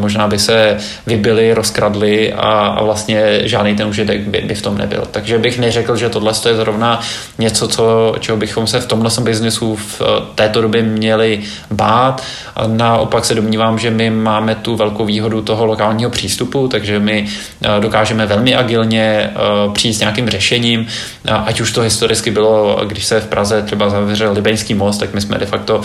možná 0.01 0.29
by 0.29 0.39
se 0.39 0.77
vybili, 1.07 1.55
rozkradli 1.55 2.33
a, 2.33 2.51
a 2.51 2.85
vlastně 2.85 3.41
žádný 3.45 3.77
ten 3.77 3.87
užitek 3.87 4.21
by, 4.21 4.41
by 4.41 4.55
v 4.55 4.63
tom 4.63 4.79
nebyl. 4.79 5.03
Takže 5.11 5.39
bych 5.39 5.59
neřekl, 5.59 5.97
že 5.97 6.09
tohle 6.09 6.33
je 6.49 6.55
zrovna 6.55 7.01
něco, 7.39 7.69
co, 7.69 8.15
čeho 8.21 8.39
bychom 8.39 8.67
se 8.67 8.81
v 8.81 8.87
tomhle 8.87 9.11
biznesu 9.21 9.77
v 9.77 10.03
eh, 10.03 10.05
této 10.35 10.63
době 10.63 10.83
měli 10.83 11.41
bát. 11.71 12.23
Naopak 12.67 13.25
se 13.25 13.35
domnívám, 13.35 13.79
že 13.79 13.91
my 13.91 14.11
máme 14.11 14.55
tu 14.55 14.77
velkou 14.77 15.05
výhodu 15.05 15.43
toho 15.43 15.67
lokálního 15.67 16.11
přístupu, 16.11 16.69
takže 16.69 16.99
my 16.99 17.27
eh, 17.63 17.81
dokážeme 17.81 18.27
velmi 18.27 18.55
agilně 18.55 19.31
eh, 19.31 19.35
přijít 19.73 19.95
s 19.95 20.01
nějakým 20.01 20.29
řešením, 20.29 20.87
ať 21.29 21.61
už 21.61 21.73
to 21.73 21.81
historicky 21.81 22.31
bylo, 22.31 22.81
když 22.85 23.05
se 23.05 23.21
v 23.21 23.27
Praze 23.27 23.63
třeba 23.63 23.91
zavřel 23.91 24.33
Libeňský 24.33 24.75
most, 24.75 24.99
tak 24.99 25.15
my 25.15 25.21
jsme 25.21 25.39
de 25.39 25.47
facto 25.47 25.81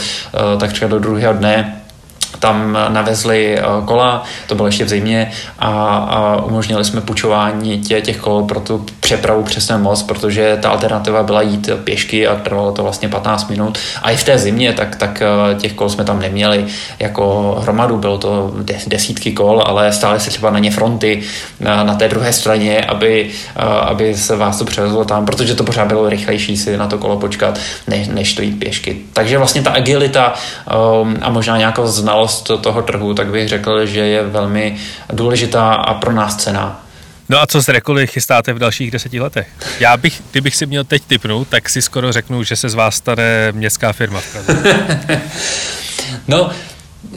tak 0.59 0.73
třeba 0.73 0.91
do 0.91 0.99
druhého 0.99 1.33
dne 1.33 1.80
tam 2.39 2.77
navezli 2.89 3.59
eh, 3.59 3.63
kola, 3.85 4.23
to 4.47 4.55
bylo 4.55 4.67
ještě 4.67 4.85
v 4.85 4.89
zimě 4.89 5.31
a, 5.59 5.69
a 5.97 6.41
umožnili 6.43 6.85
jsme 6.85 7.01
půjčování 7.01 7.79
tě, 7.79 8.01
těch 8.01 8.17
kol 8.17 8.43
pro 8.43 8.59
tu 8.59 8.85
přepravu 8.99 9.43
přes 9.43 9.67
ten 9.67 9.81
most, 9.81 10.03
protože 10.03 10.57
ta 10.61 10.69
alternativa 10.69 11.23
byla 11.23 11.41
jít 11.41 11.69
pěšky 11.83 12.27
a 12.27 12.35
trvalo 12.35 12.71
to 12.71 12.83
vlastně 12.83 13.09
15 13.09 13.49
minut. 13.49 13.77
A 14.01 14.11
i 14.11 14.15
v 14.15 14.23
té 14.23 14.37
zimě, 14.37 14.73
tak, 14.73 14.95
tak 14.95 15.21
eh, 15.21 15.55
těch 15.55 15.73
kol 15.73 15.89
jsme 15.89 16.03
tam 16.03 16.19
neměli 16.19 16.65
jako 16.99 17.55
hromadu, 17.61 17.97
bylo 17.97 18.17
to 18.17 18.53
desítky 18.87 19.31
kol, 19.31 19.63
ale 19.65 19.93
stále 19.93 20.19
se 20.19 20.29
třeba 20.29 20.49
na 20.49 20.59
ně 20.59 20.71
fronty 20.71 21.21
na, 21.59 21.83
na 21.83 21.95
té 21.95 22.07
druhé 22.07 22.33
straně, 22.33 22.81
aby, 22.81 23.29
eh, 23.55 23.61
aby 23.63 24.15
se 24.15 24.35
vás 24.35 24.57
to 24.57 24.65
převezlo 24.65 25.05
tam, 25.05 25.25
protože 25.25 25.55
to 25.55 25.63
pořád 25.63 25.87
bylo 25.87 26.09
rychlejší 26.09 26.57
si 26.57 26.77
na 26.77 26.87
to 26.87 26.97
kolo 26.97 27.17
počkat, 27.17 27.59
než, 27.87 28.07
než 28.07 28.33
to 28.33 28.41
jít 28.41 28.59
pěšky. 28.59 28.97
Takže 29.13 29.37
vlastně 29.37 29.61
ta 29.61 29.71
agilita 29.71 30.33
um, 31.01 31.17
a 31.21 31.29
možná 31.29 31.57
nějaká 31.57 31.85
znalost 31.85 32.20
toho 32.61 32.81
trhu, 32.81 33.13
tak 33.13 33.27
bych 33.27 33.47
řekl, 33.47 33.85
že 33.85 33.99
je 33.99 34.23
velmi 34.23 34.77
důležitá 35.13 35.73
a 35.73 35.93
pro 35.93 36.11
nás 36.11 36.35
cená. 36.35 36.85
No 37.29 37.41
a 37.41 37.47
co 37.47 37.61
s 37.61 37.67
Rekoly 37.67 38.07
chystáte 38.07 38.53
v 38.53 38.59
dalších 38.59 38.91
deseti 38.91 39.19
letech? 39.19 39.47
Já 39.79 39.97
bych, 39.97 40.21
kdybych 40.31 40.55
si 40.55 40.65
měl 40.65 40.83
teď 40.83 41.03
typnout, 41.07 41.47
tak 41.47 41.69
si 41.69 41.81
skoro 41.81 42.11
řeknu, 42.11 42.43
že 42.43 42.55
se 42.55 42.69
z 42.69 42.73
vás 42.73 42.95
stane 42.95 43.51
městská 43.51 43.93
firma 43.93 44.19
v 44.19 44.31
Praze. 44.31 44.63
no, 46.27 46.51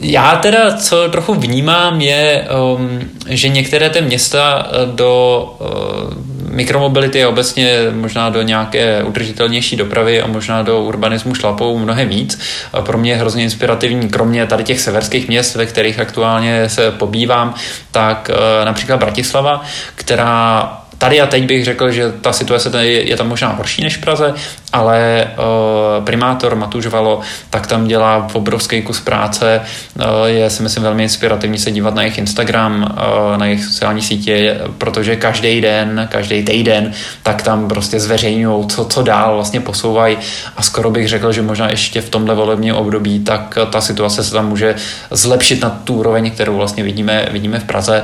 já 0.01 0.35
teda, 0.35 0.77
co 0.77 1.09
trochu 1.09 1.33
vnímám, 1.33 2.01
je, 2.01 2.47
um, 2.75 2.99
že 3.27 3.49
některé 3.49 3.89
ty 3.89 4.01
města 4.01 4.67
uh, 4.67 4.95
do 4.95 5.55
uh, 5.59 6.25
mikromobility 6.49 7.23
a 7.23 7.29
obecně 7.29 7.77
možná 7.91 8.29
do 8.29 8.41
nějaké 8.41 9.03
udržitelnější 9.03 9.75
dopravy 9.75 10.21
a 10.21 10.27
možná 10.27 10.61
do 10.61 10.81
urbanismu 10.81 11.35
šlapou 11.35 11.77
mnohem 11.77 12.09
víc. 12.09 12.39
A 12.73 12.81
pro 12.81 12.97
mě 12.97 13.11
je 13.11 13.17
hrozně 13.17 13.43
inspirativní, 13.43 14.09
kromě 14.09 14.47
tady 14.47 14.63
těch 14.63 14.79
severských 14.79 15.27
měst, 15.27 15.55
ve 15.55 15.65
kterých 15.65 15.99
aktuálně 15.99 16.69
se 16.69 16.91
pobývám, 16.91 17.53
tak 17.91 18.31
uh, 18.33 18.65
například 18.65 18.97
Bratislava, 18.97 19.63
která 19.95 20.71
Tady 20.97 21.21
a 21.21 21.27
teď 21.27 21.43
bych 21.43 21.65
řekl, 21.65 21.91
že 21.91 22.11
ta 22.11 22.33
situace 22.33 22.85
je 22.87 23.17
tam 23.17 23.27
možná 23.27 23.49
horší 23.49 23.83
než 23.83 23.97
v 23.97 24.01
Praze, 24.01 24.33
ale 24.75 25.27
uh, 25.37 26.05
primátor 26.05 26.55
Matuš 26.55 26.85
Valo 26.85 27.21
tak 27.49 27.67
tam 27.67 27.87
dělá 27.87 28.27
obrovský 28.33 28.81
kus 28.81 28.99
práce. 28.99 29.61
Uh, 29.95 30.25
je 30.25 30.49
si 30.49 30.63
myslím 30.63 30.83
velmi 30.83 31.03
inspirativní 31.03 31.57
se 31.57 31.71
dívat 31.71 31.95
na 31.95 32.01
jejich 32.01 32.17
Instagram, 32.17 32.83
uh, 32.83 33.37
na 33.37 33.45
jejich 33.45 33.65
sociální 33.65 34.01
sítě, 34.01 34.57
protože 34.77 35.15
každý 35.15 35.61
den, 35.61 36.07
každý 36.11 36.43
týden, 36.43 36.91
tak 37.23 37.41
tam 37.41 37.67
prostě 37.67 37.99
zveřejňují, 37.99 38.67
co, 38.67 38.85
co 38.85 39.03
dál 39.03 39.35
vlastně 39.35 39.61
posouvají 39.61 40.17
a 40.57 40.61
skoro 40.61 40.91
bych 40.91 41.07
řekl, 41.07 41.31
že 41.31 41.41
možná 41.41 41.69
ještě 41.69 42.01
v 42.01 42.09
tomhle 42.09 42.35
volebním 42.35 42.75
období, 42.75 43.19
tak 43.19 43.57
ta 43.69 43.81
situace 43.81 44.23
se 44.23 44.31
tam 44.31 44.49
může 44.49 44.75
zlepšit 45.11 45.61
na 45.61 45.69
tu 45.69 45.93
úroveň, 45.93 46.31
kterou 46.31 46.55
vlastně 46.55 46.83
vidíme, 46.83 47.29
vidíme 47.31 47.59
v 47.59 47.63
Praze. 47.63 48.03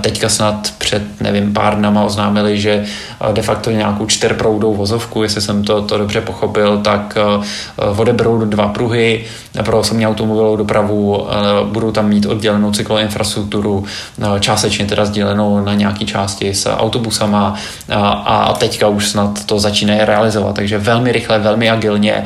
Teďka 0.00 0.28
snad 0.28 0.72
před, 0.78 1.02
nevím, 1.20 1.52
pár 1.52 1.76
dnama 1.76 2.04
oznámili, 2.04 2.60
že 2.60 2.84
de 3.32 3.42
facto 3.42 3.70
nějakou 3.70 4.06
čtyřproudou 4.06 4.74
vozovku, 4.74 5.22
jestli 5.22 5.40
jsem 5.40 5.64
to, 5.64 5.82
to 5.82 6.01
dobře 6.02 6.20
pochopil, 6.20 6.78
tak 6.78 7.16
eh, 7.16 7.84
odeberou 7.84 8.44
dva 8.44 8.68
pruhy 8.68 9.24
pro 9.64 9.78
osobní 9.78 10.06
automobilovou 10.06 10.56
dopravu, 10.56 11.26
eh, 11.30 11.34
budou 11.64 11.90
tam 11.90 12.08
mít 12.08 12.26
oddělenou 12.26 12.72
cykloinfrastrukturu, 12.72 13.84
eh, 13.84 14.40
částečně 14.40 14.86
teda 14.86 15.04
sdělenou 15.04 15.64
na 15.64 15.74
nějaké 15.74 16.04
části 16.04 16.54
s 16.54 16.66
autobusama 16.70 17.54
a 18.26 18.54
teďka 18.58 18.88
už 18.88 19.08
snad 19.08 19.46
to 19.46 19.58
začínají 19.58 20.00
realizovat, 20.02 20.56
takže 20.56 20.78
velmi 20.78 21.12
rychle, 21.12 21.38
velmi 21.38 21.70
agilně 21.70 22.24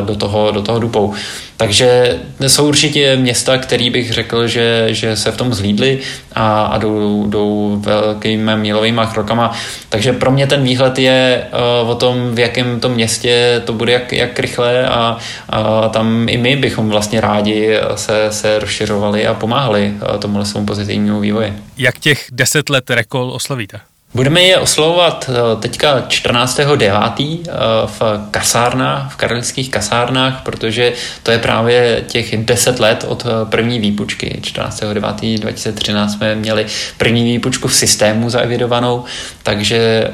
do 0.00 0.16
toho, 0.16 0.50
do 0.50 0.62
toho 0.62 0.78
dupou. 0.78 1.14
Takže 1.56 2.18
jsou 2.46 2.68
určitě 2.68 3.16
města, 3.16 3.58
které 3.58 3.90
bych 3.90 4.12
řekl, 4.12 4.46
že, 4.46 4.86
že 4.88 5.16
se 5.16 5.32
v 5.32 5.36
tom 5.36 5.54
zlídly 5.54 5.98
a, 6.32 6.62
a 6.62 6.78
jdou, 6.78 7.26
jdou 7.28 7.80
velkými 7.84 8.56
mílovými 8.56 9.00
krokama. 9.12 9.52
Takže 9.88 10.12
pro 10.12 10.30
mě 10.30 10.46
ten 10.46 10.62
výhled 10.62 10.98
je 10.98 11.46
uh, 11.82 11.90
o 11.90 11.94
tom, 11.94 12.34
v 12.34 12.38
jakém 12.38 12.80
tom 12.80 12.92
městě 12.92 13.62
to 13.64 13.72
bude, 13.72 13.92
jak, 13.92 14.12
jak 14.12 14.38
rychle 14.38 14.86
a, 14.86 15.18
a 15.48 15.88
tam 15.88 16.28
i 16.28 16.36
my 16.36 16.56
bychom 16.56 16.88
vlastně 16.88 17.20
rádi 17.20 17.78
se, 17.94 18.26
se 18.30 18.58
rozšiřovali 18.58 19.26
a 19.26 19.34
pomáhali 19.34 19.92
uh, 19.94 20.18
tomu 20.18 20.44
svému 20.44 20.66
pozitivnímu 20.66 21.20
vývoji. 21.20 21.52
Jak 21.76 21.98
těch 21.98 22.26
deset 22.32 22.70
let 22.70 22.90
rekol 22.90 23.30
oslavíte? 23.30 23.80
Budeme 24.14 24.42
je 24.42 24.58
oslovovat 24.58 25.30
eh, 25.30 25.56
teďka 25.60 26.00
14.9. 26.00 27.40
Eh, 27.48 27.52
v 27.86 28.02
kasárnách, 28.30 29.12
v 29.12 29.16
karelských 29.16 29.70
kasárnách, 29.70 30.42
protože 30.42 30.92
to 31.22 31.30
je 31.30 31.38
právě 31.38 32.04
těch 32.06 32.36
10 32.36 32.80
let 32.80 33.04
od 33.08 33.26
eh, 33.26 33.50
první 33.50 33.80
výpučky. 33.80 34.40
14.9.2013 34.40 36.08
jsme 36.08 36.34
měli 36.34 36.66
první 36.98 37.24
výpučku 37.32 37.68
v 37.68 37.74
systému 37.74 38.30
zaevidovanou, 38.30 39.04
takže 39.42 40.10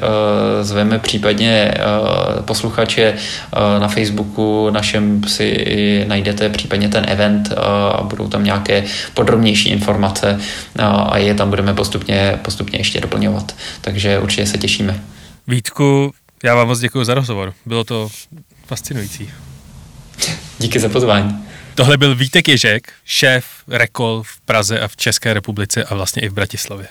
zveme 0.61 0.99
případně 0.99 1.73
posluchače 2.45 3.13
na 3.79 3.87
Facebooku 3.87 4.69
našem 4.69 5.23
si 5.23 6.05
najdete 6.07 6.49
případně 6.49 6.89
ten 6.89 7.05
event 7.07 7.53
a 7.97 8.03
budou 8.03 8.27
tam 8.27 8.43
nějaké 8.43 8.83
podrobnější 9.13 9.69
informace 9.69 10.39
a 10.79 11.17
je 11.17 11.33
tam 11.33 11.49
budeme 11.49 11.73
postupně, 11.73 12.39
postupně 12.41 12.79
ještě 12.79 13.01
doplňovat 13.01 13.53
takže 13.83 14.19
určitě 14.19 14.45
se 14.45 14.57
těšíme. 14.57 15.03
Vítku, 15.47 16.13
já 16.43 16.55
vám 16.55 16.67
moc 16.67 16.79
děkuji 16.79 17.03
za 17.03 17.13
rozhovor. 17.13 17.53
Bylo 17.65 17.83
to 17.83 18.09
fascinující. 18.65 19.29
Díky 20.59 20.79
za 20.79 20.89
pozvání. 20.89 21.45
Tohle 21.75 21.97
byl 21.97 22.15
Vítek 22.15 22.47
Ježek, 22.47 22.93
šéf 23.05 23.45
Rekol 23.67 24.23
v 24.23 24.41
Praze 24.41 24.79
a 24.79 24.87
v 24.87 24.97
České 24.97 25.33
republice 25.33 25.83
a 25.83 25.95
vlastně 25.95 26.21
i 26.21 26.29
v 26.29 26.33
Bratislavě. 26.33 26.87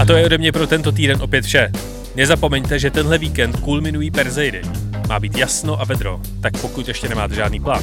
A 0.00 0.04
to 0.06 0.12
je 0.12 0.24
ode 0.24 0.38
mě 0.38 0.52
pro 0.52 0.66
tento 0.66 0.92
týden 0.92 1.22
opět 1.22 1.44
vše. 1.44 1.70
Nezapomeňte, 2.16 2.78
že 2.78 2.90
tenhle 2.90 3.18
víkend 3.18 3.60
kulminují 3.60 4.10
Perzeidy. 4.10 4.62
Má 5.08 5.20
být 5.20 5.38
jasno 5.38 5.80
a 5.80 5.84
vedro, 5.84 6.20
tak 6.40 6.52
pokud 6.60 6.88
ještě 6.88 7.08
nemáte 7.08 7.34
žádný 7.34 7.60
plán. 7.60 7.82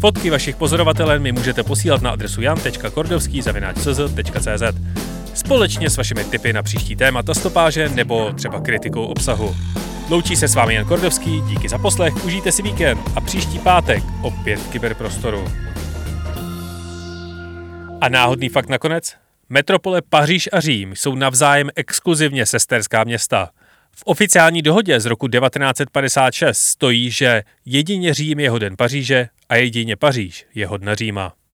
Fotky 0.00 0.30
vašich 0.30 0.56
pozorovatelů 0.56 1.20
mi 1.20 1.32
můžete 1.32 1.62
posílat 1.62 2.02
na 2.02 2.10
adresu 2.10 2.42
jan.kordovský.cz 2.42 4.62
společně 5.34 5.90
s 5.90 5.96
vašimi 5.96 6.24
tipy 6.24 6.52
na 6.52 6.62
příští 6.62 6.96
témata 6.96 7.34
stopáže 7.34 7.88
nebo 7.88 8.32
třeba 8.32 8.60
kritikou 8.60 9.04
obsahu. 9.04 9.56
Loučí 10.10 10.36
se 10.36 10.48
s 10.48 10.54
vámi 10.54 10.74
Jan 10.74 10.84
Kordovský, 10.84 11.42
díky 11.48 11.68
za 11.68 11.78
poslech, 11.78 12.24
užijte 12.24 12.52
si 12.52 12.62
víkend 12.62 13.00
a 13.16 13.20
příští 13.20 13.58
pátek 13.58 14.04
opět 14.22 14.60
v 14.60 14.68
kyberprostoru. 14.68 15.44
A 18.00 18.08
náhodný 18.08 18.48
fakt 18.48 18.68
nakonec? 18.68 19.25
Metropole 19.48 20.02
Paříž 20.02 20.48
a 20.52 20.60
Řím 20.60 20.96
jsou 20.96 21.14
navzájem 21.14 21.70
exkluzivně 21.76 22.46
sesterská 22.46 23.04
města. 23.04 23.50
V 23.92 24.02
oficiální 24.04 24.62
dohodě 24.62 25.00
z 25.00 25.06
roku 25.06 25.28
1956 25.28 26.58
stojí, 26.58 27.10
že 27.10 27.42
jedině 27.64 28.14
Řím 28.14 28.40
je 28.40 28.50
hoden 28.50 28.76
Paříže 28.76 29.28
a 29.48 29.56
jedině 29.56 29.96
Paříž 29.96 30.46
je 30.54 30.66
hodna 30.66 30.94
Říma. 30.94 31.36